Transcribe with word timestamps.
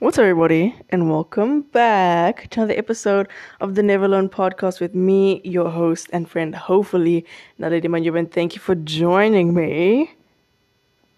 What's 0.00 0.16
up, 0.16 0.22
everybody, 0.22 0.76
and 0.90 1.10
welcome 1.10 1.62
back 1.62 2.50
to 2.50 2.60
another 2.60 2.78
episode 2.78 3.26
of 3.60 3.74
the 3.74 3.82
Never 3.82 4.04
Alone 4.04 4.28
podcast 4.28 4.78
with 4.80 4.94
me, 4.94 5.40
your 5.42 5.68
host 5.70 6.08
and 6.12 6.30
friend, 6.30 6.54
hopefully, 6.54 7.26
Naledi 7.58 7.86
Manjuban. 7.86 8.30
Thank 8.30 8.54
you 8.54 8.60
for 8.60 8.76
joining 8.76 9.54
me. 9.54 10.14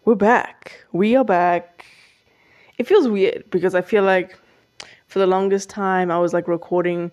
We're 0.07 0.15
back. 0.15 0.83
We 0.93 1.15
are 1.15 1.27
back. 1.27 1.85
It 2.79 2.87
feels 2.87 3.07
weird 3.07 3.45
because 3.51 3.75
I 3.75 3.83
feel 3.83 4.03
like 4.03 4.39
for 5.09 5.19
the 5.19 5.27
longest 5.27 5.69
time 5.69 6.11
I 6.11 6.19
was 6.19 6.33
like 6.33 6.49
recording, 6.49 7.13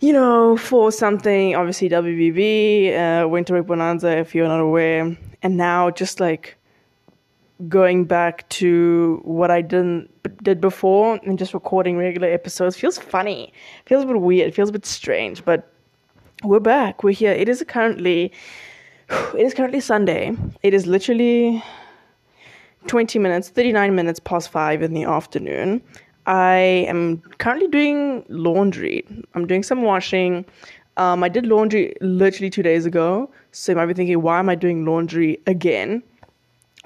you 0.00 0.12
know, 0.12 0.58
for 0.58 0.92
something, 0.92 1.54
obviously 1.56 1.88
WBB, 1.88 3.22
uh, 3.24 3.26
Winter 3.26 3.62
Bonanza, 3.62 4.18
if 4.18 4.34
you're 4.34 4.46
not 4.46 4.60
aware, 4.60 5.16
and 5.42 5.56
now 5.56 5.90
just 5.90 6.20
like 6.20 6.58
going 7.68 8.04
back 8.04 8.48
to 8.50 9.20
what 9.24 9.50
I 9.50 9.62
didn't 9.62 10.10
did 10.42 10.60
before 10.60 11.18
and 11.24 11.38
just 11.38 11.54
recording 11.54 11.96
regular 11.96 12.28
episodes 12.28 12.76
feels 12.76 12.98
funny. 12.98 13.52
Feels 13.86 14.04
a 14.04 14.06
bit 14.06 14.20
weird. 14.20 14.54
Feels 14.54 14.68
a 14.68 14.72
bit 14.72 14.84
strange. 14.84 15.44
But 15.44 15.72
we're 16.44 16.60
back. 16.60 17.02
We're 17.02 17.12
here. 17.12 17.32
It 17.32 17.48
is 17.48 17.64
currently 17.66 18.32
it 19.10 19.40
is 19.40 19.54
currently 19.54 19.80
Sunday. 19.80 20.36
It 20.62 20.74
is 20.74 20.86
literally 20.86 21.62
20 22.86 23.18
minutes, 23.18 23.48
39 23.48 23.94
minutes 23.94 24.20
past 24.20 24.50
5 24.50 24.82
in 24.82 24.94
the 24.94 25.04
afternoon. 25.04 25.82
I 26.26 26.84
am 26.88 27.18
currently 27.38 27.68
doing 27.68 28.24
laundry. 28.28 29.04
I'm 29.34 29.46
doing 29.46 29.62
some 29.62 29.82
washing. 29.82 30.44
Um, 30.96 31.22
I 31.22 31.28
did 31.28 31.46
laundry 31.46 31.94
literally 32.00 32.50
two 32.50 32.62
days 32.62 32.84
ago. 32.84 33.30
So 33.52 33.72
you 33.72 33.76
might 33.76 33.86
be 33.86 33.94
thinking, 33.94 34.20
why 34.22 34.38
am 34.38 34.48
I 34.48 34.54
doing 34.54 34.84
laundry 34.84 35.38
again? 35.46 36.02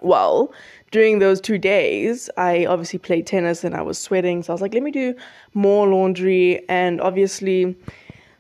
Well, 0.02 0.52
during 0.90 1.18
those 1.18 1.40
two 1.40 1.59
days, 1.59 2.28
I 2.36 2.66
obviously 2.66 2.98
played 2.98 3.27
tennis 3.27 3.64
and 3.64 3.74
I 3.74 3.82
was 3.82 3.98
sweating. 3.98 4.42
So 4.42 4.52
I 4.52 4.54
was 4.54 4.62
like, 4.62 4.74
let 4.74 4.82
me 4.82 4.90
do 4.90 5.14
more 5.54 5.88
laundry. 5.88 6.68
And 6.68 7.01
obviously, 7.01 7.76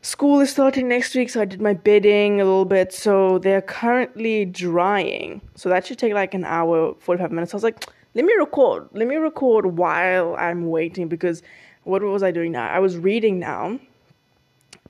school 0.02 0.40
is 0.40 0.50
starting 0.50 0.88
next 0.88 1.14
week. 1.14 1.30
So 1.30 1.40
I 1.40 1.44
did 1.44 1.60
my 1.60 1.74
bedding 1.74 2.40
a 2.40 2.44
little 2.44 2.64
bit. 2.64 2.92
So 2.92 3.38
they're 3.38 3.62
currently 3.62 4.44
drying. 4.44 5.40
So 5.54 5.68
that 5.68 5.86
should 5.86 5.98
take 5.98 6.14
like 6.14 6.34
an 6.34 6.44
hour, 6.44 6.94
45 6.98 7.30
minutes. 7.30 7.54
I 7.54 7.56
was 7.56 7.64
like, 7.64 7.86
let 8.14 8.24
me 8.24 8.32
record. 8.34 8.88
Let 8.92 9.06
me 9.06 9.16
record 9.16 9.78
while 9.78 10.34
I'm 10.36 10.66
waiting 10.66 11.08
because 11.08 11.42
what 11.84 12.02
was 12.02 12.22
I 12.22 12.32
doing 12.32 12.52
now? 12.52 12.68
I 12.68 12.80
was 12.80 12.98
reading 12.98 13.38
now. 13.38 13.78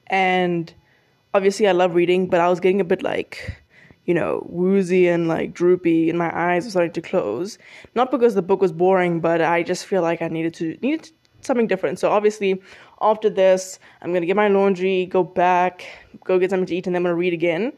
And 0.07 0.73
obviously, 1.35 1.69
I 1.69 1.73
love 1.73 1.95
reading, 1.95 2.27
but 2.27 2.41
I 2.41 2.49
was 2.49 2.59
getting 2.59 2.81
a 2.81 2.85
bit 2.85 3.03
like 3.03 3.63
you 4.07 4.15
know, 4.15 4.45
woozy 4.49 5.09
and 5.09 5.29
like 5.29 5.53
droopy 5.53 6.09
and 6.09 6.19
my 6.19 6.31
eyes 6.37 6.65
were 6.65 6.71
starting 6.71 6.93
to 6.93 7.03
close. 7.03 7.59
Not 7.95 8.11
because 8.11 8.35
the 8.35 8.43
book 8.43 8.61
was 8.61 8.73
boring, 8.73 9.21
but 9.21 9.41
I 9.41 9.63
just 9.63 9.87
feel 9.87 10.03
like 10.03 10.23
I 10.23 10.29
needed 10.29 10.55
to 10.55 10.77
needed 10.83 11.11
something 11.43 11.67
different. 11.67 11.99
So 11.99 12.11
obviously 12.11 12.61
after 13.01 13.31
this, 13.31 13.79
I'm 14.03 14.13
gonna 14.13 14.27
get 14.27 14.37
my 14.37 14.49
laundry, 14.49 15.07
go 15.07 15.23
back, 15.23 15.87
go 16.25 16.39
get 16.39 16.51
something 16.51 16.67
to 16.67 16.77
eat, 16.77 16.87
and 16.87 16.95
then 16.95 17.01
I'm 17.01 17.05
gonna 17.05 17.15
read 17.15 17.33
again. 17.33 17.73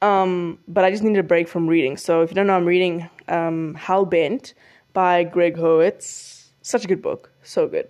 Um, 0.00 0.58
but 0.68 0.84
I 0.84 0.90
just 0.90 1.02
needed 1.02 1.18
a 1.18 1.24
break 1.24 1.48
from 1.48 1.66
reading. 1.66 1.96
So 1.96 2.22
if 2.22 2.30
you 2.30 2.34
don't 2.34 2.46
know, 2.46 2.56
I'm 2.56 2.66
reading 2.66 3.08
um, 3.28 3.74
Hell 3.74 4.04
Bent 4.04 4.54
by 4.92 5.24
Gregg 5.24 5.56
Hurwitz. 5.56 6.50
Such 6.62 6.84
a 6.84 6.88
good 6.88 7.02
book, 7.02 7.32
so 7.42 7.66
good. 7.66 7.88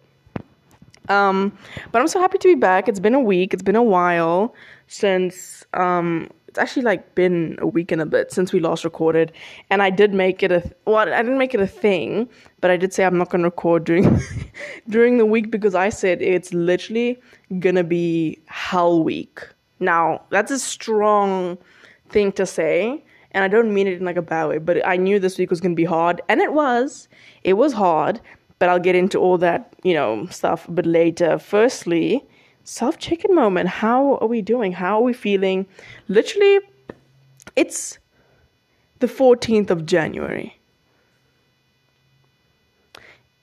Um, 1.09 1.57
but 1.91 2.01
I'm 2.01 2.09
so 2.09 2.21
happy 2.21 2.39
to 2.39 2.49
be 2.49 2.55
back. 2.55 2.89
It's 2.89 3.01
been 3.01 3.15
a 3.15 3.21
week. 3.21 3.55
It's 3.55 3.63
been 3.63 3.77
a 3.77 3.83
while 3.83 4.55
since 4.87 5.65
um, 5.75 6.29
it's 6.49 6.59
actually 6.59 6.83
like 6.83 7.15
been 7.15 7.57
a 7.61 7.67
week 7.67 7.93
and 7.93 8.01
a 8.01 8.07
bit 8.07 8.33
since 8.33 8.53
we 8.53 8.59
last 8.59 8.83
recorded 8.83 9.31
and 9.71 9.83
i 9.83 9.91
did 9.91 10.15
make 10.15 10.43
it 10.43 10.51
a 10.51 10.63
well 10.87 10.97
i 10.97 11.23
didn't 11.23 11.39
make 11.39 11.55
it 11.55 11.61
a 11.61 11.67
thing 11.67 12.29
but 12.61 12.71
i 12.71 12.77
did 12.77 12.93
say 12.93 13.05
i'm 13.05 13.19
not 13.19 13.29
going 13.29 13.43
to 13.43 13.47
record 13.47 13.85
during 13.85 14.21
during 14.89 15.19
the 15.19 15.27
week 15.27 15.51
because 15.51 15.75
i 15.75 15.89
said 15.89 16.21
it's 16.23 16.53
literally 16.53 17.21
gonna 17.61 17.85
be 17.85 18.39
hell 18.47 19.03
week. 19.03 19.41
Now 19.81 20.23
that's 20.31 20.51
a 20.51 20.59
strong 20.59 21.59
thing 22.09 22.33
to 22.33 22.47
say 22.47 23.05
and 23.33 23.45
i 23.45 23.49
don't 23.49 23.73
mean 23.73 23.87
it 23.87 23.95
in 23.95 24.05
like 24.05 24.17
a 24.17 24.23
bad 24.23 24.47
way 24.47 24.59
but 24.59 24.85
i 24.87 24.97
knew 24.97 25.19
this 25.19 25.39
week 25.39 25.51
was 25.51 25.61
gonna 25.61 25.75
be 25.75 25.85
hard 25.85 26.21
and 26.29 26.41
it 26.41 26.53
was. 26.53 27.09
It 27.45 27.55
was 27.55 27.73
hard 27.75 28.21
but 28.59 28.69
i'll 28.69 28.81
get 28.81 28.97
into 28.97 29.19
all 29.19 29.39
that 29.39 29.75
you 29.85 29.95
know 29.95 30.27
stuff 30.27 30.67
a 30.67 30.73
bit 30.73 30.87
later. 30.87 31.39
Firstly 31.39 32.27
self 32.69 32.99
check 32.99 33.25
in 33.25 33.35
moment. 33.35 33.69
How 33.69 34.19
are 34.19 34.29
we 34.29 34.43
doing? 34.43 34.73
How 34.73 34.99
are 34.99 35.03
we 35.03 35.15
feeling? 35.15 35.67
Literally, 36.09 36.61
it's 37.57 37.99
the 38.99 39.07
14th 39.07 39.71
of 39.71 39.87
January. 39.87 40.55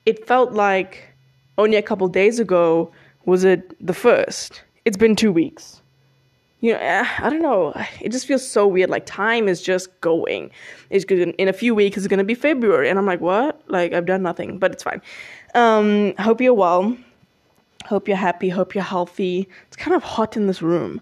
It 0.06 0.24
felt 0.26 0.52
like 0.52 1.08
only 1.58 1.76
a 1.76 1.82
couple 1.82 2.06
days 2.06 2.38
ago 2.38 2.92
was 3.24 3.42
it 3.42 3.74
the 3.84 3.94
first. 3.94 4.62
It's 4.84 4.96
been 4.96 5.16
two 5.16 5.32
weeks. 5.32 5.82
You 6.60 6.74
know, 6.74 6.78
eh, 6.80 7.06
I 7.18 7.28
don't 7.28 7.42
know. 7.42 7.74
It 8.00 8.12
just 8.12 8.26
feels 8.26 8.48
so 8.48 8.66
weird. 8.68 8.88
Like 8.88 9.06
time 9.06 9.48
is 9.48 9.60
just 9.60 10.00
going. 10.00 10.50
It's 10.90 11.04
good. 11.04 11.34
In 11.36 11.48
a 11.48 11.52
few 11.52 11.74
weeks, 11.74 11.96
it's 11.96 12.06
gonna 12.06 12.24
be 12.24 12.36
February, 12.36 12.88
and 12.88 12.98
I'm 12.98 13.06
like, 13.06 13.20
what? 13.20 13.60
Like 13.66 13.92
I've 13.92 14.06
done 14.06 14.22
nothing, 14.22 14.58
but 14.58 14.70
it's 14.70 14.84
fine. 14.84 15.02
Um, 15.54 16.14
hope 16.18 16.40
you're 16.40 16.54
well. 16.54 16.96
Hope 17.86 18.08
you're 18.08 18.16
happy. 18.16 18.48
Hope 18.48 18.74
you're 18.74 18.82
healthy. 18.82 19.48
It's 19.68 19.76
kind 19.76 19.94
of 19.94 20.02
hot 20.02 20.36
in 20.36 20.48
this 20.48 20.60
room. 20.60 21.00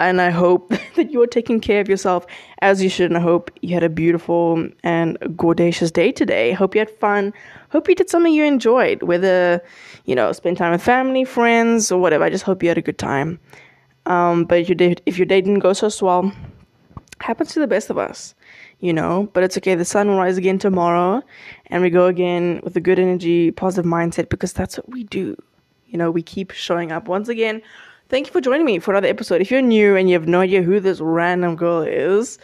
And 0.00 0.20
I 0.20 0.30
hope 0.30 0.70
that 0.96 1.12
you 1.12 1.22
are 1.22 1.28
taking 1.28 1.60
care 1.60 1.80
of 1.80 1.88
yourself 1.88 2.26
as 2.60 2.82
you 2.82 2.88
should. 2.88 3.08
And 3.08 3.16
I 3.16 3.20
hope 3.20 3.52
you 3.62 3.72
had 3.72 3.84
a 3.84 3.88
beautiful 3.88 4.68
and 4.82 5.16
gorgeous 5.36 5.92
day 5.92 6.10
today. 6.10 6.50
Hope 6.50 6.74
you 6.74 6.80
had 6.80 6.90
fun. 6.90 7.32
Hope 7.70 7.88
you 7.88 7.94
did 7.94 8.10
something 8.10 8.34
you 8.34 8.44
enjoyed, 8.44 9.04
whether, 9.04 9.62
you 10.06 10.16
know, 10.16 10.32
spend 10.32 10.56
time 10.56 10.72
with 10.72 10.82
family, 10.82 11.24
friends, 11.24 11.92
or 11.92 12.00
whatever. 12.00 12.24
I 12.24 12.30
just 12.30 12.44
hope 12.44 12.64
you 12.64 12.68
had 12.68 12.78
a 12.78 12.82
good 12.82 12.98
time. 12.98 13.38
Um, 14.06 14.44
but 14.44 14.58
if 14.58 14.68
your, 14.68 14.76
day, 14.76 14.96
if 15.06 15.16
your 15.16 15.26
day 15.26 15.40
didn't 15.40 15.60
go 15.60 15.72
so 15.72 15.88
swell, 15.88 16.32
happens 17.20 17.52
to 17.52 17.60
the 17.60 17.68
best 17.68 17.90
of 17.90 17.96
us, 17.96 18.34
you 18.80 18.92
know. 18.92 19.30
But 19.34 19.44
it's 19.44 19.56
okay. 19.58 19.76
The 19.76 19.84
sun 19.84 20.08
will 20.08 20.18
rise 20.18 20.36
again 20.36 20.58
tomorrow, 20.58 21.22
and 21.68 21.80
we 21.80 21.90
go 21.90 22.06
again 22.06 22.60
with 22.64 22.76
a 22.76 22.80
good 22.80 22.98
energy, 22.98 23.52
positive 23.52 23.88
mindset, 23.88 24.28
because 24.28 24.52
that's 24.52 24.76
what 24.76 24.90
we 24.90 25.04
do 25.04 25.36
you 25.94 25.98
know, 25.98 26.10
we 26.10 26.22
keep 26.22 26.50
showing 26.50 26.90
up. 26.90 27.06
Once 27.06 27.28
again, 27.28 27.62
thank 28.08 28.26
you 28.26 28.32
for 28.32 28.40
joining 28.40 28.66
me 28.66 28.80
for 28.80 28.90
another 28.90 29.06
episode. 29.06 29.40
If 29.40 29.48
you're 29.48 29.62
new 29.62 29.94
and 29.94 30.10
you 30.10 30.14
have 30.14 30.26
no 30.26 30.40
idea 30.40 30.60
who 30.60 30.80
this 30.80 30.98
random 31.00 31.54
girl 31.54 31.82
is, 31.82 32.36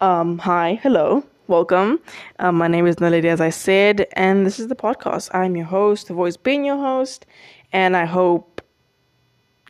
um, 0.00 0.38
hi, 0.38 0.78
hello, 0.84 1.26
welcome. 1.48 1.98
Um, 2.38 2.54
my 2.54 2.68
name 2.68 2.86
is 2.86 2.96
Naledi, 2.96 3.24
as 3.24 3.40
I 3.40 3.50
said, 3.50 4.06
and 4.12 4.46
this 4.46 4.60
is 4.60 4.68
the 4.68 4.76
podcast. 4.76 5.34
I'm 5.34 5.56
your 5.56 5.66
host, 5.66 6.12
I've 6.12 6.16
always 6.16 6.36
been 6.36 6.64
your 6.64 6.76
host, 6.76 7.26
and 7.72 7.96
I 7.96 8.04
hope 8.04 8.62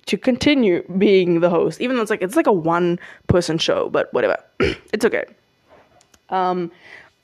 to 0.04 0.18
continue 0.18 0.82
being 0.98 1.40
the 1.40 1.48
host, 1.48 1.80
even 1.80 1.96
though 1.96 2.02
it's 2.02 2.10
like 2.10 2.20
it's 2.20 2.36
like 2.36 2.46
a 2.46 2.52
one 2.52 3.00
person 3.28 3.56
show, 3.56 3.88
but 3.88 4.12
whatever. 4.12 4.36
it's 4.60 5.06
okay. 5.06 5.24
Um, 6.28 6.70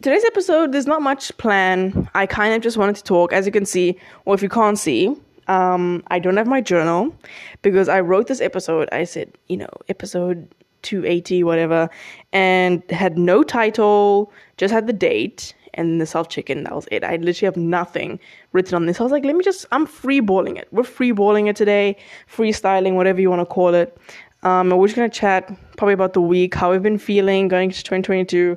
today's 0.00 0.24
episode, 0.24 0.72
there's 0.72 0.86
not 0.86 1.02
much 1.02 1.36
plan. 1.36 2.08
I 2.14 2.24
kind 2.24 2.54
of 2.54 2.62
just 2.62 2.78
wanted 2.78 2.96
to 2.96 3.04
talk, 3.04 3.34
as 3.34 3.44
you 3.44 3.52
can 3.52 3.66
see, 3.66 3.98
or 4.24 4.34
if 4.34 4.42
you 4.42 4.48
can't 4.48 4.78
see, 4.78 5.14
um, 5.48 6.02
I 6.08 6.18
don't 6.18 6.36
have 6.36 6.46
my 6.46 6.60
journal 6.60 7.14
because 7.62 7.88
I 7.88 8.00
wrote 8.00 8.26
this 8.26 8.40
episode. 8.40 8.88
I 8.92 9.04
said, 9.04 9.36
you 9.48 9.56
know, 9.56 9.70
episode 9.88 10.54
280, 10.82 11.42
whatever, 11.44 11.88
and 12.32 12.82
had 12.90 13.18
no 13.18 13.42
title, 13.42 14.32
just 14.56 14.72
had 14.72 14.86
the 14.86 14.92
date 14.92 15.54
and 15.74 16.00
the 16.00 16.06
self 16.06 16.28
chicken. 16.28 16.64
That 16.64 16.74
was 16.74 16.86
it. 16.90 17.02
I 17.02 17.16
literally 17.16 17.46
have 17.46 17.56
nothing 17.56 18.20
written 18.52 18.74
on 18.74 18.86
this. 18.86 19.00
I 19.00 19.02
was 19.02 19.12
like, 19.12 19.24
let 19.24 19.34
me 19.34 19.44
just, 19.44 19.66
I'm 19.72 19.86
freeballing 19.86 20.58
it. 20.58 20.68
We're 20.70 20.82
freeballing 20.82 21.48
it 21.48 21.56
today, 21.56 21.96
freestyling, 22.30 22.94
whatever 22.94 23.20
you 23.20 23.30
want 23.30 23.40
to 23.40 23.46
call 23.46 23.74
it. 23.74 23.96
Um, 24.42 24.70
we're 24.70 24.86
just 24.86 24.96
going 24.96 25.10
to 25.10 25.18
chat 25.18 25.48
probably 25.76 25.94
about 25.94 26.12
the 26.12 26.20
week, 26.20 26.54
how 26.54 26.70
we've 26.70 26.82
been 26.82 26.98
feeling 26.98 27.48
going 27.48 27.70
into 27.70 27.82
2022, 27.82 28.56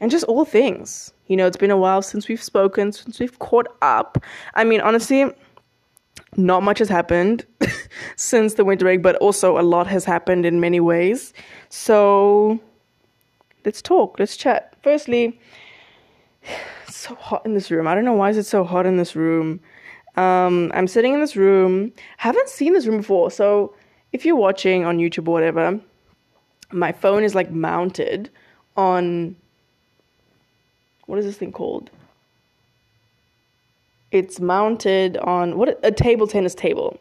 and 0.00 0.10
just 0.10 0.24
all 0.24 0.44
things. 0.44 1.12
You 1.28 1.36
know, 1.36 1.46
it's 1.46 1.56
been 1.56 1.70
a 1.70 1.76
while 1.76 2.02
since 2.02 2.28
we've 2.28 2.42
spoken, 2.42 2.92
since 2.92 3.18
we've 3.18 3.38
caught 3.38 3.68
up. 3.80 4.22
I 4.54 4.64
mean, 4.64 4.82
honestly, 4.82 5.32
not 6.36 6.62
much 6.62 6.78
has 6.78 6.88
happened 6.88 7.44
since 8.16 8.54
the 8.54 8.64
winter 8.64 8.84
break, 8.84 9.02
but 9.02 9.16
also 9.16 9.58
a 9.58 9.62
lot 9.62 9.86
has 9.86 10.04
happened 10.04 10.46
in 10.46 10.60
many 10.60 10.80
ways. 10.80 11.32
So 11.68 12.60
let's 13.64 13.82
talk, 13.82 14.18
let's 14.18 14.36
chat. 14.36 14.74
Firstly, 14.82 15.38
it's 16.86 16.96
so 16.96 17.14
hot 17.14 17.44
in 17.44 17.54
this 17.54 17.70
room. 17.70 17.86
I 17.86 17.94
don't 17.94 18.04
know 18.04 18.14
why 18.14 18.30
is 18.30 18.36
it 18.36 18.46
so 18.46 18.64
hot 18.64 18.86
in 18.86 18.96
this 18.96 19.14
room. 19.14 19.60
Um, 20.16 20.70
I'm 20.74 20.86
sitting 20.86 21.14
in 21.14 21.20
this 21.20 21.36
room. 21.36 21.92
Haven't 22.18 22.48
seen 22.48 22.72
this 22.72 22.86
room 22.86 22.98
before. 22.98 23.30
So 23.30 23.74
if 24.12 24.24
you're 24.24 24.36
watching 24.36 24.84
on 24.84 24.98
YouTube 24.98 25.28
or 25.28 25.32
whatever, 25.32 25.80
my 26.70 26.92
phone 26.92 27.24
is 27.24 27.34
like 27.34 27.50
mounted 27.50 28.30
on 28.76 29.36
what 31.06 31.18
is 31.18 31.24
this 31.24 31.36
thing 31.36 31.52
called? 31.52 31.90
It's 34.12 34.38
mounted 34.38 35.16
on 35.18 35.58
what 35.58 35.80
a 35.82 35.90
table 35.90 36.26
tennis 36.26 36.54
table. 36.54 36.98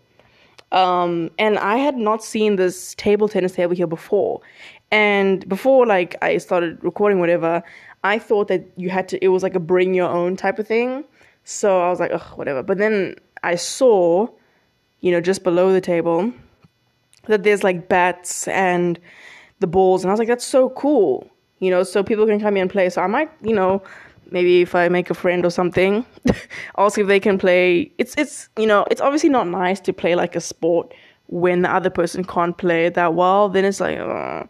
Um, 0.72 1.30
and 1.38 1.60
I 1.60 1.78
had 1.78 1.98
not 1.98 2.24
seen 2.24 2.56
this 2.56 2.96
table 2.96 3.28
tennis 3.28 3.52
table 3.52 3.75
here 3.75 3.88
before. 3.88 4.42
And 4.90 5.48
before 5.48 5.86
like 5.86 6.16
I 6.22 6.38
started 6.38 6.84
recording 6.84 7.19
whatever, 7.19 7.62
I 8.04 8.18
thought 8.18 8.48
that 8.48 8.66
you 8.78 8.90
had 8.90 9.08
to 9.10 9.24
it 9.24 9.28
was 9.28 9.44
like 9.44 9.56
a 9.56 9.60
bring 9.60 9.94
your 9.94 10.10
own 10.10 10.36
type 10.36 10.58
of 10.58 10.68
thing. 10.68 11.04
So 11.44 11.81
I 11.81 11.90
was 11.90 12.00
like, 12.00 12.12
ugh, 12.13 12.38
whatever. 12.38 12.63
But 12.63 12.78
then 12.78 13.16
I 13.44 13.56
saw, 13.56 14.28
you 15.02 15.12
know, 15.12 15.22
just 15.22 15.44
below 15.44 15.74
the 15.74 15.81
table, 15.81 16.31
that 17.28 17.44
there's 17.44 17.64
like 17.64 17.90
bats 17.90 18.48
and 18.48 19.00
the 19.60 19.68
balls, 19.68 20.04
and 20.04 20.10
I 20.10 20.14
was 20.14 20.19
like, 20.19 20.28
that's 20.28 20.46
so 20.46 20.69
cool, 20.69 21.30
you 21.60 21.69
know, 21.69 21.84
so 21.84 22.04
people 22.04 22.25
can 22.25 22.40
come 22.40 22.56
here 22.56 22.64
and 22.64 22.72
play. 22.72 22.90
So 22.90 23.02
I 23.02 23.07
might, 23.07 23.30
you 23.44 23.54
know, 23.54 23.84
maybe 24.31 24.62
if 24.62 24.74
I 24.75 24.89
make 24.89 25.10
a 25.10 25.13
friend 25.13 25.45
or 25.45 25.51
something, 25.51 26.06
ask 26.78 26.98
if 26.98 27.07
they 27.07 27.19
can 27.19 27.38
play. 27.38 27.92
It's 27.98 28.16
it's 28.18 28.50
you 28.57 28.66
know, 28.66 28.86
it's 28.89 29.01
obviously 29.01 29.30
not 29.30 29.48
nice 29.48 29.80
to 29.81 29.94
play 29.94 30.16
like 30.16 30.36
a 30.36 30.42
sport 30.42 30.94
when 31.28 31.62
the 31.62 31.74
other 31.74 31.89
person 31.89 32.24
can't 32.24 32.57
play 32.57 32.86
it 32.88 32.94
that 32.95 33.13
well. 33.13 33.50
Then 33.50 33.66
it's 33.66 33.80
like, 33.80 34.00
uh, 34.00 34.44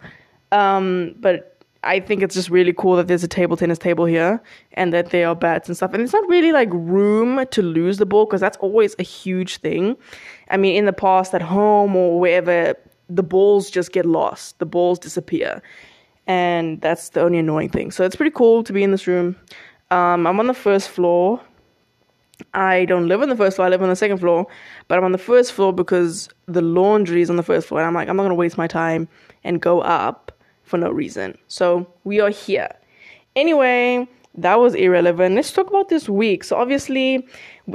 um, 0.52 1.16
but 1.20 1.52
I 1.84 2.00
think 2.00 2.22
it's 2.22 2.36
just 2.36 2.50
really 2.50 2.74
cool 2.74 2.96
that 2.98 3.08
there's 3.08 3.24
a 3.24 3.28
table 3.28 3.58
tennis 3.58 3.80
table 3.80 4.06
here 4.06 4.42
and 4.74 4.94
that 4.94 5.10
there 5.10 5.28
are 5.28 5.36
bats 5.36 5.68
and 5.68 5.76
stuff. 5.76 5.94
And 5.94 6.04
it's 6.04 6.14
not 6.14 6.28
really 6.30 6.52
like 6.52 6.70
room 6.72 7.44
to 7.50 7.62
lose 7.62 7.98
the 7.98 8.06
ball 8.06 8.26
because 8.26 8.42
that's 8.42 8.58
always 8.58 8.96
a 9.00 9.04
huge 9.04 9.58
thing. 9.58 9.98
I 10.50 10.58
mean, 10.58 10.76
in 10.76 10.86
the 10.86 10.94
past, 10.94 11.34
at 11.34 11.42
home 11.42 11.96
or 11.96 12.20
wherever, 12.20 12.76
the 13.10 13.24
balls 13.24 13.72
just 13.72 13.92
get 13.92 14.06
lost, 14.06 14.60
the 14.60 14.66
balls 14.66 15.00
disappear. 15.00 15.62
And 16.28 16.80
that's 16.82 17.10
the 17.10 17.22
only 17.22 17.40
annoying 17.40 17.70
thing. 17.70 17.90
So 17.90 18.06
it's 18.06 18.16
pretty 18.16 18.32
cool 18.32 18.64
to 18.64 18.72
be 18.72 18.84
in 18.84 18.92
this 18.92 19.08
room. 19.08 19.36
Um, 19.92 20.26
I'm 20.26 20.40
on 20.40 20.48
the 20.48 20.54
first 20.54 20.90
floor. 20.90 21.42
I 22.54 22.86
don't 22.86 23.08
live 23.08 23.22
on 23.22 23.30
the 23.30 23.36
first 23.36 23.58
floor, 23.58 23.68
I 23.68 23.70
live 23.70 23.84
on 23.84 23.90
the 23.90 23.96
second 23.96 24.18
floor, 24.18 24.48
but 24.88 24.98
I'm 24.98 25.04
on 25.04 25.12
the 25.12 25.20
first 25.20 25.54
floor 25.54 25.72
because 25.72 26.28
the 26.48 26.62
laundry 26.62 27.22
is 27.22 27.30
on 27.30 27.36
the 27.36 27.44
first 27.44 27.68
floor. 27.68 27.82
And 27.82 27.88
I'm 27.88 27.94
like, 27.94 28.10
I'm 28.10 28.18
not 28.18 28.28
to 28.28 28.34
waste 28.34 28.58
my 28.58 28.68
time 28.68 29.08
and 29.44 29.62
go 29.62 29.82
up 29.82 30.32
for 30.64 30.78
no 30.78 30.90
reason. 30.90 31.38
So 31.48 31.86
we 32.04 32.20
are 32.20 32.32
here. 32.32 32.74
Anyway, 33.36 34.08
that 34.36 34.60
was 34.60 34.74
irrelevant. 34.74 35.36
Let's 35.36 35.52
talk 35.52 35.68
about 35.70 35.90
this 35.90 36.10
week. 36.10 36.44
So 36.44 36.56
obviously, 36.56 37.28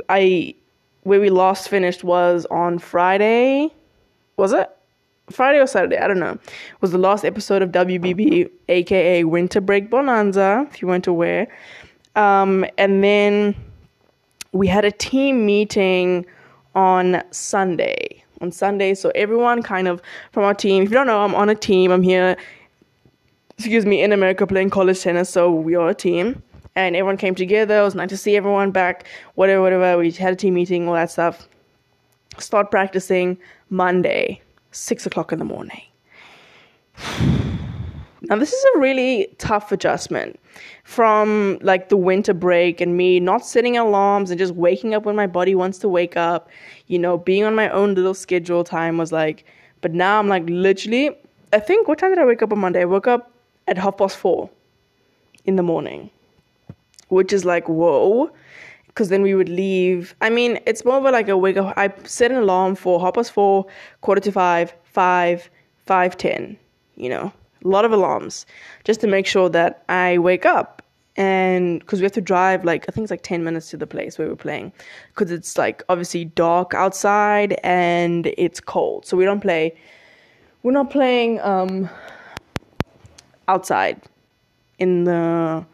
I 0.08 0.54
where 1.02 1.20
we 1.20 1.30
last 1.30 1.68
finished 1.68 2.02
was 2.02 2.46
on 2.50 2.78
Friday. 2.78 3.72
Was 4.36 4.52
it? 4.52 4.68
Friday 5.30 5.58
or 5.58 5.66
Saturday, 5.66 5.98
I 5.98 6.06
don't 6.06 6.20
know. 6.20 6.38
Was 6.80 6.92
the 6.92 6.98
last 6.98 7.24
episode 7.24 7.60
of 7.60 7.70
WBB, 7.70 8.48
aka 8.68 9.24
Winter 9.24 9.60
Break 9.60 9.90
Bonanza, 9.90 10.66
if 10.70 10.80
you 10.80 10.88
weren't 10.88 11.06
aware. 11.06 11.48
Um, 12.16 12.66
and 12.76 13.04
then 13.04 13.54
we 14.52 14.66
had 14.66 14.84
a 14.84 14.90
team 14.90 15.46
meeting 15.46 16.26
on 16.74 17.22
Sunday. 17.30 18.24
On 18.42 18.52
Sunday, 18.52 18.92
so 18.92 19.10
everyone 19.14 19.62
kind 19.62 19.88
of 19.88 20.02
from 20.32 20.44
our 20.44 20.52
team. 20.52 20.82
If 20.82 20.90
you 20.90 20.94
don't 20.94 21.06
know, 21.06 21.22
I'm 21.22 21.34
on 21.34 21.48
a 21.48 21.54
team. 21.54 21.90
I'm 21.90 22.02
here 22.02 22.36
excuse 23.58 23.86
me, 23.86 24.02
in 24.02 24.12
America 24.12 24.46
playing 24.46 24.70
college 24.70 25.00
tennis. 25.00 25.30
So 25.30 25.50
we 25.50 25.74
are 25.74 25.88
a 25.88 25.94
team, 25.94 26.42
and 26.74 26.94
everyone 26.94 27.16
came 27.16 27.34
together. 27.34 27.80
It 27.80 27.82
was 27.82 27.94
nice 27.94 28.08
to 28.10 28.16
see 28.16 28.36
everyone 28.36 28.70
back. 28.70 29.06
Whatever, 29.34 29.62
whatever. 29.62 29.98
We 29.98 30.10
had 30.12 30.32
a 30.32 30.36
team 30.36 30.54
meeting, 30.54 30.88
all 30.88 30.94
that 30.94 31.10
stuff. 31.10 31.48
Start 32.38 32.70
practicing 32.70 33.38
Monday, 33.70 34.42
six 34.72 35.06
o'clock 35.06 35.32
in 35.32 35.38
the 35.38 35.44
morning. 35.44 35.82
Now, 38.22 38.36
this 38.36 38.52
is 38.52 38.64
a 38.74 38.78
really 38.78 39.28
tough 39.38 39.72
adjustment 39.72 40.40
from 40.84 41.58
like 41.60 41.90
the 41.90 41.96
winter 41.96 42.32
break 42.32 42.80
and 42.80 42.96
me 42.96 43.20
not 43.20 43.44
setting 43.44 43.76
alarms 43.76 44.30
and 44.30 44.38
just 44.38 44.54
waking 44.54 44.94
up 44.94 45.04
when 45.04 45.14
my 45.14 45.26
body 45.26 45.54
wants 45.54 45.78
to 45.78 45.88
wake 45.88 46.16
up, 46.16 46.48
you 46.86 46.98
know, 46.98 47.18
being 47.18 47.44
on 47.44 47.54
my 47.54 47.68
own 47.68 47.94
little 47.94 48.14
schedule 48.14 48.64
time 48.64 48.96
was 48.96 49.12
like, 49.12 49.44
but 49.82 49.92
now 49.92 50.18
I'm 50.18 50.28
like 50.28 50.44
literally, 50.48 51.10
I 51.52 51.60
think, 51.60 51.88
what 51.88 51.98
time 51.98 52.10
did 52.10 52.18
I 52.18 52.24
wake 52.24 52.42
up 52.42 52.52
on 52.52 52.58
Monday? 52.58 52.80
I 52.80 52.86
woke 52.86 53.06
up 53.06 53.30
at 53.68 53.76
half 53.76 53.98
past 53.98 54.16
four 54.16 54.48
in 55.44 55.56
the 55.56 55.62
morning, 55.62 56.10
which 57.08 57.32
is 57.32 57.44
like, 57.44 57.68
whoa. 57.68 58.30
Because 58.86 59.10
then 59.10 59.20
we 59.20 59.34
would 59.34 59.50
leave. 59.50 60.14
I 60.22 60.30
mean, 60.30 60.58
it's 60.64 60.82
more 60.82 60.96
of 60.96 61.04
a, 61.04 61.10
like 61.10 61.28
a 61.28 61.36
wake 61.36 61.58
up. 61.58 61.74
I 61.76 61.92
set 62.04 62.30
an 62.30 62.38
alarm 62.38 62.76
for 62.76 62.98
half 62.98 63.12
past 63.12 63.30
four, 63.30 63.66
quarter 64.00 64.22
to 64.22 64.32
five, 64.32 64.74
five, 64.84 65.50
five 65.84 66.16
ten. 66.16 66.56
You 66.94 67.10
know, 67.10 67.32
a 67.66 67.68
lot 67.68 67.84
of 67.84 67.92
alarms 67.92 68.46
just 68.84 69.00
to 69.00 69.06
make 69.06 69.26
sure 69.26 69.48
that 69.50 69.82
I 69.88 70.18
wake 70.18 70.46
up. 70.46 70.82
And 71.18 71.80
because 71.80 72.00
we 72.00 72.04
have 72.04 72.12
to 72.12 72.20
drive 72.20 72.64
like 72.64 72.84
I 72.88 72.92
think 72.92 73.04
it's 73.04 73.10
like 73.10 73.22
ten 73.22 73.42
minutes 73.42 73.70
to 73.70 73.76
the 73.78 73.86
place 73.86 74.18
where 74.18 74.28
we're 74.28 74.36
playing, 74.36 74.72
because 75.14 75.30
it's 75.32 75.56
like 75.56 75.82
obviously 75.88 76.26
dark 76.26 76.74
outside 76.74 77.58
and 77.62 78.26
it's 78.36 78.60
cold, 78.60 79.06
so 79.06 79.16
we 79.16 79.24
don't 79.24 79.40
play. 79.40 79.74
We're 80.62 80.72
not 80.72 80.90
playing 80.90 81.40
um, 81.40 81.88
outside 83.48 84.00
in 84.78 85.04
the 85.04 85.64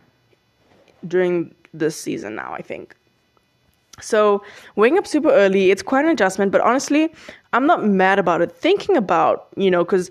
during 1.08 1.52
this 1.74 2.00
season 2.00 2.36
now, 2.36 2.54
I 2.54 2.62
think. 2.62 2.94
So 4.00 4.44
waking 4.76 4.98
up 4.98 5.06
super 5.08 5.30
early, 5.30 5.72
it's 5.72 5.82
quite 5.82 6.04
an 6.04 6.12
adjustment, 6.12 6.52
but 6.52 6.60
honestly, 6.60 7.12
I'm 7.52 7.66
not 7.66 7.84
mad 7.84 8.20
about 8.20 8.42
it. 8.42 8.52
Thinking 8.52 8.96
about, 8.96 9.48
you 9.56 9.70
know, 9.72 9.84
because 9.84 10.08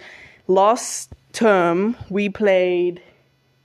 last 0.48 1.14
term 1.34 1.96
we 2.10 2.30
played 2.30 3.02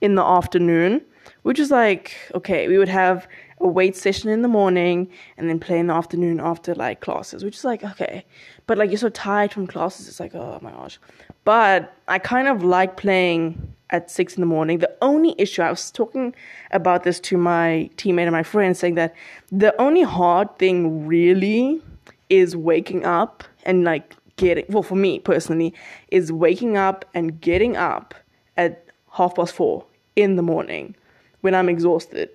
in 0.01 0.15
the 0.15 0.23
afternoon, 0.23 1.03
which 1.43 1.59
is 1.59 1.71
like, 1.71 2.17
okay, 2.35 2.69
we 2.69 2.79
would 2.79 2.89
have 2.89 3.27
a 3.61 3.67
weight 3.67 3.97
session 3.97 4.29
in 4.29 4.43
the 4.43 4.49
morning 4.49 5.09
and 5.37 5.49
then 5.49 5.59
play 5.59 5.79
in 5.79 5.87
the 5.87 5.95
afternoon 5.95 6.41
after 6.41 6.75
like 6.75 7.01
classes, 7.01 7.43
which 7.43 7.57
is 7.57 7.65
like, 7.65 7.83
okay. 7.83 8.25
But 8.67 8.79
like 8.79 8.91
you're 8.91 8.99
so 8.99 9.09
tired 9.09 9.53
from 9.53 9.67
classes, 9.67 10.09
it's 10.09 10.21
like, 10.21 10.35
oh 10.35 10.59
my 10.63 10.73
gosh. 10.73 10.99
But 11.45 11.97
I 12.09 12.19
kind 12.19 12.49
of 12.49 12.63
like 12.63 12.97
playing 12.97 13.75
at 13.91 14.11
six 14.11 14.35
in 14.35 14.41
the 14.41 14.47
morning. 14.47 14.79
The 14.79 14.95
only 15.01 15.35
issue, 15.39 15.63
I 15.63 15.71
was 15.71 15.91
talking 15.91 16.35
about 16.73 17.05
this 17.05 17.21
to 17.21 17.39
my 17.39 17.89
teammate 17.97 18.23
and 18.23 18.33
my 18.33 18.43
friend, 18.43 18.77
saying 18.77 18.97
that 18.97 19.15
the 19.51 19.81
only 19.81 20.03
hard 20.03 20.59
thing 20.59 21.07
really 21.07 21.81
is 22.29 22.57
waking 22.57 23.05
up 23.05 23.45
and 23.65 23.85
like 23.85 24.16
getting, 24.37 24.65
well, 24.69 24.83
for 24.83 24.97
me 24.97 25.19
personally, 25.19 25.75
is 26.11 26.33
waking 26.33 26.77
up 26.77 27.05
and 27.15 27.41
getting 27.41 27.77
up 27.77 28.15
at 28.57 28.85
half 29.13 29.35
past 29.35 29.55
four 29.55 29.85
in 30.15 30.37
the 30.37 30.43
morning 30.43 30.95
when 31.41 31.55
I'm 31.55 31.69
exhausted. 31.69 32.31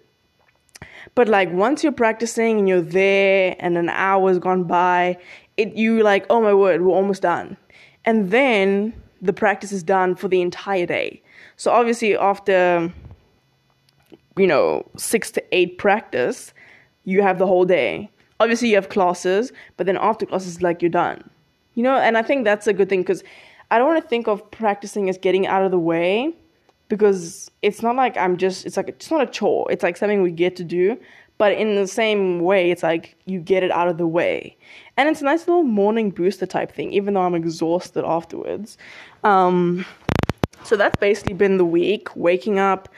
But 1.16 1.28
like 1.28 1.52
once 1.52 1.84
you're 1.84 1.92
practicing 1.92 2.60
and 2.60 2.70
you're 2.70 2.82
there 2.82 3.56
and 3.60 3.78
an 3.78 3.90
hour's 3.90 4.40
gone 4.40 4.64
by, 4.64 5.18
it 5.58 5.74
you 5.74 6.04
like, 6.04 6.26
oh 6.30 6.42
my 6.42 6.54
word, 6.54 6.82
we're 6.82 6.94
almost 6.94 7.22
done. 7.22 7.58
And 8.06 8.32
then 8.32 8.94
the 9.22 9.34
practice 9.34 9.72
is 9.72 9.84
done 9.84 10.16
for 10.16 10.28
the 10.28 10.42
entire 10.42 10.86
day. 10.86 11.22
So 11.58 11.72
obviously 11.72 12.18
after 12.18 12.92
you 14.38 14.48
know, 14.48 14.86
6 14.98 15.32
to 15.32 15.44
8 15.56 15.78
practice, 15.78 16.54
you 17.04 17.22
have 17.22 17.38
the 17.38 17.48
whole 17.48 17.66
day. 17.66 18.10
Obviously 18.40 18.70
you 18.70 18.76
have 18.76 18.90
classes, 18.90 19.52
but 19.78 19.86
then 19.86 19.98
after 19.98 20.26
classes 20.26 20.62
like 20.62 20.82
you're 20.82 20.90
done. 20.90 21.30
You 21.74 21.84
know, 21.84 21.96
and 21.96 22.18
I 22.18 22.22
think 22.22 22.44
that's 22.44 22.68
a 22.68 22.74
good 22.74 22.90
thing 22.90 23.04
cuz 23.04 23.24
I 23.70 23.78
don't 23.78 23.88
want 23.88 24.04
to 24.04 24.10
think 24.10 24.28
of 24.28 24.50
practicing 24.52 25.10
as 25.10 25.18
getting 25.18 25.48
out 25.48 25.64
of 25.64 25.72
the 25.72 25.80
way 25.80 26.34
because 26.90 27.50
it's 27.62 27.82
not 27.82 27.96
like 27.96 28.18
I'm 28.18 28.36
just 28.36 28.66
it's 28.66 28.76
like 28.76 28.90
it's 28.90 29.10
not 29.10 29.22
a 29.22 29.26
chore. 29.28 29.72
It's 29.72 29.84
like 29.84 29.96
something 29.96 30.22
we 30.22 30.32
get 30.32 30.58
to 30.58 30.64
do, 30.64 30.98
but 31.38 31.54
in 31.54 31.76
the 31.76 31.88
same 31.88 32.42
way 32.42 32.70
it's 32.70 32.84
like 32.84 33.16
you 33.26 33.40
get 33.40 33.64
it 33.64 33.72
out 33.72 33.88
of 33.88 33.98
the 33.98 34.08
way. 34.08 34.58
And 34.98 35.08
it's 35.08 35.22
a 35.22 35.26
nice 35.26 35.48
little 35.48 35.64
morning 35.64 36.12
booster 36.12 36.46
type 36.46 36.74
thing 36.74 36.92
even 36.92 37.14
though 37.14 37.22
I'm 37.22 37.36
exhausted 37.36 38.04
afterwards. 38.06 38.78
Um 39.24 39.86
so 40.64 40.76
that's 40.76 40.98
basically 40.98 41.34
been 41.34 41.58
the 41.58 41.66
week, 41.66 42.16
waking 42.16 42.60
up 42.60 42.90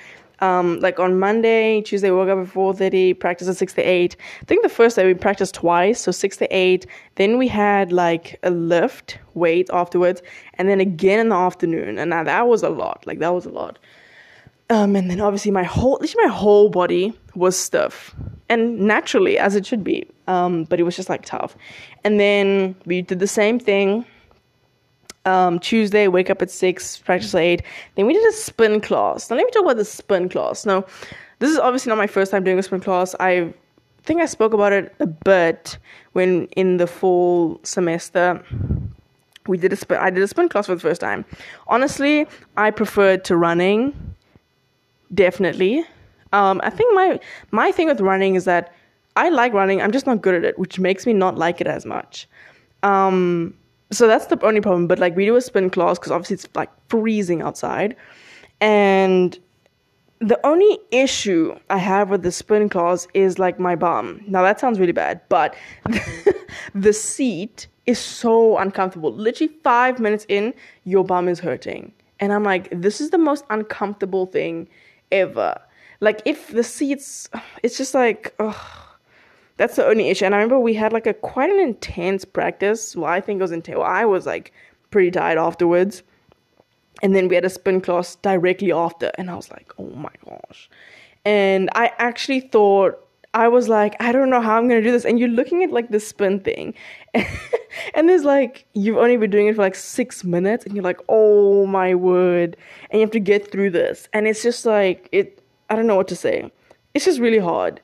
um, 0.44 0.80
like 0.82 1.00
on 1.00 1.20
Monday, 1.20 1.82
Tuesday, 1.82 2.12
woke 2.12 2.28
up 2.28 2.38
at 2.38 2.54
4.30, 2.54 3.18
practiced 3.18 3.50
at 3.50 3.56
6 3.56 3.74
to 3.76 3.82
8. 3.82 4.18
I 4.42 4.46
think 4.46 4.62
the 4.62 4.68
first 4.68 4.98
day 4.98 5.06
we 5.06 5.14
practiced 5.14 5.56
twice, 5.56 6.02
so 6.02 6.12
6 6.12 6.38
to 6.38 6.56
8. 6.56 6.86
Then 7.16 7.38
we 7.38 7.48
had 7.48 7.94
like 7.94 8.40
a 8.44 8.50
lift, 8.50 9.20
weight 9.36 9.70
afterwards, 9.72 10.22
and 10.56 10.68
then 10.68 10.82
again 10.82 11.20
in 11.20 11.30
the 11.30 11.36
afternoon. 11.36 11.98
And 11.98 12.10
now 12.10 12.26
that 12.26 12.46
was 12.46 12.62
a 12.62 12.70
lot. 12.70 13.08
Like 13.08 13.20
that 13.20 13.34
was 13.34 13.46
a 13.46 13.52
lot. 13.52 13.80
Um, 14.70 14.98
and 14.98 15.10
then 15.10 15.22
obviously 15.22 15.52
my 15.52 15.64
whole, 15.64 15.98
literally 16.02 16.28
my 16.28 16.34
whole 16.34 16.68
body 16.68 17.18
was 17.36 17.58
stiff. 17.58 18.14
And 18.50 18.82
naturally, 18.82 19.38
as 19.38 19.56
it 19.56 19.66
should 19.66 19.84
be. 19.84 20.06
Um, 20.28 20.66
but 20.66 20.78
it 20.78 20.84
was 20.84 20.98
just 20.98 21.08
like 21.08 21.26
tough. 21.26 21.56
And 22.04 22.20
then 22.20 22.76
we 22.86 23.02
did 23.02 23.20
the 23.20 23.28
same 23.28 23.60
thing 23.60 24.06
um, 25.26 25.60
Tuesday, 25.60 26.08
wake 26.08 26.30
up 26.30 26.42
at 26.42 26.52
6, 26.52 27.00
practice 27.00 27.34
at 27.34 27.42
8. 27.42 27.62
Then 27.96 28.06
we 28.06 28.14
did 28.14 28.28
a 28.28 28.34
spin 28.34 28.82
class. 28.82 29.30
Now, 29.30 29.38
let 29.38 29.46
me 29.46 29.52
talk 29.52 29.64
about 29.64 29.78
the 29.78 29.86
spin 29.86 30.30
class. 30.30 30.66
Now, 30.66 30.86
this 31.40 31.50
is 31.50 31.58
obviously 31.58 31.90
not 31.90 31.98
my 31.98 32.08
first 32.08 32.32
time 32.32 32.44
doing 32.44 32.60
a 32.60 32.64
spin 32.64 32.80
class. 32.80 33.16
I 33.20 33.54
think 34.04 34.22
I 34.22 34.26
spoke 34.26 34.54
about 34.54 34.74
it 34.74 34.94
a 35.00 35.08
bit 35.08 35.78
when 36.14 36.46
in 36.48 36.78
the 36.78 36.88
fall 36.88 37.60
semester 37.64 38.44
we 39.48 39.58
did 39.58 39.74
a 39.74 39.76
spin 39.76 39.98
I 39.98 40.10
did 40.10 40.24
a 40.24 40.28
spin 40.28 40.50
class 40.50 40.68
for 40.68 40.76
the 40.76 40.82
first 40.82 41.02
time. 41.02 41.26
Honestly, 41.68 42.26
I 42.58 42.72
preferred 42.72 43.24
to 43.26 43.36
running. 43.36 43.94
Definitely. 45.14 45.86
Um, 46.32 46.62
I 46.64 46.70
think 46.70 46.94
my 46.96 47.20
my 47.52 47.72
thing 47.72 47.88
with 47.88 48.02
running 48.02 48.36
is 48.36 48.46
that 48.46 48.74
I 49.16 49.30
like 49.30 49.54
running, 49.54 49.82
I'm 49.82 49.92
just 49.92 50.06
not 50.06 50.22
good 50.22 50.36
at 50.36 50.44
it, 50.44 50.58
which 50.58 50.80
makes 50.80 51.06
me 51.06 51.14
not 51.14 51.38
like 51.38 51.62
it 51.62 51.68
as 51.68 51.86
much. 51.86 52.28
Um, 52.82 53.54
so 53.94 54.08
that's 54.08 54.28
the 54.28 54.44
only 54.46 54.62
problem. 54.62 54.88
But 54.88 55.00
like 55.00 55.16
we 55.16 55.26
do 55.26 55.36
a 55.36 55.42
spin 55.42 55.70
class 55.70 55.98
because 55.98 56.12
obviously 56.12 56.36
it's 56.36 56.48
like 56.56 56.70
freezing 56.90 57.42
outside, 57.42 57.96
and 58.62 59.38
the 60.20 60.40
only 60.46 60.80
issue 60.92 61.54
I 61.70 61.78
have 61.78 62.10
with 62.10 62.24
the 62.24 62.32
spin 62.32 62.70
class 62.70 63.08
is 63.14 63.40
like 63.40 63.60
my 63.60 63.76
bum. 63.76 64.22
Now 64.28 64.42
that 64.44 64.60
sounds 64.60 64.80
really 64.80 64.94
bad, 64.94 65.22
but 65.28 65.56
the 66.76 66.94
seat 66.94 67.68
is 67.86 68.00
so 68.00 68.58
uncomfortable. 68.58 69.12
Literally 69.14 69.54
five 69.64 70.00
minutes 70.00 70.26
in, 70.30 70.54
your 70.86 71.04
bum 71.04 71.28
is 71.28 71.40
hurting. 71.40 71.92
And 72.20 72.32
I'm 72.32 72.44
like, 72.44 72.70
this 72.72 73.02
is 73.02 73.10
the 73.10 73.18
most 73.18 73.44
uncomfortable 73.50 74.26
thing 74.26 74.70
ever. 75.12 75.60
Like 76.00 76.22
if 76.24 76.50
the 76.50 76.64
seats, 76.64 77.30
it's 77.62 77.78
just 77.78 77.94
like, 77.94 78.34
ugh. 78.40 78.83
That's 79.58 79.76
the 79.76 79.86
only 79.86 80.10
issue. 80.10 80.26
And 80.26 80.34
I 80.34 80.38
remember 80.38 80.60
we 80.60 80.74
had 80.74 80.94
like 80.94 81.08
a 81.08 81.14
quite 81.14 81.50
an 81.50 81.60
intense 81.60 82.26
practice. 82.26 82.96
Well, 82.96 83.10
I 83.10 83.22
think 83.22 83.40
it 83.40 83.44
was 83.44 83.52
intense. 83.52 83.78
Well, 83.78 83.88
I 83.88 84.06
was 84.06 84.26
like 84.26 84.52
pretty 84.90 85.12
tired 85.12 85.38
afterwards. 85.38 86.04
And 87.02 87.16
then 87.16 87.28
we 87.28 87.36
had 87.36 87.46
a 87.46 87.50
spin 87.50 87.82
class 87.82 88.16
directly 88.16 88.72
after. 88.72 89.12
And 89.18 89.30
I 89.30 89.36
was 89.36 89.52
like, 89.52 89.74
oh 89.78 89.90
my 89.92 90.12
gosh. 90.26 90.70
And 91.26 91.70
I 91.76 91.92
actually 91.98 92.42
thought, 92.42 93.00
I 93.36 93.48
was 93.48 93.68
like, 93.68 93.96
I 94.00 94.12
don't 94.12 94.30
know 94.30 94.42
how 94.42 94.58
I'm 94.58 94.68
going 94.68 94.82
to 94.82 94.88
do 94.88 94.92
this. 94.92 95.06
And 95.06 95.20
you're 95.20 95.30
looking 95.30 95.64
at 95.64 95.72
like 95.72 95.90
the 95.90 96.00
spin 96.00 96.40
thing. 96.40 96.76
and 97.14 98.08
there's 98.08 98.24
like, 98.24 98.66
you've 98.74 98.98
only 98.98 99.18
been 99.18 99.32
doing 99.32 99.48
it 99.48 99.56
for 99.56 99.62
like 99.62 99.76
six 99.76 100.24
minutes. 100.24 100.66
And 100.66 100.76
you're 100.76 100.84
like, 100.84 101.00
oh 101.10 101.66
my 101.66 101.96
word. 101.96 102.56
And 102.90 103.00
you 103.00 103.06
have 103.06 103.12
to 103.12 103.20
get 103.20 103.52
through 103.52 103.72
this. 103.72 104.08
And 104.14 104.28
it's 104.28 104.44
just 104.44 104.66
like, 104.66 105.10
it, 105.12 105.44
I 105.70 105.76
don't 105.76 105.88
know 105.88 105.96
what 105.96 106.08
to 106.10 106.16
say. 106.16 106.52
It's 106.94 107.06
just 107.06 107.20
really 107.20 107.40
hard. 107.40 107.82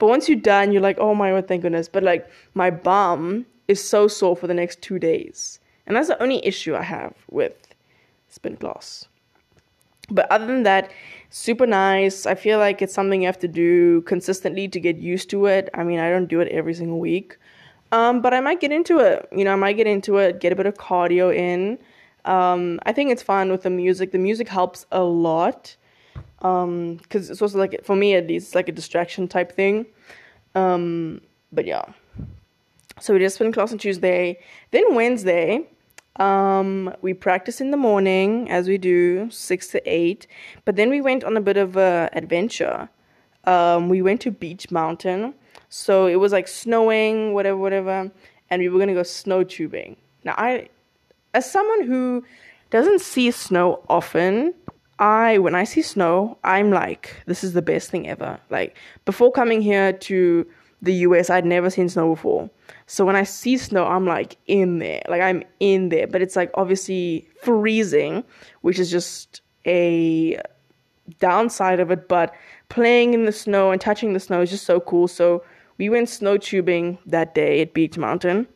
But 0.00 0.08
once 0.08 0.28
you're 0.28 0.40
done, 0.40 0.72
you're 0.72 0.82
like, 0.82 0.98
oh 0.98 1.14
my 1.14 1.30
god, 1.30 1.46
thank 1.46 1.62
goodness. 1.62 1.88
But 1.88 2.02
like, 2.02 2.28
my 2.54 2.70
bum 2.70 3.46
is 3.68 3.84
so 3.84 4.08
sore 4.08 4.34
for 4.34 4.46
the 4.46 4.54
next 4.54 4.80
two 4.80 4.98
days. 4.98 5.60
And 5.86 5.94
that's 5.94 6.08
the 6.08 6.20
only 6.22 6.44
issue 6.44 6.74
I 6.74 6.82
have 6.82 7.14
with 7.30 7.52
spin 8.28 8.56
class. 8.56 9.06
But 10.10 10.26
other 10.32 10.46
than 10.46 10.62
that, 10.62 10.90
super 11.28 11.66
nice. 11.66 12.24
I 12.24 12.34
feel 12.34 12.58
like 12.58 12.80
it's 12.80 12.94
something 12.94 13.20
you 13.20 13.26
have 13.26 13.38
to 13.40 13.48
do 13.48 14.00
consistently 14.02 14.68
to 14.68 14.80
get 14.80 14.96
used 14.96 15.28
to 15.30 15.44
it. 15.46 15.68
I 15.74 15.84
mean, 15.84 16.00
I 16.00 16.08
don't 16.08 16.26
do 16.26 16.40
it 16.40 16.48
every 16.48 16.74
single 16.74 16.98
week. 16.98 17.36
Um, 17.92 18.22
but 18.22 18.32
I 18.32 18.40
might 18.40 18.60
get 18.60 18.72
into 18.72 19.00
it. 19.00 19.28
You 19.30 19.44
know, 19.44 19.52
I 19.52 19.56
might 19.56 19.76
get 19.76 19.86
into 19.86 20.16
it, 20.16 20.40
get 20.40 20.50
a 20.50 20.56
bit 20.56 20.66
of 20.66 20.74
cardio 20.74 21.34
in. 21.34 21.78
Um, 22.24 22.80
I 22.84 22.92
think 22.92 23.10
it's 23.10 23.22
fun 23.22 23.50
with 23.50 23.64
the 23.64 23.70
music. 23.70 24.12
The 24.12 24.18
music 24.18 24.48
helps 24.48 24.86
a 24.90 25.02
lot 25.02 25.76
because 26.40 26.64
um, 26.64 26.98
it's 27.12 27.42
also 27.42 27.58
like 27.58 27.84
for 27.84 27.94
me 27.94 28.14
at 28.14 28.26
least, 28.26 28.48
it's 28.48 28.54
like 28.54 28.68
a 28.68 28.72
distraction 28.72 29.28
type 29.28 29.52
thing. 29.52 29.86
Um, 30.54 31.20
but 31.52 31.66
yeah, 31.66 31.84
so 33.00 33.14
we 33.14 33.20
just 33.20 33.36
spent 33.36 33.54
class 33.54 33.72
on 33.72 33.78
Tuesday. 33.78 34.38
Then 34.70 34.94
Wednesday, 34.94 35.66
um, 36.16 36.94
we 37.02 37.14
practiced 37.14 37.60
in 37.60 37.70
the 37.70 37.76
morning 37.76 38.50
as 38.50 38.68
we 38.68 38.78
do, 38.78 39.30
six 39.30 39.68
to 39.68 39.82
eight. 39.90 40.26
But 40.64 40.76
then 40.76 40.90
we 40.90 41.00
went 41.00 41.24
on 41.24 41.36
a 41.36 41.40
bit 41.40 41.56
of 41.56 41.76
a 41.76 42.10
adventure. 42.12 42.88
Um, 43.44 43.88
we 43.88 44.02
went 44.02 44.20
to 44.22 44.30
Beech 44.30 44.70
Mountain. 44.70 45.34
So 45.70 46.06
it 46.06 46.16
was 46.16 46.32
like 46.32 46.48
snowing, 46.48 47.32
whatever, 47.32 47.56
whatever, 47.56 48.10
and 48.50 48.60
we 48.60 48.68
were 48.68 48.78
gonna 48.78 48.94
go 48.94 49.02
snow 49.02 49.44
tubing. 49.44 49.96
Now 50.24 50.34
I, 50.36 50.68
as 51.32 51.50
someone 51.50 51.86
who 51.86 52.24
doesn't 52.70 53.00
see 53.00 53.30
snow 53.30 53.82
often, 53.88 54.54
I 55.00 55.38
when 55.38 55.54
I 55.54 55.64
see 55.64 55.82
snow, 55.82 56.38
I'm 56.44 56.70
like, 56.70 57.22
this 57.26 57.42
is 57.42 57.54
the 57.54 57.62
best 57.62 57.90
thing 57.90 58.06
ever. 58.06 58.38
Like 58.50 58.76
before 59.06 59.32
coming 59.32 59.62
here 59.62 59.92
to 59.94 60.46
the 60.82 60.92
US, 61.06 61.30
I'd 61.30 61.44
never 61.44 61.70
seen 61.70 61.88
snow 61.88 62.14
before. 62.14 62.50
So 62.86 63.04
when 63.04 63.16
I 63.16 63.24
see 63.24 63.56
snow, 63.56 63.86
I'm 63.86 64.06
like 64.06 64.36
in 64.46 64.78
there. 64.78 65.02
Like 65.08 65.22
I'm 65.22 65.42
in 65.58 65.88
there. 65.88 66.06
But 66.06 66.22
it's 66.22 66.36
like 66.36 66.50
obviously 66.54 67.26
freezing, 67.42 68.24
which 68.60 68.78
is 68.78 68.90
just 68.90 69.40
a 69.66 70.40
downside 71.18 71.80
of 71.80 71.90
it. 71.90 72.06
But 72.06 72.34
playing 72.68 73.14
in 73.14 73.24
the 73.24 73.32
snow 73.32 73.70
and 73.70 73.80
touching 73.80 74.12
the 74.12 74.20
snow 74.20 74.42
is 74.42 74.50
just 74.50 74.66
so 74.66 74.80
cool. 74.80 75.08
So 75.08 75.42
we 75.78 75.88
went 75.88 76.10
snow 76.10 76.36
tubing 76.36 76.98
that 77.06 77.34
day 77.34 77.62
at 77.62 77.72
Beech 77.72 77.96
Mountain. 77.96 78.46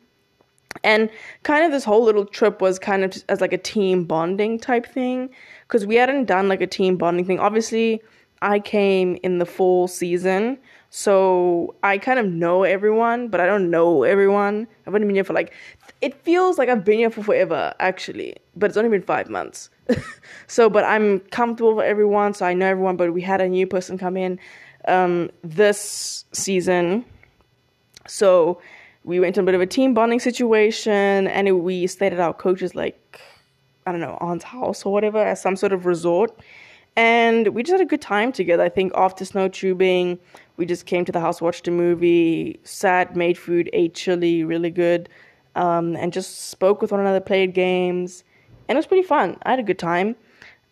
And 0.83 1.09
kind 1.43 1.65
of 1.65 1.71
this 1.71 1.83
whole 1.83 2.03
little 2.03 2.25
trip 2.25 2.61
was 2.61 2.77
kind 2.77 3.03
of 3.03 3.15
as 3.29 3.41
like 3.41 3.53
a 3.53 3.57
team 3.57 4.03
bonding 4.03 4.59
type 4.59 4.85
thing 4.85 5.29
because 5.67 5.85
we 5.85 5.95
hadn't 5.95 6.25
done 6.25 6.47
like 6.47 6.61
a 6.61 6.67
team 6.67 6.97
bonding 6.97 7.25
thing. 7.25 7.39
Obviously, 7.39 8.01
I 8.41 8.59
came 8.59 9.17
in 9.23 9.39
the 9.39 9.45
full 9.45 9.87
season, 9.87 10.57
so 10.89 11.75
I 11.83 11.97
kind 11.97 12.19
of 12.19 12.25
know 12.27 12.63
everyone, 12.63 13.29
but 13.29 13.39
I 13.39 13.45
don't 13.45 13.69
know 13.69 14.03
everyone. 14.03 14.67
I've 14.85 14.93
only 14.93 15.07
been 15.07 15.15
here 15.15 15.23
for 15.23 15.33
like, 15.33 15.53
it 16.01 16.13
feels 16.23 16.57
like 16.57 16.69
I've 16.69 16.85
been 16.85 16.99
here 16.99 17.09
for 17.09 17.23
forever, 17.23 17.73
actually, 17.79 18.35
but 18.55 18.69
it's 18.69 18.77
only 18.77 18.89
been 18.89 19.01
five 19.01 19.29
months. 19.29 19.69
so, 20.47 20.69
but 20.69 20.83
I'm 20.83 21.19
comfortable 21.31 21.75
with 21.75 21.85
everyone, 21.85 22.33
so 22.33 22.45
I 22.45 22.53
know 22.53 22.67
everyone, 22.67 22.97
but 22.97 23.13
we 23.13 23.21
had 23.21 23.41
a 23.41 23.49
new 23.49 23.67
person 23.67 23.97
come 23.97 24.17
in 24.17 24.39
um, 24.87 25.31
this 25.43 26.25
season. 26.31 27.05
So, 28.07 28.61
we 29.03 29.19
went 29.19 29.35
to 29.35 29.41
a 29.41 29.43
bit 29.43 29.55
of 29.55 29.61
a 29.61 29.67
team 29.67 29.93
bonding 29.93 30.19
situation, 30.19 31.27
and 31.27 31.63
we 31.63 31.87
stayed 31.87 32.13
at 32.13 32.19
our 32.19 32.33
coach's 32.33 32.75
like 32.75 33.21
I 33.85 33.91
don't 33.91 34.01
know, 34.01 34.17
aunt's 34.19 34.43
house 34.43 34.85
or 34.85 34.91
whatever 34.91 35.19
as 35.19 35.41
some 35.41 35.55
sort 35.55 35.71
of 35.71 35.85
resort. 35.85 36.37
And 36.95 37.49
we 37.49 37.61
just 37.61 37.73
had 37.73 37.81
a 37.81 37.85
good 37.85 38.01
time 38.01 38.31
together. 38.31 38.63
I 38.63 38.69
think 38.69 38.93
after 38.95 39.25
snow 39.25 39.47
tubing, 39.47 40.17
we 40.57 40.65
just 40.65 40.85
came 40.85 41.05
to 41.05 41.11
the 41.11 41.19
house, 41.19 41.41
watched 41.41 41.67
a 41.67 41.71
movie, 41.71 42.59
sat, 42.63 43.15
made 43.15 43.37
food, 43.37 43.69
ate 43.73 43.93
chili, 43.93 44.43
really 44.43 44.71
good, 44.71 45.09
um, 45.55 45.95
and 45.97 46.13
just 46.13 46.49
spoke 46.49 46.81
with 46.81 46.91
one 46.91 47.01
another, 47.01 47.19
played 47.19 47.53
games. 47.53 48.23
And 48.67 48.75
it 48.75 48.79
was 48.79 48.87
pretty 48.87 49.03
fun. 49.07 49.37
I 49.43 49.51
had 49.51 49.59
a 49.59 49.63
good 49.63 49.79
time. 49.79 50.15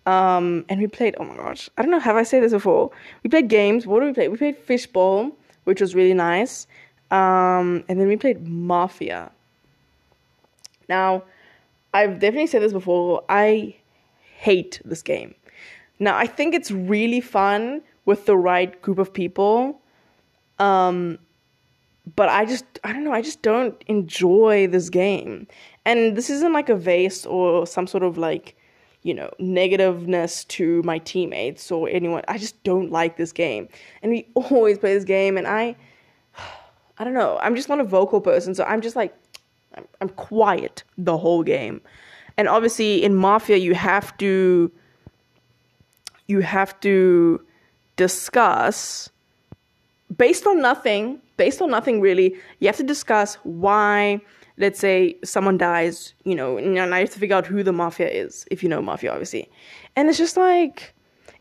Um, 0.05 0.65
and 0.67 0.81
we 0.81 0.87
played, 0.87 1.15
oh 1.19 1.25
my 1.25 1.35
gosh, 1.35 1.69
I 1.77 1.81
don't 1.81 1.91
know, 1.91 1.99
have 1.99 2.15
I 2.15 2.23
said 2.23 2.43
this 2.43 2.51
before? 2.51 2.91
We 3.23 3.29
played 3.29 3.47
games. 3.47 3.85
What 3.85 3.99
did 3.99 4.07
we 4.07 4.13
play? 4.13 4.27
We 4.27 4.37
played 4.37 4.57
fishbowl, 4.57 5.31
which 5.65 5.79
was 5.79 5.93
really 5.93 6.13
nice. 6.13 6.67
Um, 7.11 7.83
and 7.87 7.99
then 7.99 8.07
we 8.07 8.17
played 8.17 8.47
Mafia. 8.47 9.31
Now, 10.89 11.23
I've 11.93 12.19
definitely 12.19 12.47
said 12.47 12.61
this 12.61 12.73
before. 12.73 13.23
I 13.29 13.75
hate 14.37 14.81
this 14.83 15.01
game. 15.01 15.35
Now, 15.99 16.17
I 16.17 16.27
think 16.27 16.53
it's 16.53 16.71
really 16.71 17.21
fun 17.21 17.81
with 18.05 18.25
the 18.25 18.35
right 18.35 18.81
group 18.81 18.97
of 18.97 19.13
people. 19.13 19.79
Um, 20.59 21.19
but 22.15 22.29
I 22.29 22.45
just, 22.45 22.65
I 22.83 22.91
don't 22.91 23.03
know, 23.03 23.13
I 23.13 23.21
just 23.21 23.41
don't 23.41 23.81
enjoy 23.87 24.67
this 24.67 24.89
game. 24.89 25.47
And 25.85 26.17
this 26.17 26.29
isn't 26.29 26.51
like 26.51 26.69
a 26.69 26.75
vase 26.75 27.25
or 27.25 27.65
some 27.65 27.87
sort 27.87 28.03
of 28.03 28.17
like, 28.17 28.57
you 29.03 29.13
know, 29.13 29.29
negativeness 29.39 30.47
to 30.49 30.81
my 30.83 30.97
teammates 30.99 31.71
or 31.71 31.87
anyone. 31.89 32.23
I 32.27 32.37
just 32.37 32.61
don't 32.63 32.91
like 32.91 33.17
this 33.17 33.31
game. 33.31 33.69
And 34.01 34.11
we 34.11 34.27
always 34.35 34.77
play 34.77 34.93
this 34.93 35.03
game, 35.03 35.37
and 35.37 35.47
I, 35.47 35.75
I 36.97 37.03
don't 37.03 37.13
know, 37.13 37.39
I'm 37.41 37.55
just 37.55 37.69
not 37.69 37.79
a 37.79 37.83
vocal 37.83 38.21
person. 38.21 38.53
So 38.55 38.63
I'm 38.63 38.81
just 38.81 38.95
like, 38.95 39.15
I'm, 39.75 39.87
I'm 40.01 40.09
quiet 40.09 40.83
the 40.97 41.17
whole 41.17 41.43
game. 41.43 41.81
And 42.37 42.47
obviously 42.47 43.03
in 43.03 43.15
Mafia 43.15 43.57
you 43.57 43.73
have 43.73 44.15
to 44.17 44.71
you 46.27 46.39
have 46.39 46.79
to 46.79 47.43
discuss 47.95 49.09
based 50.15 50.47
on 50.47 50.61
nothing, 50.61 51.19
based 51.37 51.61
on 51.61 51.69
nothing 51.69 51.99
really, 52.01 52.35
you 52.59 52.67
have 52.67 52.77
to 52.77 52.83
discuss 52.83 53.35
why 53.43 54.21
let's 54.57 54.79
say 54.79 55.17
someone 55.23 55.57
dies, 55.57 56.13
you 56.23 56.35
know, 56.35 56.57
and 56.57 56.93
I 56.93 56.99
have 56.99 57.09
to 57.11 57.19
figure 57.19 57.35
out 57.35 57.47
who 57.47 57.63
the 57.63 57.73
mafia 57.73 58.07
is, 58.07 58.45
if 58.51 58.61
you 58.61 58.69
know 58.69 58.81
mafia, 58.81 59.11
obviously. 59.11 59.49
And 59.95 60.09
it's 60.09 60.17
just 60.17 60.37
like, 60.37 60.93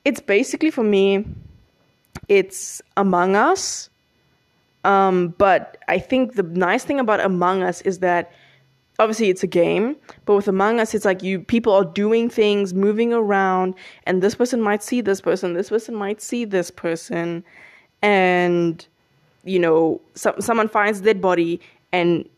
it's 0.04 0.20
basically 0.20 0.70
for 0.70 0.82
me, 0.82 1.26
it's 2.28 2.80
Among 2.96 3.36
Us, 3.36 3.90
um, 4.84 5.34
but 5.38 5.78
I 5.88 5.98
think 5.98 6.34
the 6.34 6.42
nice 6.42 6.84
thing 6.84 6.98
about 6.98 7.20
Among 7.20 7.62
Us 7.62 7.80
is 7.82 8.00
that 8.00 8.32
obviously 8.98 9.28
it's 9.30 9.42
a 9.42 9.48
game, 9.48 9.96
but 10.24 10.34
with 10.34 10.48
Among 10.48 10.80
Us, 10.80 10.94
it's 10.94 11.04
like 11.04 11.22
you 11.22 11.40
people 11.40 11.72
are 11.72 11.84
doing 11.84 12.28
things, 12.28 12.74
moving 12.74 13.12
around, 13.12 13.74
and 14.04 14.22
this 14.22 14.34
person 14.34 14.60
might 14.60 14.82
see 14.82 15.00
this 15.00 15.20
person, 15.20 15.54
this 15.54 15.70
person 15.70 15.94
might 15.94 16.20
see 16.20 16.44
this 16.44 16.70
person, 16.70 17.44
and 18.02 18.86
you 19.44 19.58
know, 19.58 20.00
some 20.14 20.40
someone 20.40 20.68
finds 20.68 21.00
dead 21.00 21.20
body 21.20 21.60
and 21.92 22.28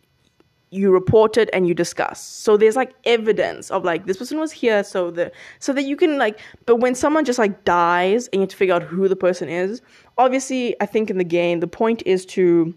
you 0.74 0.90
report 0.90 1.36
it 1.36 1.48
and 1.52 1.68
you 1.68 1.74
discuss. 1.74 2.20
So 2.20 2.56
there's 2.56 2.76
like 2.76 2.94
evidence 3.04 3.70
of 3.70 3.84
like 3.84 4.06
this 4.06 4.16
person 4.16 4.38
was 4.38 4.50
here, 4.50 4.82
so 4.82 5.10
the 5.10 5.30
so 5.60 5.72
that 5.72 5.84
you 5.84 5.96
can 5.96 6.18
like. 6.18 6.40
But 6.66 6.76
when 6.76 6.94
someone 6.94 7.24
just 7.24 7.38
like 7.38 7.64
dies 7.64 8.26
and 8.28 8.34
you 8.34 8.40
have 8.40 8.50
to 8.50 8.56
figure 8.56 8.74
out 8.74 8.82
who 8.82 9.08
the 9.08 9.16
person 9.16 9.48
is, 9.48 9.80
obviously, 10.18 10.74
I 10.80 10.86
think 10.86 11.10
in 11.10 11.18
the 11.18 11.24
game 11.24 11.60
the 11.60 11.68
point 11.68 12.02
is 12.04 12.26
to 12.26 12.74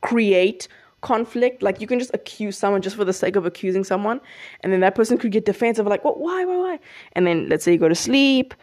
create 0.00 0.68
conflict. 1.02 1.62
Like 1.62 1.80
you 1.80 1.86
can 1.86 1.98
just 1.98 2.14
accuse 2.14 2.56
someone 2.56 2.80
just 2.80 2.96
for 2.96 3.04
the 3.04 3.12
sake 3.12 3.36
of 3.36 3.44
accusing 3.44 3.84
someone, 3.84 4.20
and 4.60 4.72
then 4.72 4.80
that 4.80 4.94
person 4.94 5.18
could 5.18 5.32
get 5.32 5.44
defensive, 5.44 5.86
like, 5.86 6.04
"What? 6.04 6.18
Why? 6.18 6.44
Why? 6.46 6.56
Why?" 6.56 6.78
And 7.12 7.26
then 7.26 7.48
let's 7.50 7.64
say 7.64 7.72
you 7.72 7.78
go 7.78 7.88
to 7.88 7.94
sleep, 7.94 8.54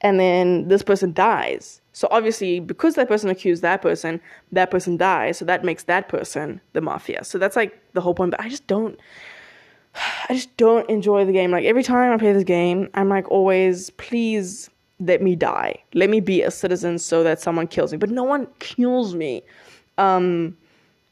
and 0.00 0.18
then 0.18 0.68
this 0.68 0.82
person 0.82 1.12
dies 1.12 1.81
so 1.92 2.08
obviously, 2.10 2.58
because 2.58 2.94
that 2.94 3.08
person 3.08 3.28
accused 3.28 3.62
that 3.62 3.82
person, 3.82 4.20
that 4.50 4.70
person 4.70 4.96
dies. 4.96 5.38
So 5.38 5.44
that 5.44 5.62
makes 5.62 5.84
that 5.84 6.08
person 6.08 6.60
the 6.72 6.80
mafia. 6.80 7.22
So 7.24 7.38
that's 7.38 7.54
like 7.54 7.78
the 7.92 8.00
whole 8.00 8.14
point. 8.14 8.30
But 8.30 8.40
I 8.40 8.48
just 8.48 8.66
don't. 8.66 8.98
I 10.28 10.34
just 10.34 10.56
don't 10.56 10.88
enjoy 10.88 11.24
the 11.26 11.32
game. 11.32 11.50
Like 11.50 11.64
every 11.64 11.82
time 11.82 12.12
I 12.12 12.16
play 12.16 12.32
this 12.32 12.44
game, 12.44 12.88
I'm 12.94 13.08
like 13.08 13.30
always, 13.30 13.90
please 13.90 14.70
let 15.00 15.20
me 15.20 15.36
die. 15.36 15.82
Let 15.94 16.08
me 16.08 16.20
be 16.20 16.42
a 16.42 16.50
citizen 16.50 16.98
so 16.98 17.22
that 17.24 17.40
someone 17.40 17.66
kills 17.66 17.92
me. 17.92 17.98
But 17.98 18.10
no 18.10 18.24
one 18.24 18.46
kills 18.58 19.14
me. 19.14 19.42
Um, 19.98 20.56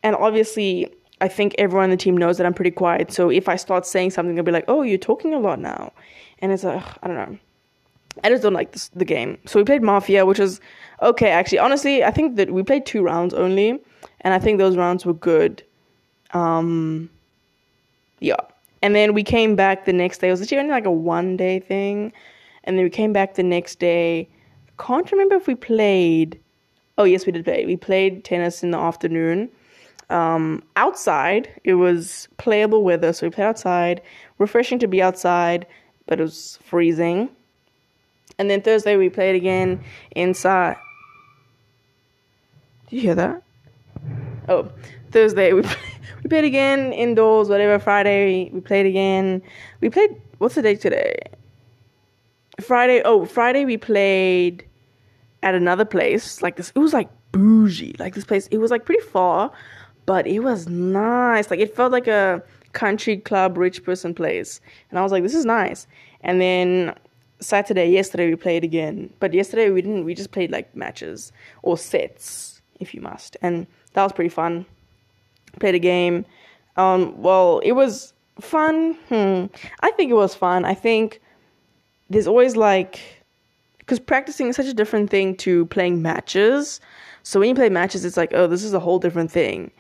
and 0.03 0.17
obviously, 0.17 0.91
I 1.21 1.29
think 1.29 1.55
everyone 1.59 1.85
on 1.85 1.91
the 1.91 1.97
team 1.99 2.17
knows 2.17 2.39
that 2.39 2.47
I'm 2.47 2.55
pretty 2.55 2.71
quiet. 2.71 3.13
So 3.13 3.31
if 3.31 3.51
I 3.51 3.57
start 3.57 3.85
saying 3.85 4.11
something, 4.13 4.35
they'll 4.35 4.45
be 4.45 4.53
like, 4.53 4.65
"Oh, 4.69 4.81
you're 4.81 4.97
talking 4.97 5.35
a 5.35 5.39
lot 5.39 5.61
now," 5.61 5.93
and 6.39 6.51
it's 6.53 6.65
like 6.65 6.83
I 7.03 7.07
don't 7.07 7.17
know. 7.17 7.39
I 8.25 8.29
just 8.29 8.43
don't 8.43 8.53
like 8.53 8.73
this, 8.73 8.89
the 8.89 9.05
game. 9.05 9.39
So 9.47 9.59
we 9.59 9.65
played 9.65 9.83
Mafia, 9.83 10.27
which 10.27 10.39
was 10.39 10.61
okay. 11.03 11.31
Actually, 11.31 11.59
honestly, 11.59 12.05
I 12.05 12.11
think 12.11 12.37
that 12.37 12.51
we 12.51 12.63
played 12.63 12.87
two 12.87 13.03
rounds 13.03 13.35
only, 13.35 13.81
and 14.23 14.35
I 14.35 14.39
think 14.39 14.59
those 14.59 14.77
rounds 14.77 15.07
were 15.07 15.15
good. 15.15 15.63
Um, 16.33 17.11
yeah. 18.21 18.37
And 18.83 18.95
then 18.95 19.15
we 19.15 19.23
came 19.23 19.57
back 19.57 19.85
the 19.85 19.93
next 19.93 20.19
day. 20.19 20.29
It 20.29 20.33
was 20.33 20.43
actually 20.43 20.59
only 20.59 20.71
like 20.71 20.87
a 20.87 20.91
one 20.91 21.37
day 21.37 21.61
thing. 21.61 22.13
And 22.65 22.77
then 22.77 22.85
we 22.85 22.91
came 22.91 23.13
back 23.13 23.35
the 23.35 23.43
next 23.43 23.79
day. 23.79 24.29
Can't 24.79 25.11
remember 25.11 25.35
if 25.35 25.47
we 25.47 25.55
played. 25.55 26.39
Oh, 26.99 27.05
yes, 27.05 27.27
we 27.27 27.33
did 27.33 27.45
play. 27.45 27.65
We 27.65 27.77
played 27.77 28.25
tennis 28.25 28.63
in 28.63 28.71
the 28.71 28.79
afternoon. 28.79 29.51
Um, 30.11 30.63
outside, 30.77 31.49
it 31.65 31.75
was 31.75 32.29
playable 32.37 32.83
weather. 32.83 33.13
So 33.13 33.27
we 33.27 33.31
played 33.31 33.47
outside. 33.47 34.03
Refreshing 34.39 34.79
to 34.81 34.89
be 34.89 35.01
outside, 35.01 35.67
but 36.07 36.21
it 36.21 36.23
was 36.23 36.59
freezing. 36.63 37.31
And 38.39 38.51
then 38.51 38.63
Thursday, 38.63 38.97
we 38.97 39.09
played 39.09 39.35
again 39.35 39.83
inside. 40.13 40.77
Do 42.89 42.97
you 42.97 43.03
hear 43.03 43.15
that? 43.15 43.43
Oh, 44.49 44.71
Thursday, 45.11 45.53
we 45.53 45.63
we 46.23 46.29
played 46.29 46.45
again 46.45 46.93
indoors, 46.93 47.49
whatever. 47.49 47.79
Friday 47.79 48.51
we 48.51 48.61
played 48.61 48.87
again. 48.87 49.43
We 49.81 49.91
played. 49.91 50.21
What's 50.39 50.55
the 50.55 50.63
date 50.63 50.81
today? 50.81 51.17
Friday. 52.61 53.03
Oh, 53.05 53.25
Friday 53.27 53.65
we 53.65 53.77
played 53.77 54.65
at 55.43 55.55
another 55.55 55.85
place. 55.85 56.43
Like 56.43 56.57
this, 56.57 56.73
it 56.75 56.79
was 56.79 56.93
like 56.93 57.09
bougie. 57.33 57.95
Like 57.99 58.15
this 58.15 58.25
place, 58.25 58.47
it 58.49 58.59
was 58.59 58.71
like 58.71 58.85
pretty 58.85 59.03
far, 59.03 59.53
but 60.07 60.27
it 60.27 60.41
was 60.41 60.69
nice. 60.69 61.51
Like 61.51 61.61
it 61.61 61.75
felt 61.75 61.93
like 61.93 62.07
a 62.07 62.43
country 62.73 63.17
club, 63.17 63.57
rich 63.57 63.85
person 63.85 64.15
place. 64.15 64.61
And 64.91 64.99
I 64.99 65.03
was 65.03 65.13
like, 65.13 65.23
this 65.23 65.35
is 65.35 65.45
nice. 65.45 65.87
And 66.23 66.41
then 66.41 66.95
Saturday, 67.41 67.91
yesterday 67.91 68.29
we 68.29 68.37
played 68.37 68.65
again. 68.65 69.13
But 69.21 69.35
yesterday 69.35 69.71
we 69.71 69.83
didn't. 69.83 70.05
We 70.05 70.15
just 70.15 70.31
played 70.31 70.51
like 70.51 70.75
matches 70.77 71.33
or 71.63 71.77
sets, 71.79 72.61
if 72.79 72.95
you 72.95 73.01
must. 73.01 73.37
And 73.43 73.67
that 73.95 74.03
was 74.03 74.13
pretty 74.13 74.31
fun 74.31 74.67
played 75.59 75.75
a 75.75 75.81
game. 75.81 76.25
Um, 76.77 77.21
well, 77.21 77.59
it 77.61 77.73
was 77.73 78.13
fun. 78.41 78.95
Hmm. 79.09 79.47
I 79.81 79.91
think 79.93 80.11
it 80.11 80.15
was 80.15 80.35
fun. 80.35 80.65
I 80.65 80.75
think 80.75 81.21
there's 82.09 82.27
always 82.27 82.57
like, 82.57 83.01
because 83.79 83.99
practicing 83.99 84.49
is 84.49 84.57
such 84.57 84.67
a 84.67 84.75
different 84.75 85.11
thing 85.11 85.37
to 85.39 85.67
playing 85.67 86.03
matches. 86.03 86.81
So 87.23 87.41
when 87.41 87.49
you 87.49 87.55
play 87.55 87.69
matches, 87.69 88.05
it's 88.05 88.17
like, 88.17 88.33
oh, 88.33 88.47
this 88.47 88.63
is 88.63 88.73
a 88.73 88.81
whole 88.81 88.99
different 88.99 89.31
thing. 89.31 89.71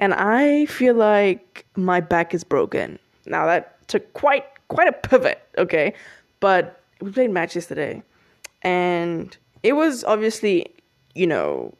And 0.00 0.14
I 0.14 0.66
feel 0.66 0.94
like 0.94 1.66
my 1.76 2.00
back 2.00 2.32
is 2.32 2.44
broken. 2.44 2.98
Now 3.26 3.46
that 3.46 3.86
took 3.88 4.12
quite 4.14 4.44
quite 4.68 4.88
a 4.88 4.92
pivot, 4.92 5.40
okay? 5.56 5.94
But 6.40 6.80
we 7.00 7.10
played 7.10 7.30
matches 7.30 7.66
today. 7.66 8.02
And 8.62 9.36
it 9.62 9.74
was 9.74 10.04
obviously, 10.04 10.66
you 11.14 11.26
know, 11.26 11.74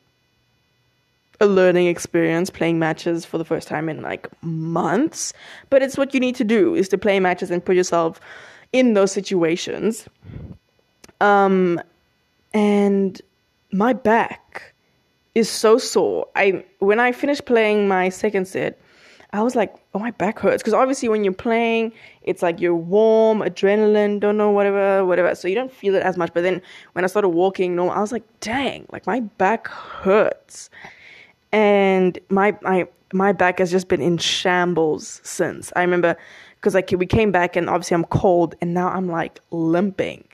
a 1.41 1.47
learning 1.47 1.87
experience 1.87 2.51
playing 2.51 2.79
matches 2.79 3.25
for 3.25 3.39
the 3.39 3.45
first 3.45 3.69
time 3.69 3.89
in 3.89 4.03
like 4.03 4.29
months. 4.43 5.33
But 5.71 5.83
it's 5.83 5.97
what 5.97 6.15
you 6.15 6.21
need 6.21 6.35
to 6.37 6.45
do 6.45 6.75
is 6.75 6.89
to 6.91 6.99
play 6.99 7.21
matches 7.21 7.51
and 7.51 7.65
put 7.65 7.77
yourself 7.77 8.21
in 8.73 8.95
those 8.95 9.13
situations. 9.13 10.09
Um 11.21 11.81
and 12.55 13.21
my 13.73 13.93
back 13.93 14.75
is 15.35 15.49
so 15.49 15.79
sore. 15.79 16.27
I 16.35 16.65
when 16.79 16.99
i 16.99 17.13
finished 17.13 17.45
playing 17.45 17.87
my 17.87 18.09
second 18.09 18.47
set 18.47 18.81
i 19.32 19.42
was 19.42 19.54
like 19.54 19.75
oh 19.94 19.99
my 19.99 20.11
back 20.12 20.38
hurts. 20.38 20.62
Because 20.62 20.75
obviously 20.75 21.08
when 21.08 21.25
you're 21.25 21.32
playing 21.32 21.93
it's 22.23 22.43
like 22.43 22.60
you're 22.60 22.75
warm 22.75 23.41
adrenaline 23.41 24.21
don't 24.21 24.36
know 24.36 24.50
whatever 24.50 25.04
whatever. 25.04 25.34
So 25.34 25.49
you 25.49 25.54
don't 25.54 25.73
feel 25.73 25.95
it 25.95 26.02
as 26.02 26.17
much. 26.17 26.32
But 26.34 26.43
then 26.43 26.62
when 26.93 27.04
i 27.04 27.08
started 27.08 27.30
walking 27.30 27.76
normal, 27.76 27.95
i 27.95 28.00
was 28.00 28.12
like 28.12 28.25
dang 28.41 28.86
like 28.93 29.06
my 29.06 29.21
back 29.21 29.69
hurts. 29.69 30.71
And 31.52 32.19
my 32.28 32.56
my 32.62 32.86
my 33.12 33.32
back 33.32 33.58
has 33.58 33.71
just 33.71 33.88
been 33.88 34.00
in 34.00 34.19
shambles 34.19 35.21
since. 35.25 35.73
I 35.76 35.80
remember 35.80 36.17
because 36.56 36.75
like 36.75 36.91
we 36.97 37.06
came 37.06 37.32
back 37.32 37.56
and 37.56 37.69
obviously 37.69 37.95
I'm 37.95 38.04
cold 38.04 38.54
and 38.60 38.75
now 38.75 38.88
I'm 38.88 39.08
like 39.08 39.41
limping, 39.50 40.25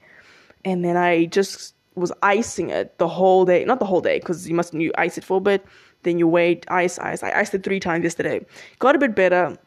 and 0.65 0.85
then 0.85 0.97
I 0.97 1.27
just 1.27 1.75
was 1.95 2.13
icing 2.23 2.71
it 2.71 2.99
the 2.99 3.09
whole 3.09 3.45
day. 3.45 3.65
Not 3.65 3.79
the 3.79 3.87
whole 3.87 4.01
day 4.01 4.19
because 4.19 4.49
you 4.49 4.55
must 4.55 4.75
you 4.75 4.93
ice 4.99 5.19
it 5.19 5.25
for 5.25 5.37
a 5.37 5.41
bit, 5.41 5.65
then 6.05 6.19
you 6.19 6.29
wait, 6.29 6.65
ice, 6.69 6.99
ice. 6.99 7.23
I 7.23 7.33
iced 7.33 7.55
it 7.55 7.63
three 7.65 7.81
times 7.81 8.05
yesterday. 8.05 8.45
Got 8.79 8.95
a 8.95 8.99
bit 8.99 9.15
better. 9.15 9.59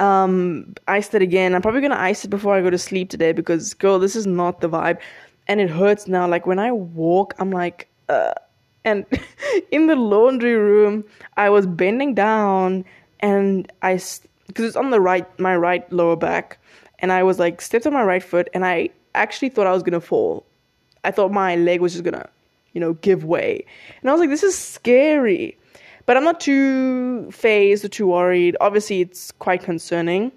Um, 0.00 0.74
iced 0.88 1.14
it 1.14 1.22
again. 1.22 1.54
I'm 1.54 1.62
probably 1.62 1.80
gonna 1.80 1.96
ice 1.96 2.24
it 2.24 2.28
before 2.28 2.54
I 2.54 2.62
go 2.62 2.70
to 2.70 2.78
sleep 2.78 3.10
today 3.10 3.32
because 3.32 3.74
girl, 3.74 3.98
this 3.98 4.16
is 4.16 4.26
not 4.26 4.60
the 4.60 4.68
vibe, 4.68 4.98
and 5.46 5.60
it 5.60 5.70
hurts 5.70 6.08
now. 6.08 6.26
Like 6.26 6.46
when 6.46 6.58
I 6.58 6.72
walk, 6.72 7.34
I'm 7.38 7.50
like. 7.50 7.88
Uh, 8.08 8.32
and 8.84 9.06
in 9.70 9.86
the 9.86 9.96
laundry 9.96 10.54
room 10.54 11.04
i 11.36 11.48
was 11.48 11.66
bending 11.66 12.14
down 12.14 12.84
and 13.20 13.70
i 13.82 13.94
because 14.46 14.64
it's 14.66 14.76
on 14.76 14.90
the 14.90 15.00
right 15.00 15.38
my 15.40 15.56
right 15.56 15.90
lower 15.92 16.16
back 16.16 16.58
and 16.98 17.10
i 17.10 17.22
was 17.22 17.38
like 17.38 17.60
stepped 17.60 17.86
on 17.86 17.92
my 17.92 18.02
right 18.02 18.22
foot 18.22 18.48
and 18.54 18.64
i 18.64 18.88
actually 19.14 19.48
thought 19.48 19.66
i 19.66 19.72
was 19.72 19.82
gonna 19.82 20.00
fall 20.00 20.44
i 21.04 21.10
thought 21.10 21.32
my 21.32 21.56
leg 21.56 21.80
was 21.80 21.92
just 21.92 22.04
gonna 22.04 22.28
you 22.74 22.80
know 22.80 22.92
give 22.94 23.24
way 23.24 23.64
and 24.00 24.10
i 24.10 24.12
was 24.12 24.20
like 24.20 24.30
this 24.30 24.42
is 24.42 24.56
scary 24.56 25.56
but 26.06 26.16
i'm 26.16 26.24
not 26.24 26.40
too 26.40 27.30
phased 27.30 27.84
or 27.84 27.88
too 27.88 28.08
worried 28.08 28.56
obviously 28.60 29.00
it's 29.00 29.32
quite 29.32 29.62
concerning 29.62 30.30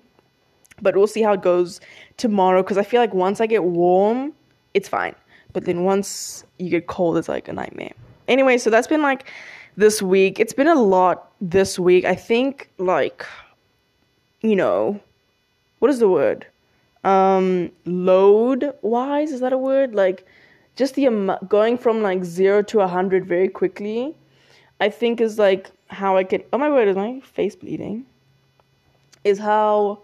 but 0.82 0.96
we'll 0.96 1.08
see 1.08 1.22
how 1.22 1.34
it 1.34 1.42
goes 1.42 1.82
tomorrow 2.16 2.64
because 2.64 2.78
i 2.78 2.84
feel 2.84 3.02
like 3.02 3.14
once 3.14 3.42
i 3.42 3.46
get 3.46 3.64
warm 3.64 4.32
it's 4.74 4.88
fine 4.88 5.16
but 5.54 5.66
then 5.66 5.84
once 5.84 6.46
you 6.60 6.70
get 6.70 6.88
cold 6.88 7.18
it's 7.18 7.28
like 7.28 7.48
a 7.48 7.54
nightmare 7.54 7.94
anyway, 8.28 8.58
so 8.58 8.70
that's 8.70 8.88
been 8.88 9.02
like 9.02 9.32
this 9.76 10.02
week. 10.02 10.40
It's 10.40 10.54
been 10.54 10.68
a 10.68 10.76
lot 10.76 11.32
this 11.42 11.80
week. 11.80 12.06
I 12.06 12.16
think 12.16 12.70
like 12.78 13.26
you 14.42 14.56
know, 14.56 15.00
what 15.80 15.90
is 15.90 16.00
the 16.00 16.10
word? 16.10 16.46
Um 17.04 17.72
load 17.86 18.74
wise, 18.82 19.32
is 19.32 19.42
that 19.42 19.54
a 19.54 19.58
word? 19.58 19.96
Like 19.96 20.26
just 20.78 20.94
the 20.94 21.08
um, 21.08 21.36
going 21.50 21.78
from 21.78 22.02
like 22.02 22.24
0 22.24 22.62
to 22.64 22.78
a 22.78 22.86
100 22.86 23.26
very 23.26 23.50
quickly. 23.50 24.16
I 24.80 24.90
think 24.90 25.20
is 25.20 25.38
like 25.38 25.72
how 25.88 26.16
I 26.16 26.24
can 26.24 26.44
Oh 26.54 26.58
my 26.58 26.70
word, 26.70 26.88
is 26.88 26.96
my 26.96 27.20
face 27.22 27.56
bleeding? 27.56 28.06
Is 29.24 29.40
how 29.40 30.00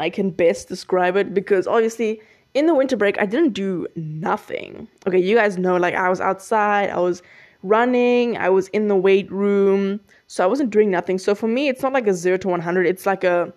I 0.00 0.10
can 0.10 0.30
best 0.30 0.68
describe 0.68 1.16
it 1.16 1.34
because 1.34 1.66
obviously 1.66 2.20
in 2.54 2.66
the 2.66 2.74
winter 2.74 2.96
break 2.96 3.20
I 3.20 3.26
didn't 3.26 3.52
do 3.52 3.86
nothing. 3.94 4.88
Okay, 5.06 5.18
you 5.18 5.36
guys 5.36 5.58
know 5.58 5.76
like 5.76 5.94
I 5.94 6.08
was 6.08 6.20
outside, 6.20 6.88
I 6.90 6.98
was 6.98 7.22
running, 7.62 8.38
I 8.38 8.48
was 8.48 8.68
in 8.68 8.88
the 8.88 8.96
weight 8.96 9.30
room, 9.30 10.00
so 10.26 10.42
I 10.42 10.46
wasn't 10.46 10.70
doing 10.70 10.90
nothing. 10.90 11.18
So 11.18 11.34
for 11.34 11.48
me, 11.48 11.68
it's 11.68 11.82
not 11.82 11.92
like 11.92 12.06
a 12.06 12.14
0 12.14 12.38
to 12.38 12.48
100, 12.48 12.86
it's 12.86 13.04
like 13.04 13.24
a 13.24 13.52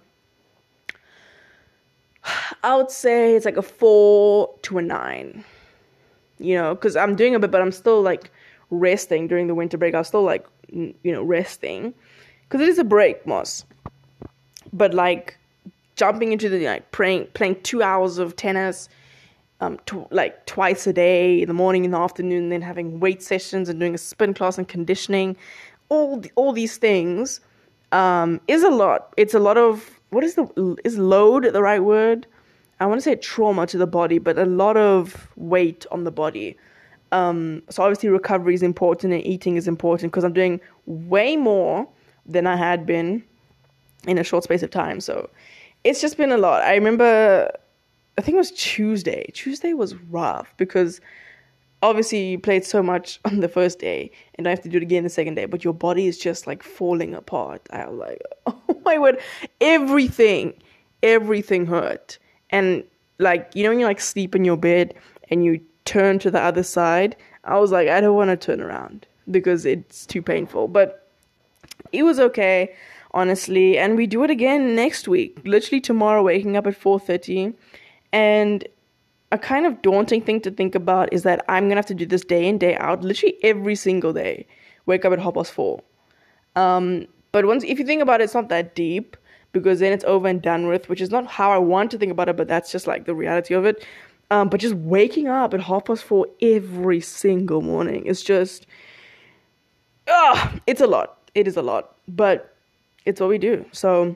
I 2.64 2.76
would 2.76 2.92
say 2.92 3.36
it's 3.36 3.46
like 3.46 3.58
a 3.58 3.62
4 3.62 4.54
to 4.64 4.78
a 4.80 4.82
9. 4.82 5.46
You 6.42 6.56
know, 6.56 6.76
cuz 6.76 6.96
I'm 6.96 7.16
doing 7.16 7.36
a 7.36 7.40
bit 7.40 7.52
but 7.52 7.62
I'm 7.62 7.72
still 7.72 8.02
like 8.02 8.32
resting 8.70 9.28
during 9.28 9.48
the 9.48 9.56
winter 9.56 9.78
break. 9.78 9.96
I 9.96 10.00
was 10.00 10.08
still 10.08 10.24
like 10.24 10.46
you 10.70 10.96
know, 11.04 11.24
resting 11.24 11.94
cuz 12.50 12.62
it 12.62 12.70
is 12.70 12.80
a 12.80 12.84
break, 12.84 13.26
Moss. 13.26 13.66
But 14.74 14.94
like 14.94 15.38
jumping 15.96 16.32
into 16.32 16.50
the 16.50 16.66
like 16.66 16.92
playing 16.92 17.28
playing 17.34 17.62
2 17.62 17.84
hours 17.84 18.18
of 18.18 18.36
tennis 18.36 18.90
um, 19.62 19.78
tw- 19.86 20.12
like 20.12 20.46
twice 20.48 20.88
a 20.88 20.94
day 20.94 21.42
in 21.42 21.48
the 21.48 21.54
morning 21.54 21.86
in 21.86 21.92
the 21.92 21.98
afternoon, 21.98 22.44
and 22.44 22.52
then 22.52 22.62
having 22.62 23.00
weight 23.00 23.22
sessions 23.22 23.70
and 23.70 23.80
doing 23.80 23.94
a 23.94 23.98
spin 23.98 24.34
class 24.34 24.58
and 24.58 24.68
conditioning, 24.68 25.38
all 25.90 26.20
the, 26.20 26.32
all 26.36 26.52
these 26.52 26.78
things 26.78 27.40
um, 27.92 28.42
is 28.48 28.64
a 28.64 28.70
lot. 28.70 29.14
It's 29.18 29.34
a 29.34 29.40
lot 29.40 29.58
of 29.58 30.00
what 30.10 30.24
is 30.24 30.36
the 30.36 30.76
is 30.84 30.98
load 30.98 31.46
the 31.46 31.62
right 31.62 31.84
word? 31.84 32.26
I 32.82 32.88
want 32.88 32.98
to 32.98 33.04
say 33.04 33.16
trauma 33.16 33.68
to 33.68 33.78
the 33.78 33.86
body, 33.86 34.18
but 34.18 34.40
a 34.40 34.46
lot 34.46 34.76
of 34.76 35.30
weight 35.36 35.86
on 35.92 36.04
the 36.04 36.12
body. 36.12 36.58
Um, 37.12 37.62
so 37.70 37.84
obviously 37.84 38.10
recovery 38.10 38.56
is 38.56 38.64
important 38.64 39.14
and 39.14 39.24
eating 39.24 39.56
is 39.56 39.68
important 39.68 40.12
because 40.12 40.24
I'm 40.24 40.34
doing 40.34 40.60
way 40.88 41.38
more 41.38 41.88
than 42.26 42.48
I 42.48 42.56
had 42.56 42.88
been 42.88 43.24
in 44.08 44.18
a 44.18 44.24
short 44.24 44.46
space 44.46 44.64
of 44.64 44.72
time. 44.72 45.00
So 45.00 45.30
it's 45.84 46.02
just 46.02 46.18
been 46.18 46.32
a 46.32 46.38
lot. 46.38 46.64
I 46.64 46.74
remember 46.74 47.52
I 48.18 48.22
think 48.24 48.34
it 48.34 48.40
was 48.40 48.52
Tuesday. 48.52 49.30
Tuesday 49.32 49.74
was 49.74 49.94
rough 49.96 50.52
because 50.58 51.02
obviously 51.84 52.32
you 52.32 52.40
played 52.40 52.66
so 52.66 52.82
much 52.82 53.20
on 53.26 53.42
the 53.42 53.48
first 53.48 53.78
day 53.78 54.10
and 54.36 54.48
I 54.48 54.50
have 54.50 54.62
to 54.62 54.70
do 54.70 54.78
it 54.78 54.84
again 54.84 55.04
the 55.04 55.10
second 55.10 55.36
day, 55.36 55.46
but 55.46 55.64
your 55.64 55.74
body 55.76 56.08
is 56.08 56.18
just 56.18 56.48
like 56.48 56.64
falling 56.64 57.14
apart. 57.14 57.62
I 57.72 57.88
was 57.88 58.00
like, 58.00 58.22
oh 58.48 58.82
my 58.84 58.98
word, 58.98 59.20
everything, 59.60 60.56
everything 61.04 61.68
hurt. 61.68 62.18
And 62.52 62.84
like, 63.18 63.52
you 63.54 63.64
know, 63.64 63.70
when 63.70 63.80
you 63.80 63.86
like 63.86 64.02
sleep 64.02 64.36
in 64.36 64.46
your 64.46 64.58
bed 64.58 64.94
and 65.30 65.44
you 65.46 65.62
turn 65.86 66.20
to 66.20 66.32
the 66.32 66.40
other 66.40 66.64
side. 66.64 67.16
I 67.44 67.58
was 67.60 67.72
like, 67.72 67.88
I 67.88 68.02
don't 68.02 68.16
want 68.16 68.30
to 68.30 68.38
turn 68.38 68.62
around 68.62 69.08
because 69.30 69.66
it's 69.66 70.06
too 70.06 70.22
painful. 70.22 70.68
But 70.68 71.08
it 71.92 72.04
was 72.04 72.20
okay, 72.20 72.74
honestly. 73.12 73.78
And 73.78 73.98
we 73.98 74.08
do 74.08 74.24
it 74.24 74.30
again 74.30 74.76
next 74.76 75.08
week. 75.08 75.40
Literally 75.44 75.82
tomorrow, 75.82 76.24
waking 76.24 76.56
up 76.56 76.68
at 76.68 76.80
4:30. 76.80 77.54
And 78.14 78.68
a 79.32 79.38
kind 79.38 79.66
of 79.66 79.82
daunting 79.82 80.22
thing 80.22 80.42
to 80.42 80.52
think 80.52 80.76
about 80.76 81.12
is 81.14 81.24
that 81.24 81.44
I'm 81.48 81.68
gonna 81.68 81.78
have 81.78 81.86
to 81.88 81.94
do 81.94 82.06
this 82.06 82.24
day 82.24 82.48
in, 82.48 82.58
day 82.58 82.76
out, 82.76 83.02
literally 83.02 83.38
every 83.44 83.76
single 83.76 84.14
day. 84.14 84.46
Wake 84.86 85.06
up 85.06 85.14
at 85.14 85.20
half 85.20 85.36
past 85.36 85.54
four. 85.54 85.82
Um, 86.56 87.08
but 87.32 87.46
once 87.46 87.64
if 87.64 87.80
you 87.80 87.86
think 87.86 88.02
about 88.02 88.20
it, 88.20 88.26
it's 88.26 88.34
not 88.34 88.50
that 88.50 88.76
deep 88.76 89.16
because 89.52 89.80
then 89.80 89.92
it's 89.92 90.04
over 90.06 90.28
and 90.28 90.42
done 90.42 90.68
with, 90.68 90.90
which 90.90 91.02
is 91.02 91.12
not 91.12 91.28
how 91.28 91.52
I 91.52 91.58
want 91.58 91.92
to 91.92 91.98
think 91.98 92.12
about 92.12 92.30
it, 92.30 92.38
but 92.38 92.48
that's 92.48 92.72
just 92.72 92.88
like 92.88 93.06
the 93.06 93.16
reality 93.16 93.54
of 93.54 93.66
it. 93.66 93.86
Um, 94.30 94.48
but 94.48 94.62
just 94.62 94.76
waking 94.76 95.28
up 95.28 95.54
at 95.54 95.62
half 95.62 95.86
past 95.86 96.04
four 96.04 96.28
every 96.42 97.02
single 97.02 97.62
morning 97.62 98.06
is 98.06 98.24
just, 98.24 98.66
ah, 100.08 100.56
it's 100.66 100.80
a 100.80 100.88
lot. 100.88 101.18
It 101.36 101.48
is 101.48 101.58
a 101.58 101.62
lot, 101.62 101.96
but 102.08 102.56
it's 103.06 103.20
what 103.20 103.30
we 103.30 103.38
do. 103.38 103.66
So 103.74 104.16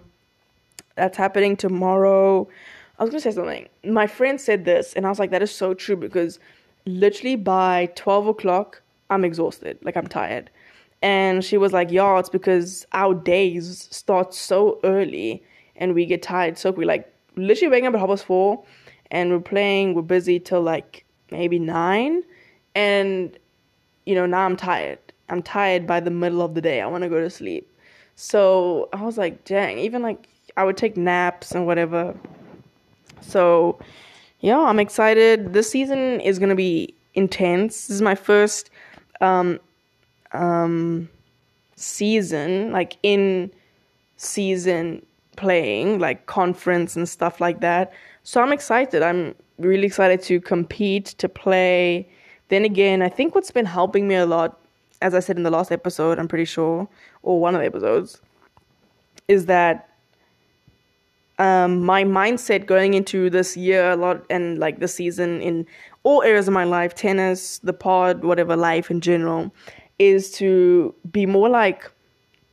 that's 0.96 1.18
happening 1.18 1.58
tomorrow. 1.58 2.48
I 2.98 3.04
was 3.04 3.10
gonna 3.10 3.20
say 3.20 3.32
something. 3.32 3.68
My 3.84 4.08
friend 4.08 4.40
said 4.40 4.64
this, 4.64 4.94
and 4.94 5.06
I 5.06 5.10
was 5.10 5.20
like, 5.20 5.32
that 5.32 5.42
is 5.42 5.52
so 5.52 5.74
true 5.74 5.98
because 5.98 6.40
literally 6.86 7.36
by 7.36 7.92
12 7.96 8.28
o'clock, 8.28 8.82
I'm 9.10 9.26
exhausted. 9.26 9.78
Like, 9.82 9.98
I'm 9.98 10.08
tired. 10.08 10.50
And 11.06 11.46
she 11.46 11.56
was 11.56 11.72
like, 11.72 11.92
yeah, 11.92 12.18
it's 12.18 12.30
because 12.30 12.84
our 12.94 13.14
days 13.14 13.88
start 13.92 14.34
so 14.34 14.80
early 14.84 15.44
and 15.76 15.94
we 15.94 16.04
get 16.04 16.24
tired 16.24 16.58
so 16.58 16.72
we 16.72 16.84
like 16.84 17.14
literally 17.36 17.70
waking 17.70 17.86
up 17.86 17.94
at 17.94 18.00
half 18.00 18.10
past 18.10 18.26
four 18.26 18.64
and 19.12 19.30
we're 19.30 19.40
playing, 19.40 19.94
we're 19.94 20.02
busy 20.02 20.40
till 20.40 20.64
like 20.64 21.06
maybe 21.30 21.60
nine. 21.60 22.24
And, 22.74 23.38
you 24.08 24.16
know, 24.16 24.26
now 24.26 24.46
I'm 24.46 24.58
tired. 24.58 24.98
I'm 25.30 25.44
tired 25.44 25.86
by 25.86 26.00
the 26.00 26.10
middle 26.10 26.42
of 26.42 26.56
the 26.56 26.62
day. 26.62 26.82
I 26.82 26.88
want 26.88 27.04
to 27.04 27.10
go 27.10 27.22
to 27.22 27.30
sleep. 27.30 27.72
So 28.16 28.90
I 28.92 29.04
was 29.04 29.16
like, 29.16 29.46
dang, 29.46 29.78
even 29.78 30.02
like 30.02 30.28
I 30.58 30.64
would 30.64 30.76
take 30.76 30.98
naps 30.98 31.52
and 31.52 31.68
whatever. 31.68 32.18
So, 33.22 33.78
yeah, 34.40 34.60
I'm 34.60 34.80
excited. 34.80 35.54
This 35.54 35.70
season 35.70 36.20
is 36.22 36.40
going 36.40 36.50
to 36.50 36.56
be 36.56 36.96
intense. 37.14 37.90
This 37.90 37.98
is 37.98 38.02
my 38.02 38.16
first 38.16 38.72
um, 39.22 39.60
um, 40.32 41.10
season, 41.76 42.72
like 42.72 42.98
in 43.04 43.52
season 44.18 45.06
playing, 45.36 46.00
like 46.00 46.26
conference 46.26 46.96
and 46.96 47.08
stuff 47.08 47.42
like 47.42 47.62
that. 47.62 47.92
So 48.24 48.42
I'm 48.42 48.52
excited. 48.52 49.04
I'm 49.04 49.36
really 49.60 49.86
excited 49.86 50.22
to 50.24 50.42
compete, 50.42 51.06
to 51.18 51.30
play. 51.30 52.08
Then 52.50 52.66
again, 52.66 53.02
I 53.02 53.10
think 53.10 53.36
what's 53.36 53.52
been 53.52 53.66
helping 53.66 54.08
me 54.08 54.16
a 54.16 54.26
lot, 54.26 54.60
as 55.02 55.14
I 55.14 55.20
said 55.20 55.38
in 55.38 55.44
the 55.44 55.52
last 55.52 55.72
episode, 55.72 56.20
I'm 56.20 56.28
pretty 56.28 56.46
sure, 56.46 56.88
or 57.24 57.40
one 57.40 57.56
of 57.56 57.62
the 57.62 57.68
episodes, 57.68 58.22
is 59.28 59.46
that 59.48 59.90
um, 61.38 61.84
my 61.84 62.04
mindset 62.04 62.66
going 62.66 62.94
into 62.94 63.30
this 63.30 63.58
year 63.58 63.92
a 63.92 63.96
lot 63.98 64.26
and 64.30 64.58
like 64.58 64.80
the 64.80 64.88
season 64.88 65.42
in 65.42 65.66
all 66.04 66.22
areas 66.22 66.48
of 66.48 66.54
my 66.54 66.64
life 66.64 66.96
tennis, 66.96 67.60
the 67.60 67.74
pod, 67.74 68.24
whatever, 68.24 68.56
life 68.56 68.90
in 68.90 69.02
general 69.02 69.52
is 70.00 70.32
to 70.34 70.94
be 71.12 71.26
more 71.26 71.50
like 71.50 71.92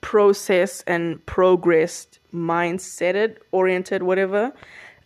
process 0.01 0.83
and 0.87 1.25
progressed 1.27 2.19
mindseted 2.35 3.37
oriented 3.53 4.03
whatever. 4.03 4.53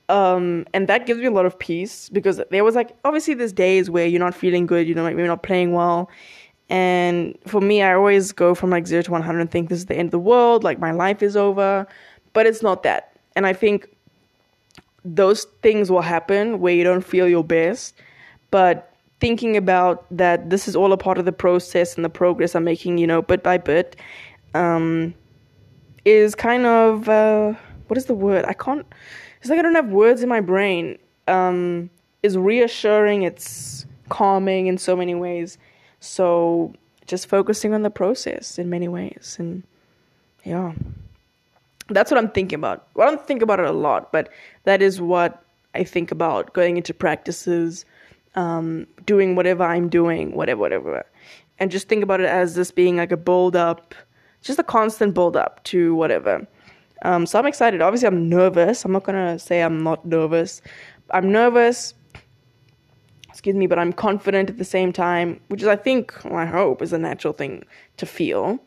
Um, 0.09 0.67
and 0.73 0.89
that 0.89 1.07
gives 1.07 1.21
me 1.21 1.27
a 1.27 1.31
lot 1.31 1.47
of 1.47 1.59
peace 1.59 2.09
because 2.09 2.41
there 2.51 2.65
was 2.65 2.75
like 2.75 2.97
obviously 3.05 3.35
there's 3.35 3.53
days 3.53 3.91
where 3.91 4.07
you're 4.07 4.21
not 4.21 4.35
feeling 4.35 4.65
good 4.67 4.87
you 4.87 4.95
know 4.95 5.03
like 5.03 5.17
maybe 5.17 5.29
not 5.29 5.43
playing 5.43 5.73
well. 5.73 6.11
And 6.69 7.39
for 7.47 7.61
me 7.61 7.83
i 7.83 7.95
always 7.95 8.33
go 8.33 8.55
from 8.55 8.71
like 8.71 8.87
0 8.87 9.03
to 9.03 9.11
100 9.13 9.41
and 9.41 9.51
think 9.51 9.69
this 9.69 9.79
is 9.79 9.87
the 9.87 9.97
end 9.97 10.09
of 10.09 10.13
the 10.13 10.19
world 10.19 10.65
like 10.65 10.79
my 10.79 10.93
life 10.93 11.23
is 11.23 11.37
over. 11.37 11.87
But 12.33 12.47
it's 12.47 12.63
not 12.63 12.83
that. 12.83 13.17
And 13.35 13.47
I 13.47 13.53
think 13.53 13.89
those 15.05 15.45
things 15.63 15.91
will 15.91 16.03
happen 16.03 16.61
where 16.61 16.75
you 16.75 16.83
don't 16.83 17.05
feel 17.05 17.29
your 17.29 17.45
best, 17.45 17.95
but 18.51 18.96
thinking 19.21 19.57
about 19.57 20.05
that 20.11 20.51
this 20.51 20.69
is 20.69 20.77
all 20.77 20.93
a 20.93 20.97
part 20.97 21.19
of 21.19 21.25
the 21.25 21.33
process 21.33 21.97
and 21.97 22.05
the 22.05 22.11
progress 22.11 22.55
I'm 22.55 22.65
making, 22.65 22.99
you 22.99 23.07
know, 23.07 23.23
bit 23.23 23.43
by 23.43 23.59
bit, 23.59 23.97
um, 24.55 25.15
is 26.05 26.35
kind 26.35 26.67
of 26.67 27.09
uh, 27.09 27.55
what 27.89 27.97
is 27.97 28.07
the 28.07 28.15
word? 28.15 28.45
I 28.47 28.53
can't. 28.53 28.87
It's 29.41 29.51
like 29.51 29.59
I 29.59 29.63
don't 29.63 29.75
have 29.75 29.91
words 29.91 30.23
in 30.23 30.29
my 30.29 30.41
brain. 30.41 30.99
Um, 31.29 31.91
is 32.23 32.37
reassuring. 32.37 33.23
It's 33.23 33.87
calming 34.09 34.67
in 34.67 34.79
so 34.79 34.97
many 34.97 35.15
ways. 35.15 35.59
So 36.01 36.75
just 37.07 37.29
focusing 37.29 37.75
on 37.75 37.83
the 37.83 37.91
process 37.91 38.59
in 38.59 38.71
many 38.71 38.89
ways, 38.89 39.37
and 39.39 39.63
yeah 40.45 40.73
that's 41.89 42.11
what 42.11 42.19
I'm 42.19 42.31
thinking 42.31 42.59
about. 42.59 42.89
Well, 42.95 43.07
I 43.07 43.11
don't 43.11 43.27
think 43.27 43.43
about 43.43 43.61
it 43.61 43.67
a 43.67 43.73
lot, 43.73 44.13
but 44.13 44.31
that 44.65 44.83
is 44.83 45.01
what 45.01 45.43
I 45.75 45.85
think 45.85 46.11
about 46.11 46.53
going 46.53 46.77
into 46.77 46.93
practices, 46.93 47.85
um, 48.37 48.87
doing 49.05 49.35
whatever 49.35 49.65
I'm 49.65 49.89
doing, 49.89 50.33
whatever, 50.33 50.61
whatever. 50.61 51.07
And 51.59 51.71
just 51.71 51.89
think 51.89 52.03
about 52.03 52.21
it 52.21 52.27
as 52.27 52.55
this 52.55 52.71
being 52.71 52.97
like 52.97 53.13
a 53.13 53.17
build 53.17 53.57
up, 53.57 53.95
just 54.43 54.59
a 54.59 54.63
constant 54.63 55.15
build 55.15 55.37
up 55.37 55.63
to 55.65 55.95
whatever. 55.95 56.47
Um, 57.03 57.27
so 57.27 57.39
I'm 57.39 57.47
excited. 57.47 57.81
Obviously, 57.83 58.09
I'm 58.09 58.29
nervous. 58.29 58.85
I'm 58.85 58.93
not 58.93 59.05
going 59.05 59.17
to 59.17 59.39
say 59.39 59.63
I'm 59.63 59.83
not 59.83 60.05
nervous. 60.05 60.61
I'm 61.11 61.31
nervous, 61.31 61.95
excuse 63.29 63.55
me, 63.55 63.67
but 63.67 63.79
I'm 63.79 63.93
confident 63.93 64.51
at 64.51 64.59
the 64.59 64.65
same 64.65 64.93
time, 64.93 65.41
which 65.49 65.63
is, 65.63 65.69
I 65.69 65.77
think, 65.77 66.13
well, 66.25 66.37
I 66.37 66.47
hope, 66.47 66.83
is 66.83 66.93
a 66.93 66.99
natural 66.99 67.33
thing 67.33 67.65
to 67.99 68.07
feel. 68.07 68.59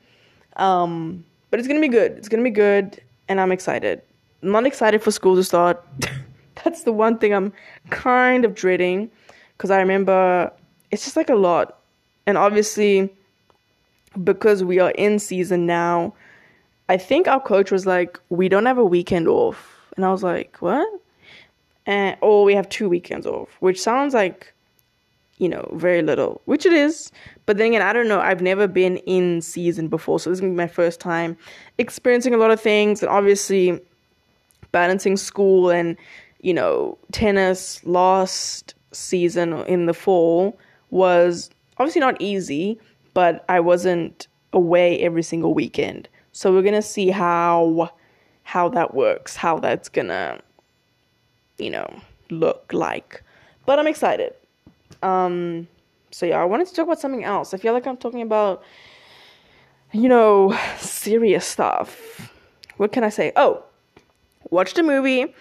Um, 0.56 1.26
but 1.50 1.60
it's 1.60 1.68
going 1.68 1.82
to 1.82 1.86
be 1.86 1.92
good. 1.92 2.14
It's 2.14 2.30
going 2.30 2.44
to 2.44 2.50
be 2.50 2.54
good 2.54 3.02
and 3.28 3.42
I'm 3.42 3.52
excited. 3.52 4.02
I'm 4.44 4.52
not 4.52 4.66
excited 4.66 5.02
for 5.02 5.12
school 5.12 5.36
to 5.36 5.44
start. 5.44 5.84
That's 6.64 6.84
the 6.84 6.94
one 6.94 7.18
thing 7.18 7.34
I'm 7.34 7.54
kind 7.90 8.46
of 8.46 8.56
dreading 8.56 9.10
because 9.60 9.72
I 9.72 9.80
remember 9.80 10.54
it's 10.90 11.04
just 11.04 11.18
like 11.18 11.30
a 11.30 11.36
lot. 11.36 11.80
And 12.26 12.38
obviously, 12.38 13.10
because 14.24 14.64
we 14.64 14.80
are 14.80 14.92
in 14.92 15.20
season 15.20 15.66
now, 15.66 16.14
I 16.88 16.96
think 16.96 17.28
our 17.28 17.42
coach 17.42 17.70
was 17.70 17.86
like, 17.86 18.18
We 18.30 18.48
don't 18.48 18.66
have 18.66 18.78
a 18.78 18.86
weekend 18.86 19.28
off. 19.28 19.92
And 19.98 20.06
I 20.06 20.12
was 20.12 20.24
like, 20.24 20.58
What? 20.62 20.88
And, 21.86 22.18
or 22.22 22.46
we 22.46 22.56
have 22.56 22.70
two 22.70 22.88
weekends 22.88 23.28
off, 23.28 23.50
which 23.60 23.82
sounds 23.82 24.14
like 24.14 24.54
you 25.40 25.48
know, 25.48 25.72
very 25.78 26.02
little, 26.02 26.42
which 26.46 26.66
it 26.66 26.74
is. 26.74 27.14
But 27.46 27.56
then 27.56 27.68
again, 27.68 27.82
I 27.82 27.94
don't 27.94 28.10
know. 28.10 28.20
I've 28.20 28.42
never 28.42 28.68
been 28.68 28.98
in 28.98 29.42
season 29.42 29.88
before, 29.88 30.20
so 30.20 30.30
this 30.30 30.38
is 30.38 30.42
gonna 30.42 30.52
be 30.52 30.58
my 30.58 30.68
first 30.68 31.00
time 31.00 31.38
experiencing 31.78 32.34
a 32.34 32.38
lot 32.38 32.52
of 32.52 32.60
things, 32.62 33.02
and 33.02 33.10
obviously 33.10 33.80
balancing 34.72 35.16
school 35.18 35.70
and 35.70 35.98
you 36.42 36.54
know 36.54 36.98
tennis. 37.12 37.82
Last 37.86 38.76
season 38.92 39.54
in 39.66 39.86
the 39.86 39.94
fall 39.94 40.58
was 40.90 41.50
obviously 41.78 42.02
not 42.02 42.20
easy, 42.22 42.80
but 43.14 43.46
I 43.50 43.60
wasn't 43.60 44.28
away 44.54 45.00
every 45.02 45.24
single 45.24 45.54
weekend, 45.54 46.10
so 46.32 46.54
we're 46.54 46.64
gonna 46.64 46.82
see 46.82 47.10
how 47.10 47.92
how 48.44 48.70
that 48.70 48.94
works, 48.94 49.36
how 49.36 49.60
that's 49.60 49.90
gonna 49.90 50.42
you 51.58 51.70
know 51.70 52.02
look 52.30 52.72
like. 52.74 53.24
But 53.66 53.80
I'm 53.80 53.88
excited. 53.88 54.34
Um, 55.04 55.68
so 56.12 56.26
yeah, 56.26 56.42
I 56.42 56.46
wanted 56.46 56.68
to 56.68 56.74
talk 56.74 56.86
about 56.86 57.00
something 57.00 57.24
else. 57.24 57.54
I 57.54 57.58
feel 57.58 57.74
like 57.74 57.86
I'm 57.86 57.98
talking 57.98 58.22
about, 58.22 58.64
you 59.92 60.10
know, 60.10 60.58
serious 60.80 61.46
stuff. 61.46 62.34
What 62.78 62.92
can 62.92 63.04
I 63.04 63.10
say? 63.10 63.32
Oh, 63.36 63.64
watched 64.50 64.78
a 64.78 64.84
movie. 64.84 65.34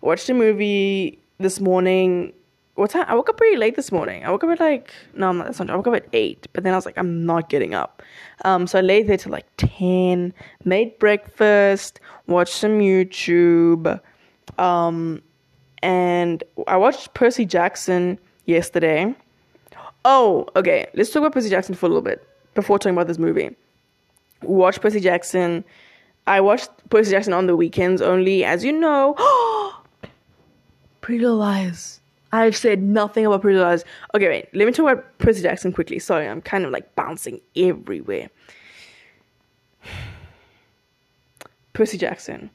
Watched 0.00 0.28
a 0.28 0.34
movie 0.34 1.18
this 1.38 1.60
morning. 1.60 2.32
What 2.76 2.90
time? 2.90 3.06
I 3.08 3.14
woke 3.14 3.30
up 3.30 3.38
pretty 3.38 3.56
late 3.56 3.74
this 3.74 3.90
morning. 3.90 4.22
I 4.24 4.30
woke 4.30 4.44
up 4.44 4.50
at 4.50 4.60
like 4.60 4.92
no, 5.14 5.32
not, 5.32 5.46
that's 5.46 5.58
not. 5.58 5.70
I 5.70 5.76
woke 5.76 5.86
up 5.86 5.94
at 5.94 6.06
eight, 6.12 6.46
but 6.52 6.62
then 6.62 6.74
I 6.74 6.76
was 6.76 6.84
like, 6.84 6.98
I'm 6.98 7.24
not 7.24 7.48
getting 7.48 7.72
up. 7.72 8.02
Um, 8.44 8.66
so 8.66 8.78
I 8.78 8.82
laid 8.82 9.06
there 9.06 9.16
till 9.16 9.32
like 9.32 9.46
ten. 9.56 10.34
Made 10.64 10.98
breakfast. 10.98 12.00
Watched 12.26 12.52
some 12.52 12.78
YouTube. 12.78 13.98
Um, 14.58 15.22
and 15.82 16.44
I 16.68 16.76
watched 16.76 17.14
Percy 17.14 17.46
Jackson 17.46 18.18
yesterday. 18.44 19.14
Oh, 20.04 20.46
okay. 20.54 20.86
Let's 20.94 21.10
talk 21.10 21.20
about 21.20 21.32
Percy 21.32 21.48
Jackson 21.48 21.74
for 21.74 21.86
a 21.86 21.88
little 21.88 22.02
bit 22.02 22.28
before 22.54 22.78
talking 22.78 22.94
about 22.94 23.06
this 23.06 23.18
movie. 23.18 23.56
Watch 24.42 24.80
Percy 24.82 25.00
Jackson. 25.00 25.64
I 26.26 26.42
watched 26.42 26.70
Percy 26.90 27.10
Jackson 27.10 27.32
on 27.32 27.46
the 27.46 27.56
weekends 27.56 28.02
only, 28.02 28.44
as 28.44 28.64
you 28.64 28.72
know. 28.72 29.14
Pretty 31.00 31.20
Little 31.20 31.38
Lies. 31.38 32.00
I've 32.32 32.56
said 32.56 32.82
nothing 32.82 33.24
about 33.26 33.42
Pretty 33.42 33.58
Little 33.58 33.78
Okay, 34.14 34.28
wait. 34.28 34.48
Let 34.54 34.66
me 34.66 34.72
talk 34.72 34.90
about 34.90 35.18
Percy 35.18 35.42
Jackson 35.42 35.72
quickly. 35.72 35.98
Sorry, 35.98 36.28
I'm 36.28 36.42
kind 36.42 36.64
of 36.64 36.70
like 36.70 36.94
bouncing 36.96 37.40
everywhere. 37.54 38.30
Percy 41.72 41.98
Jackson. 41.98 42.50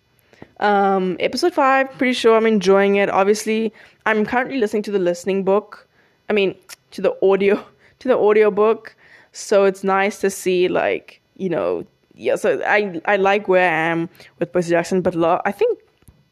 Um, 0.59 1.17
episode 1.19 1.53
five, 1.53 1.89
pretty 1.97 2.13
sure 2.13 2.35
I'm 2.35 2.45
enjoying 2.45 2.95
it. 2.95 3.09
Obviously, 3.09 3.73
I'm 4.05 4.25
currently 4.25 4.57
listening 4.57 4.83
to 4.83 4.91
the 4.91 4.99
listening 4.99 5.43
book 5.43 5.87
I 6.31 6.33
mean, 6.33 6.55
to 6.91 7.01
the 7.01 7.13
audio 7.21 7.61
to 7.99 8.07
the 8.07 8.17
audio 8.17 8.49
book. 8.49 8.95
So 9.33 9.65
it's 9.65 9.83
nice 9.83 10.21
to 10.21 10.29
see 10.29 10.69
like, 10.69 11.21
you 11.35 11.49
know, 11.49 11.85
yeah, 12.15 12.37
so 12.37 12.61
I 12.65 13.01
I 13.05 13.17
like 13.17 13.49
where 13.49 13.69
I 13.69 13.91
am 13.91 14.09
with 14.39 14.53
Percy 14.53 14.69
Jackson, 14.69 15.01
but 15.01 15.13
lo- 15.13 15.41
I 15.43 15.51
think 15.51 15.79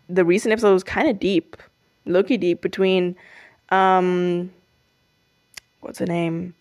the 0.07 0.23
recent 0.23 0.53
episode 0.53 0.73
was 0.73 0.83
kind 0.85 1.09
of 1.09 1.19
deep, 1.19 1.57
low-key 2.05 2.37
deep 2.37 2.61
between 2.61 3.15
um 3.69 4.51
what's 5.81 5.99
her 5.99 6.05
name? 6.05 6.53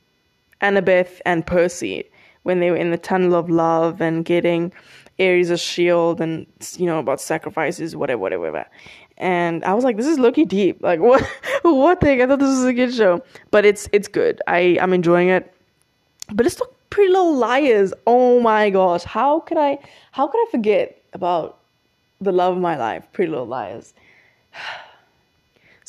Annabeth 0.61 1.21
and 1.25 1.47
Percy 1.47 2.05
when 2.43 2.61
they 2.61 2.71
were 2.71 2.77
in 2.77 2.91
the 2.91 2.99
tunnel 2.99 3.35
of 3.35 3.49
love 3.49 4.01
and 4.01 4.25
getting 4.25 4.73
Ares 5.21 5.51
a 5.51 5.59
shield 5.59 6.21
and 6.21 6.47
you 6.77 6.87
know 6.87 6.99
about 6.99 7.21
sacrifices, 7.21 7.97
whatever, 7.97 8.19
whatever, 8.19 8.51
whatever. 8.51 8.69
And 9.17 9.65
I 9.65 9.75
was 9.75 9.85
like, 9.85 9.97
this 9.97 10.07
is 10.07 10.19
looking 10.19 10.47
deep. 10.47 10.83
Like 10.83 11.01
what 11.11 11.23
what 11.63 12.01
thing? 12.01 12.23
I 12.23 12.27
thought 12.27 12.39
this 12.39 12.49
was 12.49 12.65
a 12.65 12.73
good 12.73 12.95
show. 12.95 13.23
But 13.51 13.65
it's 13.65 13.89
it's 13.93 14.09
good. 14.09 14.41
I, 14.47 14.79
I'm 14.81 14.93
enjoying 14.93 15.29
it. 15.29 15.53
But 16.33 16.47
it's 16.47 16.55
still 16.55 16.73
Pretty 16.91 17.11
Little 17.11 17.35
Liars. 17.35 17.93
Oh 18.07 18.41
my 18.41 18.71
gosh. 18.71 19.05
How 19.05 19.41
could 19.41 19.59
I 19.59 19.79
how 20.13 20.29
could 20.29 20.39
I 20.39 20.51
forget 20.51 21.03
about 21.13 21.59
the 22.21 22.33
love 22.33 22.57
of 22.57 22.63
my 22.63 22.77
life, 22.77 23.07
Pretty 23.13 23.31
Little 23.31 23.47
Liars? 23.47 23.95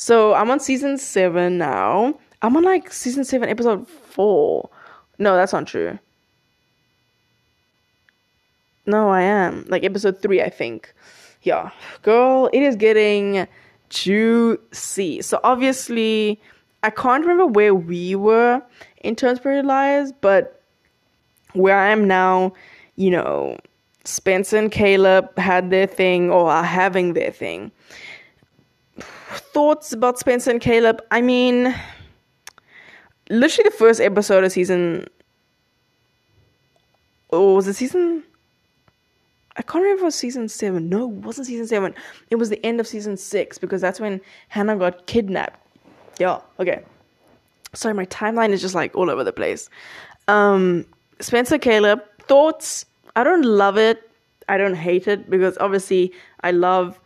So 0.00 0.32
I'm 0.32 0.50
on 0.50 0.60
season 0.60 0.96
seven 0.96 1.58
now. 1.58 2.18
I'm 2.40 2.56
on 2.56 2.62
like 2.62 2.90
season 2.90 3.22
seven, 3.22 3.50
episode 3.50 3.86
four. 3.86 4.70
No, 5.18 5.36
that's 5.36 5.52
not 5.52 5.66
true. 5.66 5.98
No, 8.86 9.10
I 9.10 9.20
am. 9.20 9.66
Like 9.68 9.84
episode 9.84 10.22
three, 10.22 10.40
I 10.40 10.48
think. 10.48 10.90
Yeah. 11.42 11.68
Girl, 12.00 12.48
it 12.50 12.62
is 12.62 12.76
getting 12.76 13.46
juicy. 13.90 15.20
So 15.20 15.38
obviously, 15.44 16.40
I 16.82 16.88
can't 16.88 17.20
remember 17.20 17.48
where 17.48 17.74
we 17.74 18.14
were 18.14 18.62
in 19.02 19.14
terms 19.14 19.38
Pretty 19.38 19.60
Liars, 19.60 20.12
but 20.22 20.62
where 21.52 21.78
I 21.78 21.90
am 21.90 22.08
now, 22.08 22.54
you 22.96 23.10
know, 23.10 23.58
Spencer 24.04 24.56
and 24.56 24.72
Caleb 24.72 25.36
had 25.36 25.68
their 25.68 25.86
thing 25.86 26.30
or 26.30 26.50
are 26.50 26.64
having 26.64 27.12
their 27.12 27.30
thing. 27.32 27.70
Thoughts 29.30 29.92
about 29.92 30.18
Spencer 30.18 30.50
and 30.50 30.60
Caleb? 30.60 31.02
I 31.10 31.20
mean, 31.20 31.74
literally 33.30 33.70
the 33.70 33.76
first 33.76 34.00
episode 34.00 34.44
of 34.44 34.52
season. 34.52 35.06
Or 37.28 37.54
was 37.54 37.68
it 37.68 37.74
season? 37.74 38.24
I 39.56 39.62
can't 39.62 39.82
remember 39.82 40.04
was 40.04 40.14
season 40.14 40.48
seven. 40.48 40.88
No, 40.88 41.04
it 41.10 41.16
wasn't 41.16 41.46
season 41.46 41.66
seven. 41.66 41.94
It 42.30 42.36
was 42.36 42.50
the 42.50 42.64
end 42.64 42.80
of 42.80 42.86
season 42.86 43.16
six 43.16 43.58
because 43.58 43.80
that's 43.80 44.00
when 44.00 44.20
Hannah 44.48 44.76
got 44.76 45.06
kidnapped. 45.06 45.60
Yeah, 46.18 46.40
okay. 46.58 46.82
Sorry, 47.72 47.94
my 47.94 48.06
timeline 48.06 48.50
is 48.50 48.60
just 48.60 48.74
like 48.74 48.96
all 48.96 49.10
over 49.10 49.22
the 49.22 49.32
place. 49.32 49.68
Um, 50.28 50.86
Spencer 51.20 51.58
Caleb, 51.58 52.02
thoughts? 52.22 52.84
I 53.16 53.22
don't 53.22 53.44
love 53.44 53.76
it. 53.76 54.10
I 54.48 54.56
don't 54.56 54.74
hate 54.74 55.06
it 55.06 55.30
because 55.30 55.56
obviously 55.58 56.12
I 56.42 56.50
love 56.50 56.98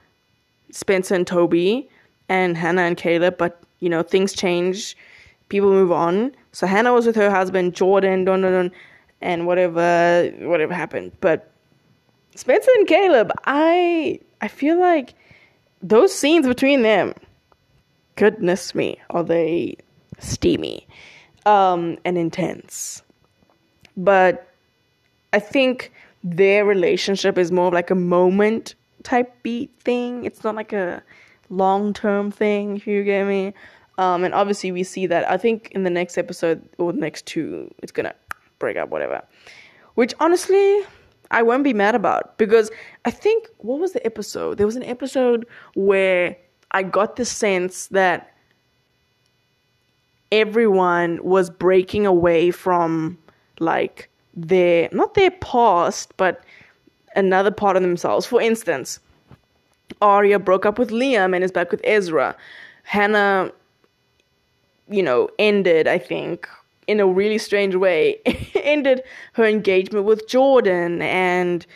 Spencer 0.70 1.14
and 1.14 1.26
Toby 1.26 1.88
and 2.28 2.56
Hannah 2.56 2.82
and 2.82 2.96
Caleb, 2.96 3.36
but 3.38 3.60
you 3.80 3.88
know, 3.88 4.02
things 4.02 4.32
change, 4.32 4.96
people 5.48 5.70
move 5.70 5.92
on. 5.92 6.34
So 6.52 6.66
Hannah 6.66 6.92
was 6.92 7.06
with 7.06 7.16
her 7.16 7.30
husband, 7.30 7.74
Jordan, 7.74 8.24
dun, 8.24 8.42
dun, 8.42 8.52
dun, 8.52 8.72
and 9.20 9.46
whatever 9.46 10.30
whatever 10.40 10.74
happened. 10.74 11.12
But 11.20 11.50
Spencer 12.34 12.70
and 12.76 12.86
Caleb, 12.86 13.30
I 13.44 14.20
I 14.40 14.48
feel 14.48 14.78
like 14.80 15.14
those 15.82 16.14
scenes 16.14 16.46
between 16.46 16.82
them, 16.82 17.14
goodness 18.16 18.74
me, 18.74 18.98
are 19.10 19.22
they 19.22 19.76
steamy 20.18 20.86
um, 21.46 21.98
and 22.04 22.16
intense. 22.16 23.02
But 23.96 24.48
I 25.32 25.38
think 25.38 25.92
their 26.22 26.64
relationship 26.64 27.36
is 27.38 27.52
more 27.52 27.68
of 27.68 27.74
like 27.74 27.90
a 27.90 27.94
moment 27.94 28.74
type 29.02 29.32
beat 29.42 29.70
thing. 29.80 30.24
It's 30.24 30.42
not 30.42 30.54
like 30.54 30.72
a 30.72 31.02
long 31.56 31.92
term 31.92 32.30
thing, 32.30 32.82
you 32.84 33.04
get 33.04 33.26
me. 33.26 33.54
Um, 33.96 34.24
and 34.24 34.34
obviously, 34.34 34.72
we 34.72 34.82
see 34.82 35.06
that. 35.06 35.28
I 35.30 35.36
think 35.36 35.70
in 35.72 35.84
the 35.84 35.90
next 35.90 36.18
episode 36.18 36.68
or 36.78 36.92
the 36.92 36.98
next 36.98 37.26
two, 37.26 37.72
it's 37.82 37.92
gonna 37.92 38.14
break 38.58 38.76
up, 38.76 38.88
whatever. 38.88 39.22
Which 39.94 40.14
honestly, 40.18 40.82
I 41.30 41.42
won't 41.42 41.64
be 41.64 41.72
mad 41.72 41.94
about 41.94 42.36
because 42.38 42.70
I 43.04 43.10
think 43.10 43.48
what 43.58 43.78
was 43.78 43.92
the 43.92 44.04
episode? 44.04 44.58
There 44.58 44.66
was 44.66 44.76
an 44.76 44.84
episode 44.84 45.46
where 45.74 46.36
I 46.72 46.82
got 46.82 47.16
the 47.16 47.24
sense 47.24 47.86
that 47.88 48.34
everyone 50.32 51.20
was 51.22 51.48
breaking 51.48 52.06
away 52.06 52.50
from 52.50 53.18
like 53.60 54.10
their 54.34 54.88
not 54.92 55.14
their 55.14 55.30
past, 55.30 56.16
but 56.16 56.44
another 57.14 57.50
part 57.50 57.76
of 57.76 57.82
themselves. 57.82 58.26
For 58.26 58.40
instance, 58.40 58.98
Aria 60.00 60.38
broke 60.38 60.66
up 60.66 60.78
with 60.78 60.90
Liam 60.90 61.34
and 61.34 61.44
is 61.44 61.52
back 61.52 61.70
with 61.70 61.80
Ezra. 61.84 62.36
Hannah, 62.84 63.52
you 64.88 65.02
know, 65.02 65.28
ended, 65.38 65.88
I 65.88 65.98
think, 65.98 66.48
in 66.86 67.00
a 67.00 67.06
really 67.06 67.38
strange 67.38 67.74
way, 67.74 68.20
ended 68.54 69.02
her 69.34 69.44
engagement 69.44 70.04
with 70.04 70.28
Jordan. 70.28 71.02
And 71.02 71.66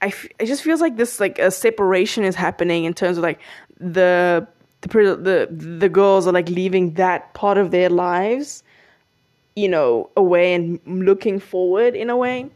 I, 0.00 0.06
f- 0.06 0.28
it 0.38 0.46
just 0.46 0.62
feels 0.62 0.80
like 0.80 0.96
this, 0.96 1.20
like 1.20 1.38
a 1.38 1.50
separation 1.50 2.24
is 2.24 2.34
happening 2.34 2.84
in 2.84 2.94
terms 2.94 3.18
of 3.18 3.22
like 3.22 3.40
the, 3.78 4.46
the, 4.82 4.88
the, 4.88 5.48
the 5.50 5.88
girls 5.88 6.26
are 6.26 6.32
like 6.32 6.48
leaving 6.48 6.94
that 6.94 7.34
part 7.34 7.58
of 7.58 7.70
their 7.70 7.88
lives, 7.88 8.62
you 9.56 9.68
know, 9.68 10.10
away 10.16 10.54
and 10.54 10.80
looking 10.86 11.38
forward 11.40 11.94
in 11.94 12.10
a 12.10 12.16
way. 12.16 12.48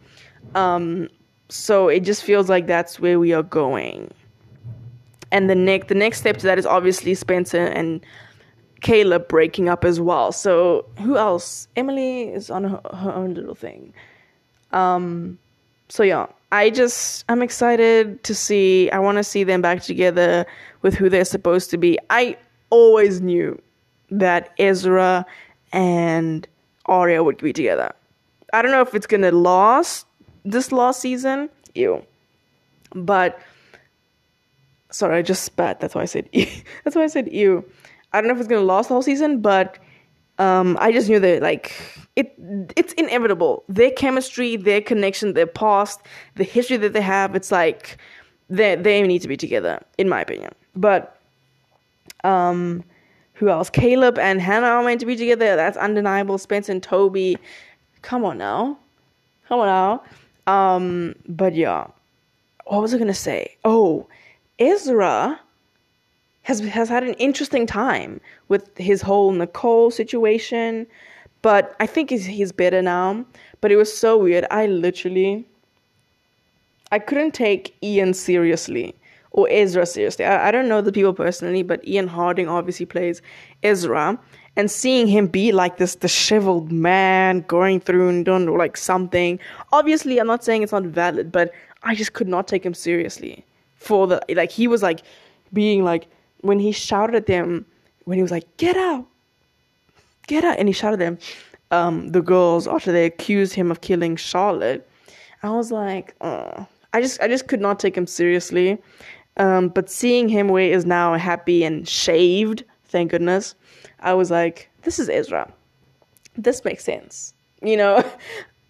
Um, 0.54 1.08
so 1.48 1.88
it 1.88 2.00
just 2.00 2.24
feels 2.24 2.48
like 2.48 2.66
that's 2.66 2.98
where 2.98 3.18
we 3.18 3.32
are 3.32 3.42
going 3.42 4.12
and 5.32 5.50
the 5.50 5.54
next 5.54 5.88
the 5.88 5.94
next 5.94 6.18
step 6.18 6.36
to 6.38 6.46
that 6.46 6.58
is 6.58 6.66
obviously 6.66 7.14
Spencer 7.14 7.66
and 7.66 8.04
Caleb 8.80 9.28
breaking 9.28 9.68
up 9.68 9.84
as 9.84 10.00
well. 10.00 10.32
So 10.32 10.84
who 10.98 11.16
else? 11.16 11.68
Emily 11.76 12.24
is 12.24 12.50
on 12.50 12.64
her, 12.64 12.80
her 12.94 13.12
own 13.12 13.34
little 13.34 13.54
thing. 13.54 13.92
Um, 14.72 15.38
so 15.88 16.02
yeah, 16.02 16.26
I 16.52 16.70
just 16.70 17.24
I'm 17.28 17.42
excited 17.42 18.22
to 18.24 18.34
see. 18.34 18.90
I 18.90 18.98
want 18.98 19.18
to 19.18 19.24
see 19.24 19.44
them 19.44 19.62
back 19.62 19.82
together 19.82 20.46
with 20.82 20.94
who 20.94 21.08
they're 21.08 21.24
supposed 21.24 21.70
to 21.70 21.78
be. 21.78 21.98
I 22.10 22.36
always 22.70 23.20
knew 23.20 23.60
that 24.10 24.52
Ezra 24.58 25.26
and 25.72 26.46
Aria 26.86 27.24
would 27.24 27.38
be 27.38 27.52
together. 27.52 27.92
I 28.52 28.62
don't 28.62 28.70
know 28.70 28.82
if 28.82 28.94
it's 28.94 29.06
gonna 29.06 29.32
last 29.32 30.06
this 30.44 30.70
last 30.70 31.00
season. 31.00 31.48
Ew. 31.74 32.04
But 32.94 33.40
sorry, 34.96 35.18
I 35.18 35.22
just 35.22 35.44
spat. 35.44 35.80
That's 35.80 35.94
why 35.94 36.02
I 36.02 36.06
said. 36.06 36.28
That's 36.84 36.96
why 36.96 37.04
I 37.04 37.06
said 37.06 37.32
ew. 37.32 37.64
I 38.12 38.20
don't 38.20 38.28
know 38.28 38.34
if 38.34 38.40
it's 38.40 38.48
gonna 38.48 38.62
last 38.62 38.88
the 38.88 38.94
whole 38.94 39.02
season, 39.02 39.40
but 39.40 39.78
um, 40.38 40.76
I 40.80 40.92
just 40.92 41.08
knew 41.08 41.20
that 41.20 41.42
like 41.42 41.74
it 42.16 42.34
it's 42.76 42.92
inevitable. 42.94 43.64
Their 43.68 43.90
chemistry, 43.90 44.56
their 44.56 44.80
connection, 44.80 45.34
their 45.34 45.46
past, 45.46 46.00
the 46.36 46.44
history 46.44 46.76
that 46.78 46.92
they 46.92 47.00
have, 47.00 47.34
it's 47.34 47.52
like 47.52 47.98
they 48.48 48.76
they 48.76 49.02
need 49.02 49.22
to 49.22 49.28
be 49.28 49.36
together, 49.36 49.82
in 49.98 50.08
my 50.08 50.20
opinion. 50.20 50.52
But 50.74 51.18
um 52.24 52.84
who 53.34 53.50
else? 53.50 53.68
Caleb 53.68 54.18
and 54.18 54.40
Hannah 54.40 54.66
are 54.66 54.82
meant 54.82 55.00
to 55.00 55.06
be 55.06 55.14
together. 55.14 55.56
That's 55.56 55.76
undeniable. 55.76 56.38
Spencer 56.38 56.72
and 56.72 56.82
Toby. 56.82 57.36
Come 58.00 58.24
on 58.24 58.38
now. 58.38 58.78
Come 59.46 59.60
on 59.60 59.66
now. 59.66 60.02
Um, 60.52 61.14
but 61.28 61.54
yeah. 61.54 61.88
What 62.64 62.80
was 62.80 62.94
I 62.94 62.98
gonna 62.98 63.12
say? 63.14 63.56
Oh, 63.64 64.08
Ezra 64.58 65.38
has 66.42 66.60
has 66.60 66.88
had 66.88 67.02
an 67.02 67.14
interesting 67.14 67.66
time 67.66 68.20
with 68.48 68.76
his 68.78 69.02
whole 69.02 69.32
Nicole 69.32 69.90
situation, 69.90 70.86
but 71.42 71.76
I 71.78 71.86
think 71.86 72.10
he's 72.10 72.24
he's 72.24 72.52
better 72.52 72.80
now. 72.80 73.26
But 73.60 73.70
it 73.70 73.76
was 73.76 73.94
so 73.94 74.16
weird. 74.16 74.46
I 74.50 74.66
literally 74.66 75.44
I 76.90 76.98
couldn't 76.98 77.32
take 77.32 77.76
Ian 77.82 78.14
seriously 78.14 78.94
or 79.32 79.46
Ezra 79.50 79.84
seriously. 79.84 80.24
I, 80.24 80.48
I 80.48 80.50
don't 80.50 80.68
know 80.68 80.80
the 80.80 80.92
people 80.92 81.12
personally, 81.12 81.62
but 81.62 81.86
Ian 81.86 82.08
Harding 82.08 82.48
obviously 82.48 82.86
plays 82.86 83.20
Ezra. 83.62 84.18
And 84.58 84.70
seeing 84.70 85.06
him 85.06 85.26
be 85.26 85.52
like 85.52 85.76
this 85.76 85.94
disheveled 85.94 86.72
man 86.72 87.42
going 87.42 87.78
through 87.78 88.08
and 88.08 88.24
doing 88.24 88.46
like 88.56 88.78
something. 88.78 89.38
Obviously, 89.70 90.18
I'm 90.18 90.26
not 90.26 90.44
saying 90.44 90.62
it's 90.62 90.72
not 90.72 90.84
valid, 90.84 91.30
but 91.30 91.52
I 91.82 91.94
just 91.94 92.14
could 92.14 92.26
not 92.26 92.48
take 92.48 92.64
him 92.64 92.72
seriously 92.72 93.44
for 93.86 94.06
the 94.06 94.20
like 94.34 94.50
he 94.50 94.66
was 94.66 94.82
like 94.82 95.02
being 95.52 95.84
like 95.84 96.08
when 96.40 96.58
he 96.58 96.72
shouted 96.72 97.14
at 97.14 97.26
them 97.26 97.64
when 98.04 98.18
he 98.18 98.22
was 98.22 98.30
like 98.30 98.44
get 98.56 98.76
out 98.76 99.06
get 100.26 100.44
out 100.44 100.58
and 100.58 100.68
he 100.68 100.72
shouted 100.72 101.00
at 101.00 101.04
them 101.04 101.18
um 101.70 102.08
the 102.08 102.22
girls 102.22 102.66
after 102.66 102.92
they 102.92 103.06
accused 103.06 103.54
him 103.54 103.70
of 103.70 103.80
killing 103.80 104.16
charlotte 104.16 104.88
i 105.42 105.50
was 105.50 105.70
like 105.72 106.14
uh, 106.20 106.64
i 106.92 107.00
just 107.00 107.20
i 107.20 107.28
just 107.28 107.48
could 107.48 107.60
not 107.60 107.78
take 107.78 107.96
him 107.96 108.06
seriously 108.06 108.78
um 109.36 109.68
but 109.68 109.88
seeing 109.90 110.28
him 110.28 110.48
where 110.48 110.64
he 110.64 110.70
is 110.70 110.84
now 110.84 111.14
happy 111.14 111.64
and 111.64 111.88
shaved 111.88 112.64
Thank 112.88 113.10
goodness. 113.10 113.54
I 114.00 114.14
was 114.14 114.30
like, 114.30 114.70
this 114.82 114.98
is 114.98 115.08
Ezra. 115.08 115.52
This 116.36 116.64
makes 116.64 116.84
sense. 116.84 117.34
You 117.62 117.76
know? 117.76 118.04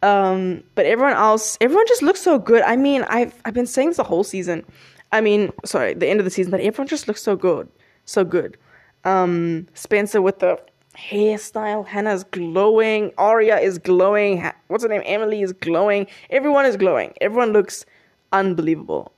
Um, 0.03 0.63
but 0.75 0.85
everyone 0.85 1.15
else, 1.15 1.57
everyone 1.61 1.87
just 1.89 2.03
looks 2.03 2.21
so 2.21 2.39
good. 2.39 2.63
I 2.63 2.77
mean, 2.77 3.03
I've 3.09 3.35
I've 3.47 3.55
been 3.55 3.67
saying 3.67 3.89
this 3.89 3.97
the 3.97 4.05
whole 4.05 4.23
season. 4.23 4.63
I 5.13 5.21
mean, 5.21 5.53
sorry, 5.65 5.95
the 5.95 6.07
end 6.07 6.21
of 6.21 6.25
the 6.25 6.31
season, 6.31 6.51
but 6.51 6.61
everyone 6.61 6.89
just 6.89 7.09
looks 7.09 7.23
so 7.23 7.37
good. 7.37 7.69
So 8.05 8.25
good. 8.25 8.57
Um, 9.05 9.67
Spencer 9.75 10.21
with 10.21 10.41
the 10.41 10.59
hairstyle, 10.97 11.87
Hannah's 11.87 12.25
glowing, 12.25 13.13
Aria 13.19 13.59
is 13.59 13.79
glowing, 13.79 14.45
what's 14.69 14.83
her 14.83 14.89
name? 14.89 15.03
Emily 15.05 15.43
is 15.43 15.53
glowing. 15.53 16.07
Everyone 16.31 16.65
is 16.65 16.77
glowing. 16.77 17.13
Everyone 17.21 17.53
looks 17.53 17.85
unbelievable. 18.33 19.13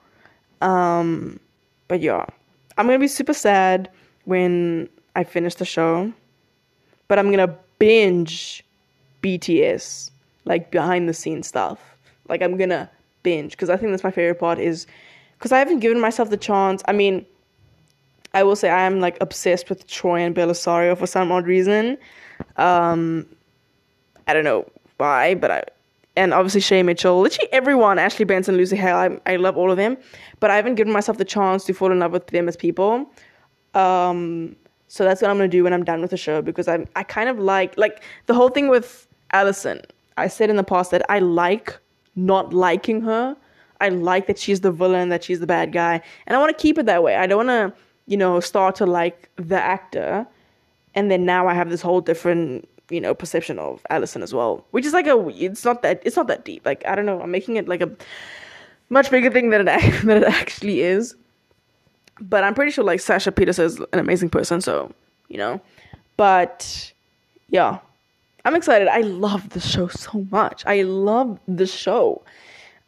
Um, 0.60 1.40
but 1.86 2.00
yeah, 2.00 2.26
I'm 2.76 2.86
gonna 2.86 2.98
be 2.98 3.08
super 3.08 3.34
sad 3.34 3.90
when 4.24 4.88
I 5.16 5.24
finish 5.24 5.54
the 5.54 5.64
show, 5.64 6.12
but 7.06 7.18
I'm 7.18 7.30
gonna 7.30 7.56
binge 7.78 8.64
BTS 9.22 10.10
like 10.44 10.70
behind 10.70 11.08
the 11.08 11.14
scenes 11.14 11.46
stuff. 11.46 11.78
Like 12.28 12.42
I'm 12.42 12.56
gonna 12.56 12.90
binge 13.22 13.52
because 13.52 13.70
I 13.70 13.76
think 13.76 13.90
that's 13.92 14.04
my 14.04 14.10
favorite 14.10 14.38
part 14.38 14.58
is 14.58 14.86
because 15.38 15.52
I 15.52 15.58
haven't 15.58 15.78
given 15.78 16.00
myself 16.00 16.30
the 16.30 16.36
chance. 16.36 16.82
I 16.88 16.92
mean, 16.92 17.24
I 18.34 18.42
will 18.42 18.56
say 18.56 18.70
I 18.70 18.82
am 18.82 19.00
like 19.00 19.16
obsessed 19.20 19.68
with 19.68 19.86
Troian 19.86 20.34
Bellisario 20.34 20.98
for 20.98 21.06
some 21.06 21.30
odd 21.32 21.46
reason. 21.46 21.96
Um, 22.56 23.26
I 24.26 24.34
don't 24.34 24.44
know 24.44 24.66
why, 24.98 25.34
but 25.34 25.50
I 25.50 25.64
and 26.16 26.34
obviously 26.34 26.60
Shay 26.60 26.82
Mitchell, 26.82 27.20
literally 27.20 27.48
everyone, 27.52 27.98
Ashley 27.98 28.24
Benson, 28.24 28.56
Lucy 28.56 28.74
Hale, 28.74 28.96
I, 28.96 29.32
I 29.32 29.36
love 29.36 29.56
all 29.56 29.70
of 29.70 29.76
them, 29.76 29.96
but 30.40 30.50
I 30.50 30.56
haven't 30.56 30.74
given 30.74 30.92
myself 30.92 31.16
the 31.16 31.24
chance 31.24 31.64
to 31.66 31.72
fall 31.72 31.92
in 31.92 32.00
love 32.00 32.10
with 32.10 32.26
them 32.26 32.48
as 32.48 32.56
people. 32.56 33.08
Um, 33.74 34.56
so 34.88 35.04
that's 35.04 35.22
what 35.22 35.30
I'm 35.30 35.36
gonna 35.36 35.48
do 35.48 35.62
when 35.62 35.72
I'm 35.72 35.84
done 35.84 36.00
with 36.00 36.10
the 36.10 36.16
show 36.16 36.42
because 36.42 36.66
I'm—I 36.66 37.04
kind 37.04 37.28
of 37.28 37.38
like 37.38 37.76
like 37.78 38.02
the 38.26 38.34
whole 38.34 38.48
thing 38.48 38.68
with 38.68 39.06
Alison. 39.32 39.80
I 40.16 40.26
said 40.26 40.50
in 40.50 40.56
the 40.56 40.64
past 40.64 40.90
that 40.90 41.08
I 41.08 41.20
like 41.20 41.78
not 42.16 42.52
liking 42.52 43.00
her. 43.02 43.36
I 43.80 43.88
like 43.90 44.26
that 44.26 44.38
she's 44.38 44.60
the 44.60 44.72
villain, 44.72 45.08
that 45.10 45.24
she's 45.24 45.40
the 45.40 45.46
bad 45.46 45.72
guy, 45.72 46.00
and 46.26 46.36
I 46.36 46.40
want 46.40 46.56
to 46.56 46.60
keep 46.60 46.78
it 46.78 46.86
that 46.86 47.02
way. 47.02 47.16
I 47.16 47.26
don't 47.26 47.46
want 47.46 47.74
to, 47.74 47.80
you 48.06 48.16
know, 48.16 48.40
start 48.40 48.74
to 48.76 48.86
like 48.86 49.28
the 49.36 49.60
actor, 49.60 50.26
and 50.94 51.10
then 51.10 51.24
now 51.24 51.46
I 51.46 51.54
have 51.54 51.70
this 51.70 51.80
whole 51.80 52.00
different, 52.00 52.68
you 52.90 53.00
know, 53.00 53.14
perception 53.14 53.58
of 53.58 53.84
Alison 53.90 54.22
as 54.22 54.34
well, 54.34 54.64
which 54.72 54.84
is 54.84 54.92
like 54.92 55.06
a. 55.06 55.28
It's 55.28 55.64
not 55.64 55.82
that. 55.82 56.02
It's 56.04 56.16
not 56.16 56.26
that 56.26 56.44
deep. 56.44 56.66
Like 56.66 56.84
I 56.86 56.94
don't 56.94 57.06
know. 57.06 57.20
I'm 57.20 57.30
making 57.30 57.56
it 57.56 57.68
like 57.68 57.80
a 57.80 57.90
much 58.90 59.10
bigger 59.10 59.30
thing 59.30 59.50
than 59.50 59.68
it 59.68 60.02
than 60.04 60.22
it 60.22 60.24
actually 60.24 60.80
is. 60.80 61.14
But 62.20 62.42
I'm 62.42 62.54
pretty 62.54 62.72
sure 62.72 62.84
like 62.84 63.00
Sasha 63.00 63.30
Pieterse 63.30 63.60
is 63.60 63.78
an 63.78 64.00
amazing 64.00 64.30
person, 64.30 64.60
so 64.60 64.92
you 65.28 65.38
know. 65.38 65.60
But 66.16 66.92
yeah, 67.48 67.78
I'm 68.44 68.54
excited. 68.54 68.88
I 68.88 69.02
love 69.02 69.50
the 69.50 69.60
show 69.60 69.88
so 69.88 70.26
much. 70.30 70.64
I 70.66 70.82
love 70.82 71.38
the 71.46 71.66
show. 71.66 72.22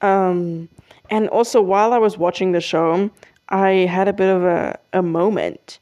Um, 0.01 0.69
and 1.11 1.29
also, 1.29 1.61
while 1.61 1.93
I 1.93 1.99
was 1.99 2.17
watching 2.17 2.53
the 2.53 2.61
show, 2.61 3.11
I 3.49 3.71
had 3.71 4.09
a 4.09 4.13
bit 4.13 4.29
of 4.29 4.45
a, 4.45 4.79
a 4.93 5.03
moment 5.03 5.81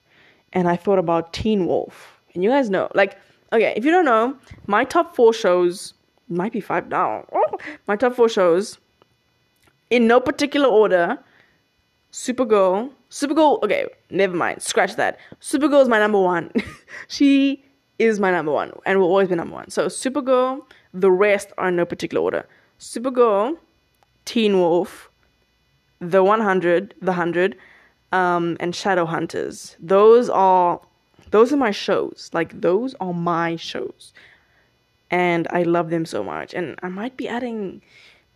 and 0.52 0.68
I 0.68 0.76
thought 0.76 0.98
about 0.98 1.32
Teen 1.32 1.66
Wolf. 1.66 2.20
And 2.34 2.42
you 2.42 2.50
guys 2.50 2.70
know, 2.70 2.88
like, 2.94 3.18
okay, 3.52 3.74
if 3.76 3.84
you 3.84 3.90
don't 3.90 4.06
know, 4.06 4.36
my 4.66 4.84
top 4.84 5.14
four 5.14 5.32
shows 5.32 5.92
might 6.28 6.52
be 6.52 6.60
five 6.60 6.88
now. 6.88 7.26
Oh, 7.32 7.58
my 7.86 7.96
top 7.96 8.14
four 8.14 8.28
shows, 8.28 8.78
in 9.90 10.06
no 10.06 10.20
particular 10.20 10.68
order 10.68 11.18
Supergirl. 12.12 12.90
Supergirl, 13.10 13.62
okay, 13.62 13.86
never 14.10 14.34
mind. 14.34 14.62
Scratch 14.62 14.96
that. 14.96 15.18
Supergirl 15.40 15.82
is 15.82 15.88
my 15.88 15.98
number 15.98 16.20
one. 16.20 16.50
she 17.08 17.64
is 17.98 18.20
my 18.20 18.30
number 18.30 18.52
one 18.52 18.72
and 18.86 18.98
will 18.98 19.08
always 19.08 19.28
be 19.28 19.34
number 19.34 19.54
one. 19.54 19.70
So 19.70 19.86
Supergirl, 19.86 20.62
the 20.94 21.10
rest 21.10 21.52
are 21.58 21.68
in 21.68 21.76
no 21.76 21.84
particular 21.84 22.22
order. 22.22 22.46
Supergirl, 22.78 23.58
Teen 24.24 24.58
Wolf, 24.58 25.07
The 26.00 26.22
100, 26.22 26.94
The 27.00 27.12
100, 27.12 27.56
um, 28.12 28.56
and 28.60 28.72
Shadowhunters. 28.72 29.76
Those 29.80 30.28
are 30.30 30.80
those 31.30 31.52
are 31.52 31.56
my 31.56 31.70
shows. 31.70 32.30
Like 32.32 32.60
those 32.60 32.94
are 33.00 33.12
my 33.12 33.56
shows. 33.56 34.12
And 35.10 35.46
I 35.50 35.62
love 35.62 35.90
them 35.90 36.04
so 36.04 36.22
much. 36.22 36.54
And 36.54 36.78
I 36.82 36.88
might 36.88 37.16
be 37.16 37.28
adding 37.28 37.82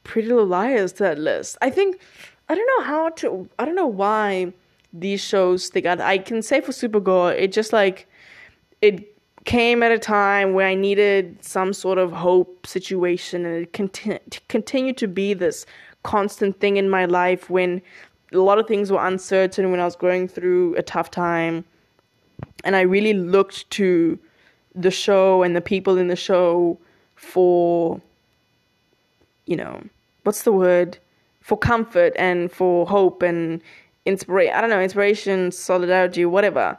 Pretty 0.05 0.29
Little 0.29 0.47
Liars 0.47 0.93
to 0.95 1.05
that 1.05 1.19
list. 1.19 1.57
I 1.63 1.71
think 1.71 2.01
I 2.49 2.55
don't 2.55 2.67
know 2.79 2.85
how 2.85 3.09
to 3.11 3.49
I 3.59 3.65
don't 3.65 3.77
know 3.77 3.87
why 3.87 4.53
these 4.93 5.21
shows 5.21 5.65
stick 5.65 5.87
out. 5.87 6.01
I 6.01 6.19
can 6.19 6.43
say 6.43 6.61
for 6.61 6.73
Supergirl, 6.73 7.35
it 7.39 7.53
just 7.53 7.73
like 7.73 8.07
it 8.81 9.17
came 9.45 9.83
at 9.83 9.91
a 9.91 9.99
time 9.99 10.55
where 10.55 10.67
I 10.67 10.75
needed 10.75 11.43
some 11.43 11.73
sort 11.73 11.99
of 11.99 12.13
hope 12.13 12.67
situation, 12.67 13.45
and 13.47 13.63
it 13.63 13.73
conti- 13.73 14.19
continued 14.49 14.97
to 14.99 15.09
be 15.09 15.35
this 15.35 15.67
constant 16.03 16.59
thing 16.61 16.77
in 16.77 16.89
my 16.89 17.05
life 17.05 17.49
when 17.51 17.83
a 18.33 18.39
lot 18.39 18.59
of 18.59 18.67
things 18.67 18.91
were 18.91 19.05
uncertain, 19.07 19.71
when 19.71 19.81
I 19.81 19.85
was 19.85 19.97
going 19.97 20.29
through 20.29 20.75
a 20.77 20.83
tough 20.83 21.11
time, 21.11 21.65
and 22.65 22.77
I 22.77 22.83
really 22.83 23.15
looked 23.15 23.69
to 23.71 24.19
the 24.75 24.91
show 24.91 25.43
and 25.43 25.55
the 25.55 25.61
people 25.61 25.99
in 25.99 26.09
the 26.09 26.17
show 26.17 26.79
for, 27.15 28.01
you 29.47 29.57
know, 29.57 29.83
what's 30.25 30.43
the 30.43 30.53
word? 30.53 30.99
For 31.41 31.59
comfort 31.59 32.13
and 32.17 32.51
for 32.51 32.87
hope 32.87 33.23
and 33.23 33.61
inspiration. 34.07 34.55
I 34.55 34.61
don't 34.61 34.71
know, 34.71 34.81
inspiration, 34.81 35.53
solidarity, 35.53 36.25
whatever. 36.25 36.79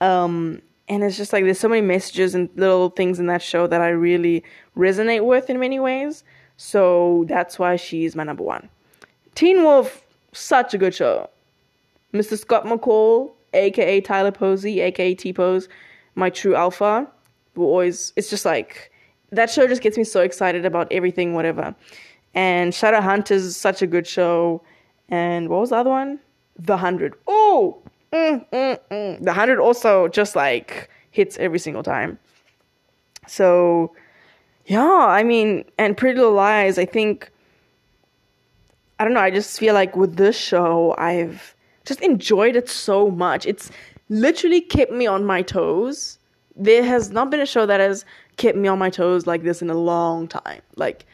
Um, 0.00 0.62
and 0.88 1.02
it's 1.02 1.16
just 1.16 1.32
like 1.32 1.44
there's 1.44 1.58
so 1.58 1.68
many 1.68 1.82
messages 1.82 2.34
and 2.34 2.48
little 2.54 2.90
things 2.90 3.18
in 3.18 3.26
that 3.26 3.42
show 3.42 3.66
that 3.66 3.80
I 3.80 3.88
really 3.88 4.44
resonate 4.76 5.24
with 5.24 5.50
in 5.50 5.58
many 5.58 5.80
ways. 5.80 6.22
So 6.56 7.24
that's 7.28 7.58
why 7.58 7.76
she's 7.76 8.16
my 8.16 8.24
number 8.24 8.42
one. 8.42 8.68
Teen 9.34 9.62
Wolf, 9.62 10.06
such 10.32 10.74
a 10.74 10.78
good 10.78 10.94
show. 10.94 11.28
Mr. 12.12 12.38
Scott 12.38 12.64
McCall, 12.64 13.30
aka 13.52 14.00
Tyler 14.00 14.32
Posey, 14.32 14.80
aka 14.80 15.14
T 15.14 15.32
Pose, 15.32 15.68
my 16.14 16.30
true 16.30 16.54
alpha, 16.54 17.06
will 17.54 17.66
always 17.66 18.12
it's 18.16 18.30
just 18.30 18.44
like 18.44 18.90
that 19.32 19.50
show 19.50 19.66
just 19.66 19.82
gets 19.82 19.98
me 19.98 20.04
so 20.04 20.20
excited 20.22 20.64
about 20.64 20.88
everything, 20.90 21.34
whatever. 21.34 21.74
And 22.34 22.74
Shadow 22.74 23.00
Shadowhunters 23.00 23.30
is 23.30 23.56
such 23.56 23.82
a 23.82 23.86
good 23.86 24.06
show. 24.06 24.62
And 25.08 25.48
what 25.48 25.60
was 25.60 25.70
the 25.70 25.76
other 25.76 25.90
one? 25.90 26.20
The 26.58 26.76
Hundred. 26.76 27.14
Oh, 27.26 27.82
mm, 28.12 28.44
mm, 28.50 28.78
mm. 28.90 29.22
the 29.22 29.32
hundred 29.32 29.60
also 29.60 30.08
just 30.08 30.36
like 30.36 30.90
hits 31.10 31.36
every 31.38 31.58
single 31.58 31.82
time. 31.82 32.18
So, 33.26 33.94
yeah, 34.66 35.06
I 35.06 35.22
mean, 35.22 35.64
and 35.78 35.96
Pretty 35.96 36.18
Little 36.18 36.34
Liars, 36.34 36.78
I 36.78 36.84
think, 36.84 37.30
I 38.98 39.04
don't 39.04 39.14
know, 39.14 39.20
I 39.20 39.30
just 39.30 39.58
feel 39.58 39.74
like 39.74 39.96
with 39.96 40.16
this 40.16 40.36
show, 40.36 40.94
I've 40.98 41.54
just 41.84 42.00
enjoyed 42.00 42.56
it 42.56 42.68
so 42.68 43.10
much. 43.10 43.46
It's 43.46 43.70
literally 44.08 44.60
kept 44.60 44.92
me 44.92 45.06
on 45.06 45.24
my 45.24 45.42
toes. 45.42 46.18
There 46.56 46.82
has 46.82 47.10
not 47.10 47.30
been 47.30 47.40
a 47.40 47.46
show 47.46 47.64
that 47.66 47.80
has 47.80 48.04
kept 48.36 48.58
me 48.58 48.66
on 48.68 48.78
my 48.78 48.90
toes 48.90 49.26
like 49.26 49.44
this 49.44 49.62
in 49.62 49.70
a 49.70 49.74
long 49.74 50.26
time. 50.26 50.62
Like, 50.74 51.06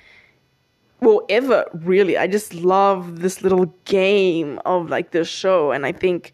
well, 1.01 1.23
ever, 1.29 1.67
really. 1.75 2.17
I 2.17 2.29
just 2.29 2.55
love 2.55 3.21
this 3.21 3.43
little 3.43 3.67
game 3.85 4.61
of 4.65 4.89
like 4.89 5.11
this 5.11 5.29
show, 5.29 5.73
and 5.73 5.85
I 5.85 5.93
think 5.93 6.33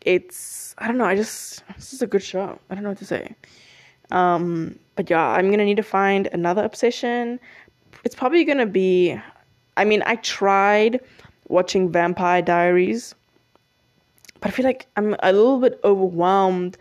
it's 0.00 0.74
I 0.78 0.88
don't 0.88 0.98
know. 0.98 1.04
I 1.04 1.14
just 1.14 1.62
this 1.76 1.92
is 1.92 2.02
a 2.02 2.08
good 2.08 2.24
show. 2.24 2.58
I 2.68 2.74
don't 2.74 2.82
know 2.82 2.90
what 2.90 2.98
to 2.98 3.04
say. 3.04 3.36
Um, 4.10 4.78
but 4.96 5.08
yeah, 5.10 5.26
I'm 5.28 5.50
gonna 5.50 5.64
need 5.64 5.76
to 5.76 5.82
find 5.82 6.28
another 6.32 6.64
obsession. 6.64 7.40
It's 8.04 8.14
probably 8.14 8.44
gonna 8.44 8.66
be. 8.66 9.18
I 9.76 9.84
mean, 9.84 10.02
I 10.04 10.16
tried 10.16 11.00
watching 11.48 11.90
Vampire 11.90 12.42
Diaries, 12.42 13.14
but 14.40 14.48
I 14.48 14.50
feel 14.50 14.64
like 14.64 14.86
I'm 14.96 15.16
a 15.22 15.32
little 15.32 15.60
bit 15.60 15.80
overwhelmed 15.84 16.76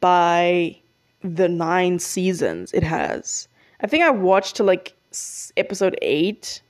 by 0.00 0.78
the 1.22 1.48
nine 1.48 1.98
seasons 1.98 2.72
it 2.72 2.82
has. 2.82 3.48
I 3.80 3.86
think 3.86 4.04
I 4.04 4.10
watched 4.10 4.56
to 4.56 4.64
like 4.64 4.94
episode 5.56 5.98
eight, 6.02 6.60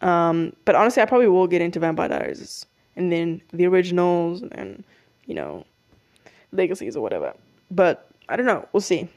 um, 0.00 0.52
but 0.64 0.74
honestly, 0.74 1.02
I 1.02 1.06
probably 1.06 1.28
will 1.28 1.46
get 1.46 1.60
into 1.60 1.80
Vampire 1.80 2.08
Diaries 2.08 2.66
and 2.96 3.10
then 3.10 3.42
the 3.52 3.66
originals 3.66 4.42
and 4.52 4.84
you 5.30 5.34
know, 5.34 5.64
legacies 6.50 6.96
or 6.96 7.02
whatever. 7.02 7.32
But 7.70 8.10
I 8.28 8.34
don't 8.36 8.46
know. 8.46 8.68
We'll 8.72 8.80
see. 8.80 9.08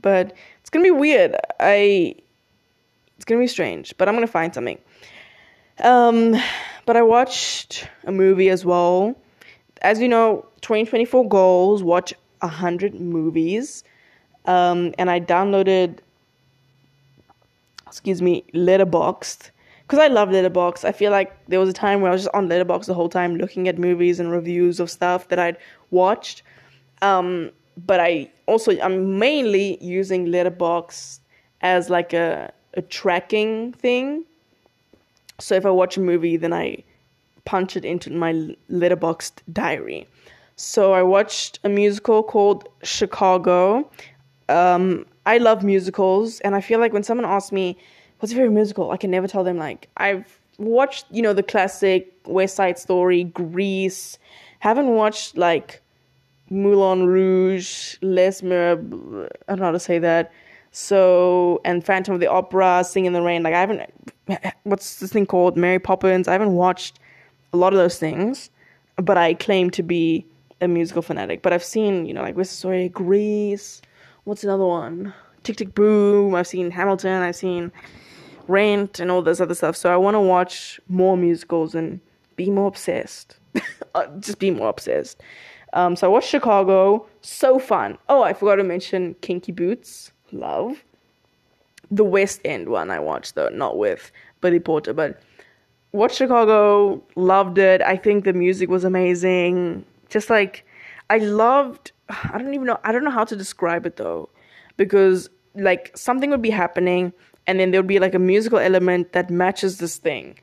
But 0.00 0.34
it's 0.60 0.70
gonna 0.70 0.84
be 0.84 0.90
weird. 0.90 1.36
I 1.60 2.16
it's 3.16 3.24
gonna 3.24 3.40
be 3.40 3.46
strange, 3.46 3.94
but 3.98 4.08
I'm 4.08 4.14
gonna 4.14 4.26
find 4.26 4.54
something. 4.54 4.78
Um, 5.82 6.36
but 6.86 6.96
I 6.96 7.02
watched 7.02 7.88
a 8.04 8.12
movie 8.12 8.48
as 8.48 8.64
well. 8.64 9.16
As 9.80 10.00
you 10.00 10.08
know, 10.08 10.46
2024 10.62 11.28
goals: 11.28 11.82
watch 11.82 12.14
a 12.40 12.48
hundred 12.48 12.94
movies. 12.94 13.84
Um, 14.44 14.92
and 14.98 15.08
I 15.08 15.20
downloaded, 15.20 15.98
excuse 17.86 18.20
me, 18.20 18.44
Letterboxd 18.52 19.52
because 19.92 19.98
I 19.98 20.08
love 20.08 20.30
Letterboxd. 20.30 20.86
I 20.86 20.92
feel 20.92 21.10
like 21.10 21.36
there 21.48 21.60
was 21.60 21.68
a 21.68 21.72
time 21.74 22.00
where 22.00 22.10
I 22.10 22.14
was 22.14 22.22
just 22.22 22.34
on 22.34 22.48
Letterboxd 22.48 22.86
the 22.86 22.94
whole 22.94 23.10
time 23.10 23.36
looking 23.36 23.68
at 23.68 23.78
movies 23.78 24.20
and 24.20 24.30
reviews 24.30 24.80
of 24.80 24.90
stuff 24.90 25.28
that 25.28 25.38
I'd 25.38 25.58
watched. 25.90 26.42
Um, 27.02 27.50
but 27.76 28.00
I 28.00 28.30
also 28.46 28.78
I'm 28.80 29.18
mainly 29.18 29.82
using 29.82 30.26
Letterboxd 30.26 31.20
as 31.60 31.90
like 31.90 32.12
a 32.12 32.52
a 32.74 32.82
tracking 32.82 33.72
thing. 33.72 34.24
So 35.38 35.54
if 35.54 35.66
I 35.66 35.70
watch 35.70 35.96
a 35.96 36.00
movie, 36.00 36.36
then 36.36 36.52
I 36.52 36.84
punch 37.44 37.76
it 37.76 37.84
into 37.84 38.10
my 38.10 38.32
Letterboxd 38.70 39.32
diary. 39.52 40.06
So 40.56 40.92
I 40.92 41.02
watched 41.02 41.58
a 41.64 41.68
musical 41.68 42.22
called 42.22 42.68
Chicago. 42.82 43.90
Um, 44.48 45.06
I 45.26 45.38
love 45.38 45.62
musicals, 45.64 46.40
and 46.40 46.54
I 46.54 46.60
feel 46.60 46.78
like 46.78 46.92
when 46.92 47.02
someone 47.02 47.24
asks 47.24 47.52
me, 47.52 47.76
"What's 48.18 48.32
your 48.32 48.40
favorite 48.40 48.54
musical?" 48.54 48.90
I 48.90 48.96
can 48.96 49.10
never 49.10 49.26
tell 49.26 49.44
them 49.44 49.56
like 49.56 49.88
I've 49.96 50.38
watched, 50.58 51.06
you 51.10 51.22
know, 51.22 51.32
the 51.32 51.42
classic 51.42 52.12
West 52.26 52.56
Side 52.56 52.78
Story, 52.78 53.24
Grease. 53.24 54.18
Haven't 54.60 54.88
watched 54.94 55.36
like 55.36 55.81
Moulin 56.52 57.06
Rouge, 57.06 57.96
Les 58.02 58.42
Mis. 58.42 58.52
I 58.52 58.74
don't 58.76 59.58
know 59.58 59.64
how 59.64 59.70
to 59.72 59.80
say 59.80 59.98
that. 59.98 60.30
So 60.70 61.60
and 61.64 61.84
Phantom 61.84 62.14
of 62.14 62.20
the 62.20 62.26
Opera, 62.28 62.84
Singin' 62.84 63.08
in 63.08 63.12
the 63.14 63.22
Rain. 63.22 63.42
Like 63.42 63.54
I 63.54 63.60
haven't. 63.60 63.90
What's 64.64 65.00
this 65.00 65.12
thing 65.12 65.26
called? 65.26 65.56
Mary 65.56 65.78
Poppins. 65.78 66.28
I 66.28 66.32
haven't 66.32 66.54
watched 66.54 66.98
a 67.52 67.56
lot 67.56 67.72
of 67.72 67.78
those 67.78 67.98
things, 67.98 68.50
but 68.96 69.18
I 69.18 69.34
claim 69.34 69.70
to 69.70 69.82
be 69.82 70.26
a 70.60 70.68
musical 70.68 71.02
fanatic. 71.02 71.42
But 71.42 71.52
I've 71.52 71.64
seen, 71.64 72.06
you 72.06 72.14
know, 72.14 72.22
like 72.22 72.36
West 72.36 72.58
Story, 72.58 72.88
Grease. 72.88 73.82
What's 74.24 74.44
another 74.44 74.64
one? 74.64 75.12
Tick 75.42 75.56
Tick 75.56 75.74
Boom. 75.74 76.34
I've 76.34 76.46
seen 76.46 76.70
Hamilton. 76.70 77.22
I've 77.22 77.36
seen 77.36 77.72
Rent 78.46 79.00
and 79.00 79.10
all 79.10 79.22
this 79.22 79.40
other 79.40 79.54
stuff. 79.54 79.76
So 79.76 79.92
I 79.92 79.96
want 79.96 80.14
to 80.14 80.20
watch 80.20 80.80
more 80.88 81.16
musicals 81.16 81.74
and 81.74 82.00
be 82.36 82.50
more 82.50 82.68
obsessed. 82.68 83.38
Uh, 83.94 84.06
just 84.20 84.38
be 84.38 84.50
more 84.50 84.70
obsessed. 84.70 85.20
Um, 85.72 85.96
so 85.96 86.06
I 86.06 86.10
watched 86.10 86.28
Chicago. 86.28 87.06
So 87.20 87.58
fun. 87.58 87.98
Oh, 88.08 88.22
I 88.22 88.32
forgot 88.32 88.56
to 88.56 88.64
mention 88.64 89.14
Kinky 89.20 89.52
Boots. 89.52 90.12
Love. 90.32 90.84
The 91.90 92.04
West 92.04 92.40
End 92.44 92.68
one 92.68 92.90
I 92.90 92.98
watched 92.98 93.34
though, 93.34 93.50
not 93.50 93.76
with 93.76 94.10
Billy 94.40 94.60
Porter, 94.60 94.94
but 94.94 95.20
watched 95.92 96.16
Chicago. 96.16 97.02
Loved 97.16 97.58
it. 97.58 97.82
I 97.82 97.96
think 97.96 98.24
the 98.24 98.32
music 98.32 98.70
was 98.70 98.84
amazing. 98.84 99.84
Just 100.08 100.30
like 100.30 100.64
I 101.10 101.18
loved. 101.18 101.92
I 102.08 102.38
don't 102.38 102.54
even 102.54 102.66
know. 102.66 102.78
I 102.84 102.92
don't 102.92 103.04
know 103.04 103.10
how 103.10 103.24
to 103.24 103.36
describe 103.36 103.84
it 103.86 103.96
though, 103.96 104.30
because 104.76 105.28
like 105.54 105.92
something 105.94 106.30
would 106.30 106.42
be 106.42 106.50
happening 106.50 107.12
and 107.46 107.60
then 107.60 107.70
there 107.70 107.80
would 107.80 107.88
be 107.88 107.98
like 107.98 108.14
a 108.14 108.18
musical 108.18 108.58
element 108.58 109.12
that 109.12 109.30
matches 109.30 109.78
this 109.78 109.98
thing. 109.98 110.38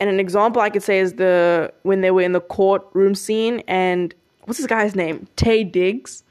And 0.00 0.08
an 0.08 0.18
example 0.18 0.62
I 0.62 0.70
could 0.70 0.82
say 0.82 0.98
is 0.98 1.14
the 1.14 1.72
when 1.82 2.00
they 2.00 2.10
were 2.10 2.22
in 2.22 2.32
the 2.32 2.40
courtroom 2.40 3.14
scene 3.14 3.62
and 3.68 4.14
what's 4.50 4.58
this 4.58 4.66
guy's 4.66 4.96
name? 4.96 5.28
Taye 5.36 5.70
Diggs. 5.70 6.24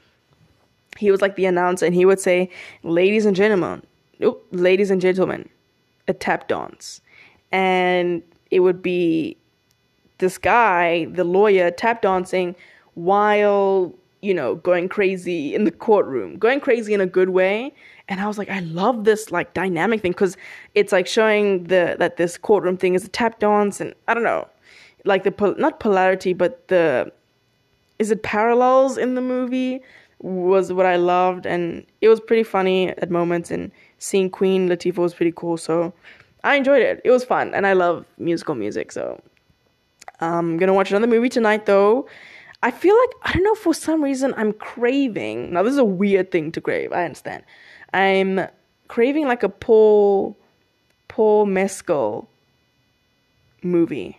He 0.98 1.10
was 1.10 1.22
like 1.22 1.36
the 1.36 1.46
announcer 1.46 1.86
and 1.86 1.94
he 1.94 2.04
would 2.04 2.20
say, 2.20 2.50
Ladies 2.82 3.24
and 3.24 3.34
gentlemen, 3.34 3.82
nope, 4.18 4.46
ladies 4.50 4.90
and 4.90 5.00
gentlemen, 5.00 5.48
a 6.06 6.12
tap 6.12 6.46
dance. 6.46 7.00
And 7.50 8.22
it 8.50 8.60
would 8.60 8.82
be 8.82 9.38
this 10.18 10.36
guy, 10.36 11.06
the 11.06 11.24
lawyer, 11.24 11.70
tap 11.70 12.02
dancing 12.02 12.54
while, 12.92 13.94
you 14.20 14.34
know, 14.34 14.56
going 14.56 14.90
crazy 14.90 15.54
in 15.54 15.64
the 15.64 15.70
courtroom, 15.70 16.36
going 16.36 16.60
crazy 16.60 16.92
in 16.92 17.00
a 17.00 17.06
good 17.06 17.30
way 17.30 17.72
and 18.06 18.20
I 18.20 18.26
was 18.26 18.36
like, 18.36 18.50
I 18.50 18.60
love 18.60 19.04
this 19.04 19.32
like 19.32 19.54
dynamic 19.54 20.02
thing 20.02 20.10
because 20.12 20.36
it's 20.74 20.92
like 20.92 21.06
showing 21.06 21.64
the 21.64 21.96
that 21.98 22.18
this 22.18 22.36
courtroom 22.36 22.76
thing 22.76 22.94
is 22.94 23.06
a 23.06 23.08
tap 23.08 23.38
dance, 23.38 23.80
and 23.80 23.94
I 24.08 24.12
don't 24.12 24.24
know, 24.24 24.46
like 25.06 25.22
the 25.22 25.54
not 25.56 25.80
polarity, 25.80 26.34
but 26.34 26.68
the 26.68 27.10
is 28.00 28.10
it 28.10 28.22
parallels 28.22 28.96
in 28.96 29.14
the 29.14 29.20
movie 29.20 29.82
was 30.20 30.72
what 30.72 30.86
I 30.86 30.96
loved, 30.96 31.46
and 31.46 31.86
it 32.00 32.08
was 32.08 32.18
pretty 32.18 32.42
funny 32.42 32.88
at 32.88 33.10
moments, 33.10 33.50
and 33.50 33.70
seeing 33.98 34.30
Queen 34.30 34.68
Latifah 34.68 34.98
was 34.98 35.14
pretty 35.14 35.32
cool, 35.36 35.56
so 35.58 35.92
I 36.42 36.56
enjoyed 36.56 36.82
it. 36.82 37.02
It 37.04 37.10
was 37.10 37.24
fun, 37.24 37.54
and 37.54 37.66
I 37.66 37.74
love 37.74 38.06
musical 38.18 38.54
music, 38.54 38.90
so 38.90 39.20
I'm 40.20 40.56
gonna 40.56 40.74
watch 40.74 40.90
another 40.90 41.06
movie 41.06 41.28
tonight 41.28 41.66
though. 41.66 42.08
I 42.62 42.70
feel 42.70 42.96
like 42.96 43.10
I 43.22 43.32
don't 43.32 43.44
know 43.44 43.54
for 43.54 43.74
some 43.74 44.02
reason 44.02 44.34
I'm 44.36 44.54
craving. 44.54 45.52
Now 45.52 45.62
this 45.62 45.72
is 45.72 45.78
a 45.78 45.84
weird 45.84 46.30
thing 46.30 46.52
to 46.52 46.60
crave. 46.60 46.92
I 46.92 47.04
understand. 47.04 47.42
I'm 47.92 48.46
craving 48.88 49.26
like 49.26 49.42
a 49.42 49.48
Paul 49.48 50.36
Paul 51.08 51.46
Mescal 51.46 52.28
movie. 53.62 54.18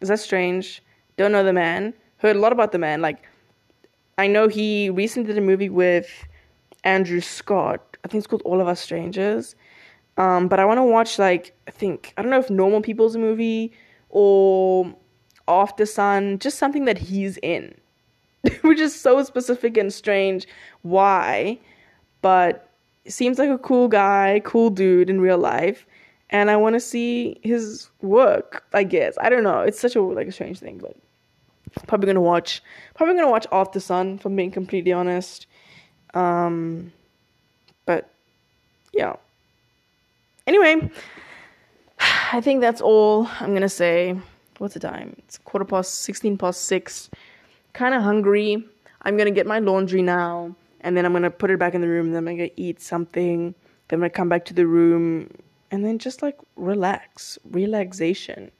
Is 0.00 0.08
that 0.08 0.20
strange? 0.20 0.82
Don't 1.16 1.32
know 1.32 1.44
the 1.44 1.52
man. 1.52 1.94
Heard 2.24 2.36
a 2.36 2.38
lot 2.40 2.52
about 2.52 2.72
the 2.72 2.78
man. 2.78 3.02
Like 3.02 3.22
I 4.18 4.26
know 4.26 4.48
he 4.48 4.90
recently 4.90 5.28
did 5.28 5.38
a 5.38 5.46
movie 5.46 5.68
with 5.68 6.08
Andrew 6.82 7.20
Scott. 7.20 7.98
I 8.02 8.08
think 8.08 8.20
it's 8.20 8.26
called 8.26 8.42
All 8.46 8.60
of 8.60 8.66
Us 8.66 8.80
Strangers. 8.80 9.54
Um, 10.16 10.48
but 10.48 10.58
I 10.58 10.64
want 10.64 10.78
to 10.78 10.84
watch 10.84 11.18
like 11.18 11.54
I 11.68 11.70
think 11.70 12.14
I 12.16 12.22
don't 12.22 12.30
know 12.30 12.38
if 12.38 12.48
Normal 12.48 12.80
People's 12.80 13.14
a 13.14 13.18
movie 13.18 13.72
or 14.08 14.94
Aftersun, 15.48 16.38
just 16.38 16.58
something 16.58 16.86
that 16.86 16.96
he's 16.96 17.36
in, 17.42 17.74
which 18.62 18.80
is 18.80 18.98
so 18.98 19.22
specific 19.22 19.76
and 19.76 19.92
strange. 19.92 20.48
Why? 20.82 21.58
but 22.24 22.70
seems 23.06 23.38
like 23.38 23.50
a 23.50 23.58
cool 23.58 23.86
guy, 23.86 24.40
cool 24.44 24.70
dude 24.70 25.10
in 25.10 25.20
real 25.20 25.36
life, 25.36 25.86
and 26.30 26.50
I 26.50 26.56
want 26.56 26.72
to 26.72 26.80
see 26.80 27.38
his 27.42 27.90
work. 28.00 28.64
I 28.72 28.82
guess 28.82 29.18
I 29.20 29.28
don't 29.28 29.42
know. 29.42 29.60
It's 29.60 29.78
such 29.78 29.94
a 29.94 30.00
like 30.00 30.28
a 30.28 30.32
strange 30.32 30.58
thing, 30.58 30.78
but 30.78 30.96
probably 31.86 32.06
gonna 32.06 32.20
watch. 32.20 32.62
Probably 32.94 33.14
gonna 33.14 33.30
watch 33.30 33.46
Aftersun. 33.50 34.16
If 34.16 34.24
I'm 34.26 34.36
being 34.36 34.50
completely 34.50 34.92
honest, 34.92 35.46
um, 36.14 36.92
but 37.86 38.10
yeah. 38.92 39.16
Anyway, 40.46 40.90
I 42.32 42.40
think 42.40 42.60
that's 42.60 42.80
all 42.80 43.28
I'm 43.40 43.54
gonna 43.54 43.68
say. 43.68 44.16
What's 44.58 44.74
the 44.74 44.80
time? 44.80 45.16
It's 45.18 45.38
quarter 45.38 45.64
past, 45.64 45.94
sixteen 45.96 46.38
past 46.38 46.64
six. 46.64 47.10
Kind 47.72 47.94
of 47.94 48.02
hungry. 48.02 48.64
I'm 49.02 49.16
gonna 49.16 49.30
get 49.30 49.46
my 49.46 49.58
laundry 49.58 50.02
now 50.02 50.54
and 50.84 50.96
then 50.96 51.04
I'm 51.04 51.12
gonna 51.12 51.30
put 51.30 51.50
it 51.50 51.58
back 51.58 51.74
in 51.74 51.80
the 51.80 51.88
room. 51.88 52.12
Then 52.12 52.28
I'm 52.28 52.36
gonna 52.36 52.50
eat 52.56 52.80
something. 52.80 53.54
Then 53.88 53.96
I'm 53.96 54.00
gonna 54.00 54.10
come 54.10 54.28
back 54.28 54.44
to 54.46 54.54
the 54.54 54.66
room, 54.66 55.30
and 55.70 55.84
then 55.84 55.98
just 55.98 56.22
like 56.22 56.38
relax, 56.56 57.38
relaxation. 57.50 58.52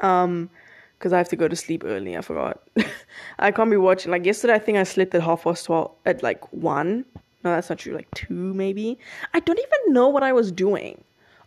Um, 0.00 0.50
because 0.98 1.12
I 1.12 1.18
have 1.18 1.28
to 1.28 1.36
go 1.36 1.48
to 1.48 1.56
sleep 1.56 1.84
early. 1.84 2.16
I 2.16 2.20
forgot. 2.20 2.60
I 3.38 3.50
can't 3.50 3.70
be 3.70 3.76
watching. 3.76 4.10
Like 4.10 4.24
yesterday, 4.24 4.54
I 4.54 4.58
think 4.58 4.78
I 4.78 4.82
slept 4.82 5.14
at 5.14 5.22
half 5.22 5.44
past 5.44 5.66
twelve. 5.66 5.92
At 6.06 6.22
like 6.22 6.52
one. 6.52 7.04
No, 7.44 7.54
that's 7.54 7.70
not 7.70 7.78
true. 7.78 7.94
Like 7.94 8.10
two, 8.14 8.54
maybe. 8.54 8.98
I 9.34 9.40
don't 9.40 9.58
even 9.58 9.92
know 9.92 10.08
what 10.08 10.22
I 10.22 10.32
was 10.32 10.50
doing. 10.50 11.02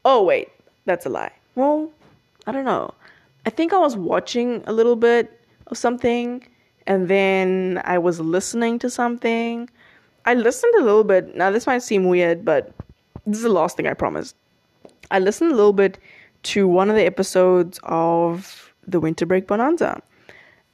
Oh 0.05 0.23
wait, 0.23 0.49
that's 0.85 1.05
a 1.05 1.09
lie. 1.09 1.33
Well, 1.55 1.91
I 2.47 2.51
don't 2.51 2.65
know. 2.65 2.93
I 3.45 3.49
think 3.49 3.73
I 3.73 3.77
was 3.77 3.97
watching 3.97 4.63
a 4.67 4.73
little 4.73 4.95
bit 4.95 5.39
of 5.67 5.77
something 5.77 6.47
and 6.87 7.07
then 7.07 7.81
I 7.85 7.97
was 7.97 8.19
listening 8.19 8.79
to 8.79 8.89
something. 8.89 9.69
I 10.25 10.33
listened 10.33 10.73
a 10.79 10.83
little 10.83 11.03
bit. 11.03 11.35
Now, 11.35 11.51
this 11.51 11.67
might 11.67 11.83
seem 11.83 12.05
weird, 12.05 12.45
but 12.45 12.73
this 13.25 13.37
is 13.37 13.43
the 13.43 13.49
last 13.49 13.77
thing 13.77 13.87
I 13.87 13.93
promised. 13.93 14.35
I 15.09 15.19
listened 15.19 15.51
a 15.51 15.55
little 15.55 15.73
bit 15.73 15.97
to 16.43 16.67
one 16.67 16.89
of 16.89 16.95
the 16.95 17.05
episodes 17.05 17.79
of 17.83 18.70
the 18.87 18.99
Winter 18.99 19.25
Break 19.25 19.47
Bonanza. 19.47 20.01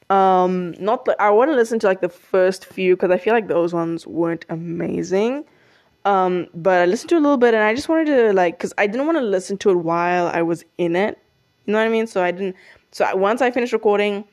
Um, 0.09 0.71
not 0.79 1.07
I 1.19 1.29
want 1.31 1.51
to 1.51 1.55
listen 1.55 1.79
to 1.79 1.87
like 1.87 2.01
the 2.01 2.09
first 2.09 2.65
few 2.65 2.95
because 2.95 3.11
I 3.11 3.17
feel 3.17 3.33
like 3.33 3.47
those 3.47 3.73
ones 3.73 4.07
weren't 4.07 4.45
amazing. 4.49 5.43
Um, 6.05 6.47
but 6.53 6.79
I 6.79 6.85
listened 6.85 7.09
to 7.09 7.17
a 7.17 7.19
little 7.19 7.37
bit 7.37 7.53
and 7.53 7.63
I 7.63 7.75
just 7.75 7.89
wanted 7.89 8.05
to 8.05 8.33
like 8.33 8.57
because 8.57 8.73
I 8.77 8.87
didn't 8.87 9.05
want 9.05 9.17
to 9.17 9.23
listen 9.23 9.57
to 9.59 9.71
it 9.71 9.75
while 9.75 10.27
I 10.27 10.41
was 10.41 10.63
in 10.77 10.95
it. 10.95 11.17
You 11.65 11.73
know 11.73 11.79
what 11.79 11.85
I 11.85 11.89
mean? 11.89 12.07
So 12.07 12.23
I 12.23 12.31
didn't. 12.31 12.55
So 12.91 13.03
I, 13.03 13.13
once 13.13 13.41
I 13.41 13.51
finished 13.51 13.73
recording, 13.73 14.23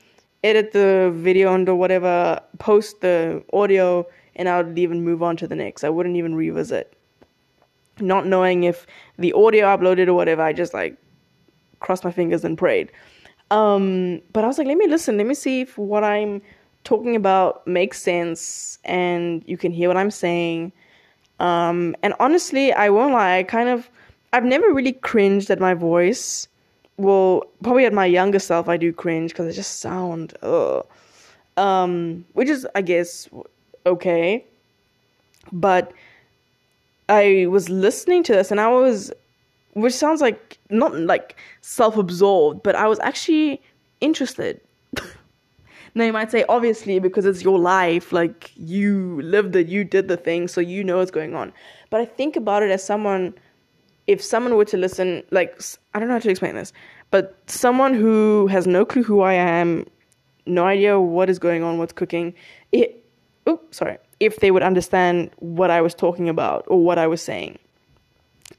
edit 0.44 0.70
the 0.72 1.12
video 1.16 1.52
and 1.52 1.68
or 1.68 1.74
whatever, 1.74 2.40
post 2.58 3.00
the 3.00 3.42
audio, 3.52 4.06
and 4.36 4.48
I 4.48 4.62
would 4.62 4.78
even 4.78 5.02
move 5.02 5.22
on 5.22 5.36
to 5.38 5.48
the 5.48 5.56
next. 5.56 5.82
I 5.82 5.88
wouldn't 5.88 6.16
even 6.16 6.36
revisit. 6.36 6.96
Not 7.98 8.26
knowing 8.26 8.62
if 8.64 8.86
the 9.18 9.32
audio 9.32 9.66
uploaded 9.66 10.06
or 10.06 10.14
whatever, 10.14 10.42
I 10.42 10.52
just 10.52 10.74
like 10.74 10.96
crossed 11.80 12.04
my 12.04 12.12
fingers 12.12 12.44
and 12.44 12.56
prayed. 12.56 12.92
Um, 13.54 14.20
but 14.32 14.44
I 14.44 14.46
was 14.46 14.58
like, 14.58 14.66
let 14.66 14.76
me 14.76 14.86
listen, 14.88 15.16
let 15.16 15.26
me 15.26 15.34
see 15.34 15.60
if 15.62 15.78
what 15.78 16.04
I'm 16.04 16.42
talking 16.82 17.14
about 17.16 17.66
makes 17.66 18.02
sense 18.02 18.78
and 18.84 19.42
you 19.46 19.56
can 19.56 19.72
hear 19.72 19.88
what 19.88 19.96
I'm 19.96 20.10
saying. 20.10 20.72
Um, 21.40 21.94
and 22.02 22.14
honestly, 22.20 22.72
I 22.72 22.90
won't 22.90 23.12
lie, 23.12 23.38
I 23.38 23.42
kind 23.42 23.68
of, 23.68 23.88
I've 24.32 24.44
never 24.44 24.72
really 24.72 24.92
cringed 24.92 25.50
at 25.50 25.60
my 25.60 25.74
voice 25.74 26.48
well, 26.96 27.44
probably 27.62 27.86
at 27.86 27.92
my 27.92 28.06
younger 28.06 28.38
self, 28.38 28.68
I 28.68 28.76
do 28.76 28.92
cringe 28.92 29.32
because 29.32 29.48
I 29.48 29.52
just 29.52 29.80
sound, 29.80 30.34
ugh. 30.42 30.86
Um, 31.56 32.24
which 32.32 32.48
is, 32.48 32.66
I 32.74 32.82
guess, 32.82 33.28
okay. 33.86 34.44
But 35.52 35.92
I 37.08 37.46
was 37.48 37.68
listening 37.68 38.22
to 38.24 38.32
this 38.32 38.50
and 38.50 38.60
I 38.60 38.68
was, 38.68 39.12
which 39.74 39.94
sounds 39.94 40.20
like 40.20 40.58
not 40.70 40.94
like 40.94 41.36
self 41.60 41.96
absorbed, 41.96 42.62
but 42.62 42.74
I 42.74 42.88
was 42.88 42.98
actually 43.00 43.62
interested. 44.00 44.60
Now 45.96 46.04
you 46.04 46.12
might 46.12 46.30
say, 46.32 46.44
obviously, 46.48 46.98
because 46.98 47.24
it's 47.24 47.42
your 47.42 47.58
life, 47.58 48.12
like 48.12 48.50
you 48.56 49.20
lived 49.22 49.54
it, 49.54 49.68
you 49.68 49.84
did 49.84 50.08
the 50.08 50.16
thing, 50.16 50.48
so 50.48 50.60
you 50.60 50.82
know 50.82 50.98
what's 50.98 51.12
going 51.12 51.36
on. 51.36 51.52
But 51.88 52.00
I 52.00 52.04
think 52.04 52.34
about 52.34 52.64
it 52.64 52.70
as 52.72 52.82
someone, 52.82 53.32
if 54.08 54.20
someone 54.20 54.56
were 54.56 54.64
to 54.66 54.76
listen, 54.76 55.22
like, 55.30 55.62
I 55.94 56.00
don't 56.00 56.08
know 56.08 56.14
how 56.14 56.20
to 56.20 56.30
explain 56.30 56.56
this, 56.56 56.72
but 57.12 57.38
someone 57.46 57.94
who 57.94 58.48
has 58.48 58.66
no 58.66 58.84
clue 58.84 59.04
who 59.04 59.20
I 59.20 59.34
am, 59.34 59.86
no 60.46 60.66
idea 60.66 60.98
what 60.98 61.30
is 61.30 61.38
going 61.38 61.62
on, 61.62 61.78
what's 61.78 61.92
cooking, 61.92 62.34
it, 62.72 63.04
oh, 63.46 63.60
sorry, 63.70 63.98
if 64.18 64.40
they 64.40 64.50
would 64.50 64.64
understand 64.64 65.30
what 65.36 65.70
I 65.70 65.80
was 65.80 65.94
talking 65.94 66.28
about 66.28 66.64
or 66.66 66.82
what 66.82 66.98
I 66.98 67.06
was 67.06 67.22
saying, 67.22 67.56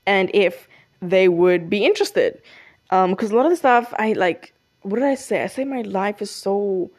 and 0.08 0.32
if 0.34 0.70
they 1.10 1.28
would 1.28 1.70
be 1.70 1.86
interested. 1.86 2.42
Because 2.90 3.32
um, 3.32 3.34
a 3.34 3.36
lot 3.36 3.46
of 3.46 3.52
the 3.52 3.58
stuff 3.58 3.94
I 3.98 4.14
like, 4.14 4.54
what 4.82 4.96
did 4.96 5.06
I 5.06 5.16
say? 5.16 5.44
I 5.44 5.48
say 5.48 5.64
my 5.64 5.82
life 5.82 6.22
is 6.22 6.32
so 6.32 6.92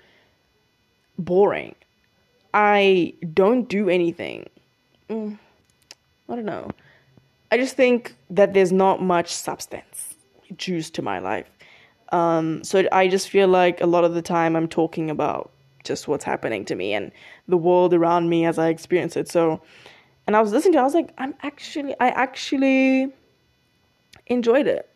boring. 1.18 1.74
I 2.52 3.14
don't 3.32 3.68
do 3.68 3.88
anything. 3.88 4.48
Mm, 5.08 5.38
I 6.28 6.34
don't 6.34 6.44
know. 6.44 6.70
I 7.52 7.58
just 7.58 7.76
think 7.76 8.14
that 8.30 8.54
there's 8.54 8.72
not 8.72 9.02
much 9.02 9.32
substance, 9.32 10.16
juice 10.56 10.90
to 10.90 11.02
my 11.02 11.20
life. 11.20 11.48
Um, 12.12 12.64
so 12.64 12.88
I 12.92 13.08
just 13.08 13.28
feel 13.28 13.48
like 13.48 13.80
a 13.80 13.86
lot 13.86 14.04
of 14.04 14.14
the 14.14 14.22
time 14.22 14.56
I'm 14.56 14.68
talking 14.68 15.10
about 15.10 15.50
just 15.84 16.08
what's 16.08 16.24
happening 16.24 16.64
to 16.64 16.74
me 16.74 16.92
and 16.92 17.12
the 17.46 17.56
world 17.56 17.94
around 17.94 18.28
me 18.28 18.44
as 18.44 18.58
I 18.58 18.68
experience 18.68 19.16
it. 19.16 19.28
So, 19.28 19.62
and 20.26 20.36
I 20.36 20.40
was 20.40 20.52
listening 20.52 20.72
to 20.72 20.78
it, 20.78 20.82
I 20.82 20.84
was 20.84 20.94
like, 20.94 21.12
I'm 21.18 21.34
actually, 21.42 21.94
I 22.00 22.08
actually 22.08 23.12
enjoyed 24.26 24.66
it, 24.66 24.88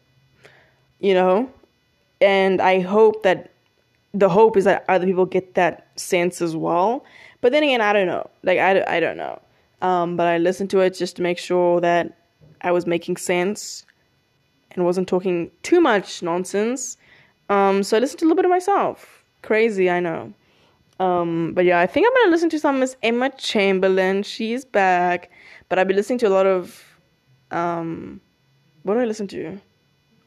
you 0.98 1.14
know? 1.14 1.50
And 2.20 2.60
I 2.60 2.80
hope 2.80 3.22
that 3.22 3.52
the 4.12 4.28
hope 4.28 4.56
is 4.56 4.64
that 4.64 4.84
other 4.88 5.06
people 5.06 5.26
get 5.26 5.54
that 5.54 5.88
sense 5.96 6.42
as 6.42 6.56
well. 6.56 7.04
But 7.40 7.52
then 7.52 7.62
again, 7.62 7.80
I 7.80 7.92
don't 7.92 8.06
know. 8.06 8.28
Like, 8.42 8.58
I, 8.58 8.84
I 8.96 9.00
don't 9.00 9.16
know. 9.16 9.40
Um, 9.82 10.16
but 10.16 10.26
I 10.26 10.38
listened 10.38 10.70
to 10.70 10.80
it 10.80 10.94
just 10.94 11.16
to 11.16 11.22
make 11.22 11.38
sure 11.38 11.80
that 11.80 12.18
I 12.60 12.72
was 12.72 12.86
making 12.86 13.16
sense 13.16 13.86
and 14.72 14.84
wasn't 14.84 15.08
talking 15.08 15.50
too 15.62 15.80
much 15.80 16.22
nonsense. 16.22 16.96
Um, 17.48 17.82
so 17.82 17.96
I 17.96 18.00
listened 18.00 18.20
to 18.20 18.24
a 18.24 18.26
little 18.26 18.36
bit 18.36 18.44
of 18.44 18.50
myself. 18.50 19.24
Crazy, 19.42 19.88
I 19.88 20.00
know. 20.00 20.32
Um, 20.98 21.54
but 21.54 21.64
yeah, 21.64 21.80
I 21.80 21.86
think 21.86 22.06
I'm 22.06 22.22
gonna 22.22 22.30
listen 22.30 22.50
to 22.50 22.58
some 22.58 22.78
Miss 22.78 22.94
Emma 23.02 23.30
Chamberlain. 23.30 24.22
She's 24.22 24.66
back. 24.66 25.30
But 25.68 25.78
I've 25.78 25.88
been 25.88 25.96
listening 25.96 26.18
to 26.18 26.28
a 26.28 26.30
lot 26.30 26.46
of 26.46 26.84
um, 27.50 28.20
what 28.82 28.94
do 28.94 29.00
I 29.00 29.04
listen 29.04 29.26
to? 29.28 29.60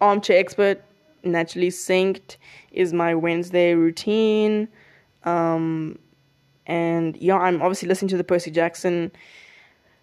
Armchair 0.01 0.39
Expert, 0.39 0.83
Naturally 1.23 1.69
Synced 1.69 2.37
is 2.71 2.93
my 2.93 3.15
Wednesday 3.15 3.73
routine. 3.73 4.67
Um, 5.23 5.97
and 6.67 7.15
yeah, 7.17 7.37
I'm 7.37 7.61
obviously 7.61 7.87
listening 7.87 8.09
to 8.09 8.17
the 8.17 8.23
Percy 8.23 8.51
Jackson, 8.51 9.11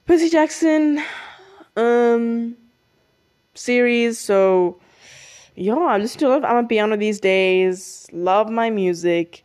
Percy 0.07 0.29
Jackson, 0.29 1.03
um, 1.77 2.57
series. 3.55 4.19
So 4.19 4.81
yeah, 5.55 5.75
I 5.75 5.99
listen 5.99 6.19
to 6.21 6.29
a 6.29 6.31
lot 6.31 6.45
of 6.45 6.51
Amapiano 6.51 6.99
these 6.99 7.21
days. 7.21 8.07
Love 8.13 8.51
my 8.51 8.71
music. 8.71 9.45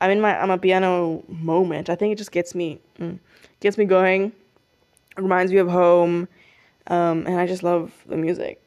I'm 0.00 0.10
in 0.10 0.20
my 0.20 0.32
Amapiano 0.32 1.28
moment. 1.28 1.90
I 1.90 1.94
think 1.94 2.12
it 2.12 2.16
just 2.16 2.32
gets 2.32 2.54
me 2.54 2.80
mm, 2.98 3.18
gets 3.60 3.76
me 3.76 3.84
going. 3.84 4.32
Reminds 5.16 5.52
me 5.52 5.58
of 5.58 5.68
home. 5.68 6.28
Um, 6.86 7.26
and 7.26 7.38
I 7.38 7.46
just 7.46 7.62
love 7.62 7.92
the 8.06 8.16
music. 8.16 8.62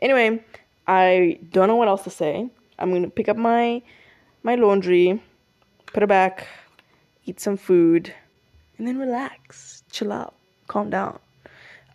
Anyway, 0.00 0.42
I 0.86 1.38
don't 1.50 1.68
know 1.68 1.76
what 1.76 1.88
else 1.88 2.04
to 2.04 2.10
say. 2.10 2.48
I'm 2.78 2.92
gonna 2.92 3.10
pick 3.10 3.28
up 3.28 3.36
my 3.36 3.82
my 4.42 4.54
laundry, 4.54 5.22
put 5.86 6.02
it 6.02 6.08
back, 6.08 6.46
eat 7.26 7.40
some 7.40 7.56
food, 7.56 8.12
and 8.78 8.86
then 8.86 8.98
relax, 8.98 9.84
chill 9.92 10.12
out, 10.12 10.34
calm 10.66 10.90
down. 10.90 11.18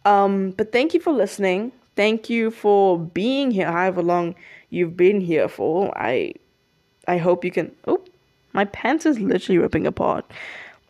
Um, 0.05 0.51
but 0.51 0.71
thank 0.71 0.93
you 0.93 0.99
for 0.99 1.11
listening. 1.11 1.71
Thank 1.95 2.29
you 2.29 2.51
for 2.51 2.99
being 2.99 3.51
here, 3.51 3.71
however 3.71 4.03
long 4.03 4.35
you've 4.69 4.95
been 4.95 5.19
here 5.21 5.47
for. 5.47 5.97
I 5.97 6.33
I 7.07 7.17
hope 7.17 7.43
you 7.43 7.51
can. 7.51 7.71
Oh, 7.87 8.03
my 8.53 8.65
pants 8.65 9.05
is 9.05 9.19
literally 9.19 9.57
ripping 9.57 9.87
apart. 9.87 10.25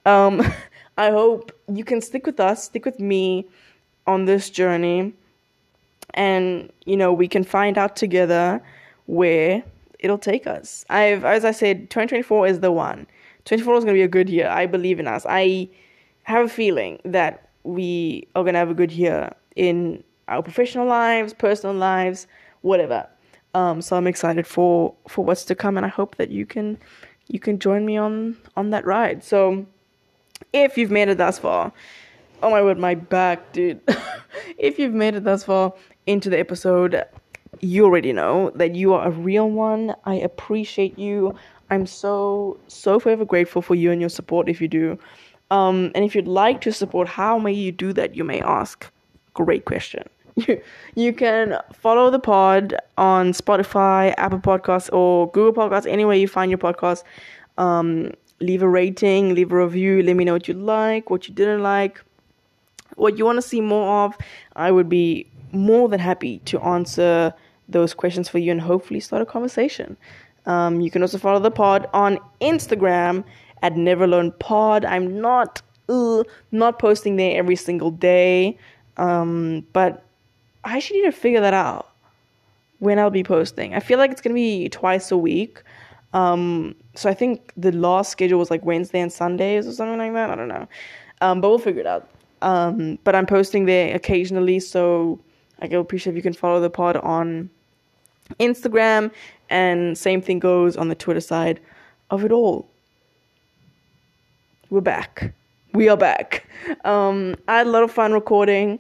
Um, 0.06 0.42
I 0.98 1.12
hope 1.12 1.52
you 1.74 1.84
can 1.84 2.02
stick 2.02 2.26
with 2.26 2.40
us, 2.40 2.66
stick 2.66 2.86
with 2.86 3.00
me 3.00 3.48
on 4.08 4.26
this 4.26 4.50
journey, 4.50 5.14
and 6.14 6.72
you 6.86 6.98
know 6.98 7.12
we 7.14 7.28
can 7.28 7.44
find 7.44 7.78
out 7.78 7.96
together 7.96 8.62
where 9.06 9.64
it'll 10.00 10.18
take 10.18 10.48
us. 10.48 10.86
I've, 10.90 11.24
as 11.24 11.46
I 11.46 11.52
said, 11.52 11.90
2024 11.90 12.48
is 12.48 12.60
the 12.60 12.72
one. 12.72 13.08
24 13.46 13.78
is 13.78 13.84
going 13.84 13.94
to 13.96 14.00
be 14.00 14.04
a 14.04 14.08
good 14.08 14.30
year. 14.30 14.48
I 14.50 14.66
believe 14.66 15.00
in 15.00 15.08
us. 15.08 15.26
I 15.28 15.70
have 16.24 16.46
a 16.46 16.50
feeling 16.50 17.00
that 17.06 17.50
we 17.64 18.28
are 18.36 18.44
going 18.44 18.54
to 18.54 18.60
have 18.60 18.70
a 18.70 18.76
good 18.76 18.92
year 18.92 19.34
in 19.56 20.04
our 20.28 20.42
professional 20.42 20.88
lives, 20.88 21.34
personal 21.34 21.76
lives, 21.76 22.28
whatever. 22.62 23.08
Um, 23.54 23.82
so 23.82 23.96
I'm 23.96 24.08
excited 24.08 24.46
for 24.46 24.94
for 25.08 25.24
what's 25.24 25.46
to 25.46 25.56
come, 25.56 25.78
and 25.78 25.86
I 25.86 25.90
hope 25.90 26.18
that 26.18 26.30
you 26.30 26.46
can 26.46 26.78
you 27.28 27.40
can 27.40 27.58
join 27.60 27.86
me 27.86 27.96
on 27.98 28.38
on 28.58 28.72
that 28.72 28.86
ride. 28.86 29.24
So 29.24 29.66
if 30.52 30.78
you've 30.78 30.92
made 30.92 31.08
it 31.08 31.18
thus 31.18 31.40
far, 31.40 31.72
oh 32.46 32.52
my 32.52 32.62
word, 32.62 32.78
my 32.78 32.94
back, 32.94 33.54
dude. 33.54 33.82
if 34.60 34.78
you've 34.78 34.94
made 34.94 35.16
it 35.16 35.24
thus 35.24 35.44
far 35.44 35.74
into 36.06 36.30
the 36.30 36.40
episode, 36.40 37.04
you 37.60 37.86
already 37.86 38.14
know 38.14 38.52
that 38.54 38.76
you 38.76 38.94
are 38.94 39.08
a 39.08 39.10
real 39.10 39.50
one. 39.50 39.96
I 40.06 40.14
appreciate 40.16 41.00
you. 41.00 41.34
I'm 41.72 41.88
so 41.88 42.60
so 42.68 43.00
forever 43.00 43.26
grateful 43.26 43.64
for 43.64 43.74
you 43.74 43.92
and 43.92 44.00
your 44.00 44.12
support 44.12 44.48
if 44.48 44.62
you 44.62 44.68
do. 44.68 45.00
Um, 45.50 45.92
and 45.96 46.06
if 46.06 46.14
you'd 46.14 46.28
like 46.28 46.62
to 46.62 46.72
support, 46.72 47.08
how 47.08 47.40
may 47.40 47.52
you 47.52 47.72
do 47.72 47.94
that? 47.94 48.16
You 48.16 48.24
may 48.24 48.42
ask. 48.42 48.92
Great 49.34 49.66
question. 49.66 50.04
You, 50.38 50.62
you 50.96 51.14
can 51.14 51.58
follow 51.72 52.12
the 52.12 52.20
pod 52.20 52.76
on 52.98 53.32
Spotify, 53.32 54.14
Apple 54.18 54.40
Podcasts, 54.40 54.92
or 54.92 55.32
Google 55.32 55.54
Podcasts, 55.54 55.90
anywhere 55.90 56.18
you 56.18 56.28
find 56.28 56.52
your 56.52 56.58
podcast. 56.58 57.04
Um, 57.58 58.12
leave 58.42 58.62
a 58.62 58.68
rating, 58.68 59.34
leave 59.34 59.54
a 59.54 59.64
review, 59.64 60.04
let 60.04 60.18
me 60.18 60.26
know 60.26 60.34
what 60.34 60.50
you 60.50 60.54
like, 60.54 61.10
what 61.10 61.30
you 61.30 61.34
didn't 61.34 61.64
like, 61.64 62.04
what 62.96 63.18
you 63.18 63.26
want 63.26 63.38
to 63.38 63.42
see 63.42 63.62
more 63.62 64.06
of. 64.06 64.18
I 64.56 64.72
would 64.72 64.90
be 64.90 65.28
more 65.52 65.88
than 65.88 66.00
happy 66.00 66.40
to 66.46 66.60
answer 66.62 67.34
those 67.68 67.94
questions 67.94 68.30
for 68.30 68.40
you 68.40 68.52
and 68.52 68.62
hopefully 68.62 69.00
start 69.00 69.22
a 69.22 69.26
conversation. 69.26 69.98
Um, 70.46 70.82
you 70.82 70.92
can 70.92 71.02
also 71.02 71.18
follow 71.18 71.40
the 71.40 71.52
pod 71.52 71.88
on 71.94 72.20
Instagram 72.42 73.24
at 73.62 73.74
NeverLearnPod. 73.74 74.86
I'm 74.86 75.20
not 75.20 75.62
uh, 75.90 76.24
not 76.52 76.80
posting 76.80 77.16
there 77.16 77.38
every 77.38 77.56
single 77.56 77.92
day, 77.92 78.58
um, 78.98 79.66
but 79.74 80.04
I 80.64 80.78
actually 80.78 81.02
need 81.02 81.06
to 81.06 81.12
figure 81.12 81.42
that 81.42 81.54
out 81.54 81.90
when 82.80 83.00
I'll 83.00 83.10
be 83.10 83.24
posting. 83.24 83.74
I 83.74 83.80
feel 83.80 83.98
like 83.98 84.12
it's 84.12 84.22
gonna 84.22 84.36
be 84.36 84.70
twice 84.70 85.12
a 85.12 85.18
week. 85.18 85.62
Um, 86.14 86.76
so 86.96 87.10
I 87.10 87.14
think 87.14 87.52
the 87.58 87.72
last 87.72 88.12
schedule 88.12 88.40
was 88.40 88.50
like 88.50 88.64
Wednesday 88.64 89.02
and 89.02 89.12
Sundays 89.12 89.68
or 89.68 89.74
something 89.74 89.98
like 89.98 90.14
that. 90.14 90.30
I 90.30 90.36
don't 90.36 90.48
know, 90.48 90.68
um, 91.22 91.42
but 91.42 91.50
we'll 91.50 91.60
figure 91.60 91.82
it 91.82 91.88
out. 91.88 92.08
Um, 92.46 93.00
but 93.04 93.16
I'm 93.16 93.26
posting 93.26 93.66
there 93.66 93.96
occasionally, 93.96 94.60
so 94.60 95.20
I 95.60 95.68
will 95.68 95.82
appreciate 95.82 96.12
if 96.12 96.16
you 96.16 96.22
can 96.22 96.34
follow 96.34 96.62
the 96.62 96.70
pod 96.70 96.96
on 96.98 97.50
Instagram, 98.40 99.12
and 99.50 99.98
same 99.98 100.22
thing 100.22 100.38
goes 100.38 100.78
on 100.78 100.88
the 100.88 100.96
Twitter 100.96 101.20
side 101.20 101.60
of 102.12 102.24
it 102.24 102.32
all. 102.32 102.70
We're 104.70 104.82
back. 104.82 105.34
We 105.74 105.90
are 105.90 105.98
back. 105.98 106.48
Um, 106.86 107.36
I 107.48 107.58
had 107.58 107.68
a 107.68 107.72
lot 107.72 107.84
of 107.84 107.92
fun 107.92 108.14
recording 108.14 108.80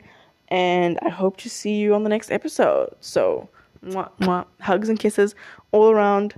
and 0.49 0.99
I 1.01 1.09
hope 1.09 1.37
to 1.37 1.49
see 1.49 1.75
you 1.77 1.95
on 1.95 2.03
the 2.03 2.09
next 2.09 2.31
episode. 2.31 2.95
So, 3.01 3.49
mwah, 3.83 4.09
mwah, 4.19 4.45
hugs 4.61 4.89
and 4.89 4.99
kisses 4.99 5.35
all 5.71 5.89
around, 5.89 6.35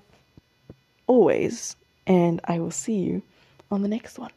always, 1.08 1.76
and 2.08 2.40
I 2.46 2.60
will 2.60 2.72
see 2.72 2.96
you 2.96 3.22
on 3.70 3.82
the 3.82 3.90
next 3.90 4.18
one. 4.18 4.32